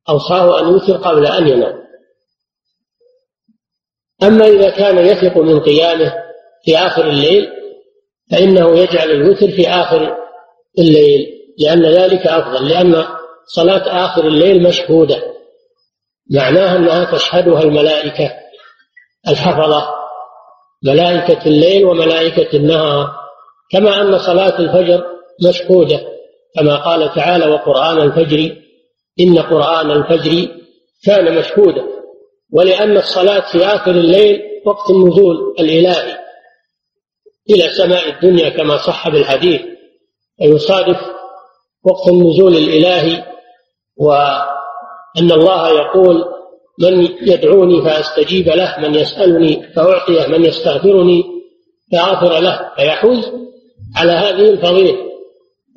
أوصاه 0.09 0.61
أن 0.61 0.69
يوتر 0.69 0.97
قبل 0.97 1.27
أن 1.27 1.49
ينام. 1.49 1.87
أما 4.23 4.47
إذا 4.47 4.71
كان 4.71 4.99
يثق 4.99 5.39
من 5.39 5.61
قيامه 5.61 6.13
في 6.65 6.79
آخر 6.79 7.05
الليل 7.05 7.49
فإنه 8.31 8.79
يجعل 8.79 9.11
الوتر 9.11 9.49
في 9.51 9.69
آخر 9.69 10.17
الليل 10.79 11.27
لأن 11.59 11.87
ذلك 11.87 12.27
أفضل 12.27 12.69
لأن 12.69 13.05
صلاة 13.47 14.05
آخر 14.07 14.27
الليل 14.27 14.63
مشهودة. 14.63 15.23
معناها 16.31 16.77
أنها 16.77 17.13
تشهدها 17.13 17.63
الملائكة 17.63 18.33
الحفظة 19.29 19.87
ملائكة 20.85 21.47
الليل 21.47 21.85
وملائكة 21.85 22.57
النهار. 22.57 23.11
كما 23.71 24.03
أن 24.03 24.19
صلاة 24.19 24.59
الفجر 24.59 25.05
مشهودة 25.49 26.01
كما 26.57 26.77
قال 26.77 27.15
تعالى 27.15 27.47
وقرآن 27.47 27.99
الفجر 27.99 28.57
إن 29.21 29.39
قرآن 29.39 29.91
الفجر 29.91 30.49
كان 31.05 31.39
مشهودا. 31.39 31.85
ولأن 32.53 32.97
الصلاة 32.97 33.53
في 33.53 33.65
آخر 33.67 33.91
الليل 33.91 34.43
وقت 34.67 34.91
النزول 34.91 35.55
الإلهي. 35.61 36.26
إلى 37.51 37.69
سماء 37.69 38.09
الدنيا 38.09 38.49
كما 38.49 38.77
صح 38.77 39.09
بالحديث 39.09 39.61
ويصادف 40.41 41.01
وقت 41.85 42.09
النزول 42.09 42.57
الإلهي 42.57 43.25
وأن 43.97 45.33
الله 45.33 45.69
يقول 45.69 46.25
من 46.81 47.09
يدعوني 47.23 47.83
فأستجيب 47.83 48.49
له 48.49 48.77
من 48.79 48.95
يسألني 48.95 49.73
فأعطيه 49.77 50.27
من 50.27 50.45
يستغفرني 50.45 51.25
فأغفر 51.93 52.41
له. 52.41 52.71
فيحوز 52.77 53.33
على 53.97 54.13
هذه 54.13 54.51
الفضيلة. 54.51 54.99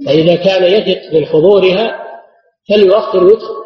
فإذا 0.05 0.36
كان 0.36 0.63
يثق 0.63 1.13
من 1.13 1.26
حضورها 1.26 2.03
فليؤخر 2.70 3.24
وتر 3.24 3.59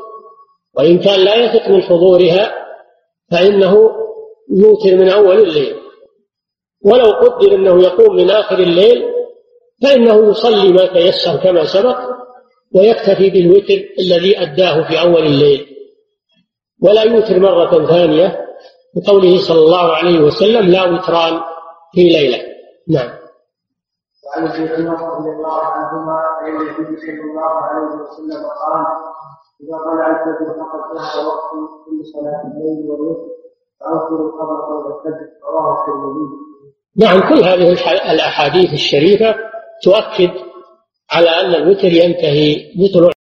وإن 0.77 0.99
كان 0.99 1.19
لا 1.19 1.35
يثق 1.35 1.69
من 1.69 1.83
حضورها 1.83 2.53
فإنه 3.31 3.91
يوتر 4.51 4.95
من 4.95 5.09
أول 5.09 5.39
الليل. 5.39 5.82
ولو 6.85 7.11
قدر 7.11 7.55
أنه 7.55 7.83
يقوم 7.83 8.15
من 8.15 8.29
آخر 8.29 8.59
الليل 8.59 9.03
فإنه 9.83 10.29
يصلي 10.29 10.73
ما 10.73 10.85
تيسر 10.85 11.35
كما 11.43 11.65
سبق 11.65 11.97
ويكتفي 12.75 13.29
بالوتر 13.29 13.79
الذي 13.99 14.41
أداه 14.41 14.87
في 14.87 15.01
أول 15.01 15.23
الليل. 15.23 15.65
ولا 16.83 17.03
يوتر 17.03 17.39
مرة 17.39 17.87
ثانية 17.87 18.45
بقوله 18.95 19.37
صلى 19.47 19.59
الله 19.59 19.93
عليه 19.93 20.19
وسلم 20.19 20.71
لا 20.71 20.83
وتران 20.83 21.41
في 21.93 22.01
ليلة. 22.03 22.37
نعم. 22.87 23.09
وعن 24.25 24.47
ابن 24.47 24.87
عمر 24.87 25.17
رضي 25.17 25.29
الله 25.29 25.59
عنهما 25.61 26.13
عن 26.13 26.51
النبي 26.51 26.97
صلى 26.97 27.21
الله 27.31 27.41
عليه 27.41 28.01
وسلم 28.01 28.43
قال 28.61 28.85
إذا 29.61 29.77
طلع 29.77 30.07
الفجر 30.09 30.53
فقد 30.59 30.81
ظهر 30.95 31.27
وقت 31.27 31.51
كل 31.85 32.05
صلاة 32.13 32.41
الليل 32.47 32.91
والوتر 32.91 33.27
فأوتروا 33.79 34.31
قبل 34.31 34.61
قول 34.61 34.93
الفجر. 34.93 35.27
رواه 35.49 35.81
الترمذي. 35.81 36.52
نعم 36.97 37.29
كل 37.29 37.43
هذه 37.43 37.71
الأحاديث 38.11 38.73
الشريفة 38.73 39.35
تؤكد 39.83 40.31
على 41.11 41.29
أن 41.29 41.55
الوتر 41.55 41.93
ينتهي 41.93 42.71
بطلوع 42.75 43.11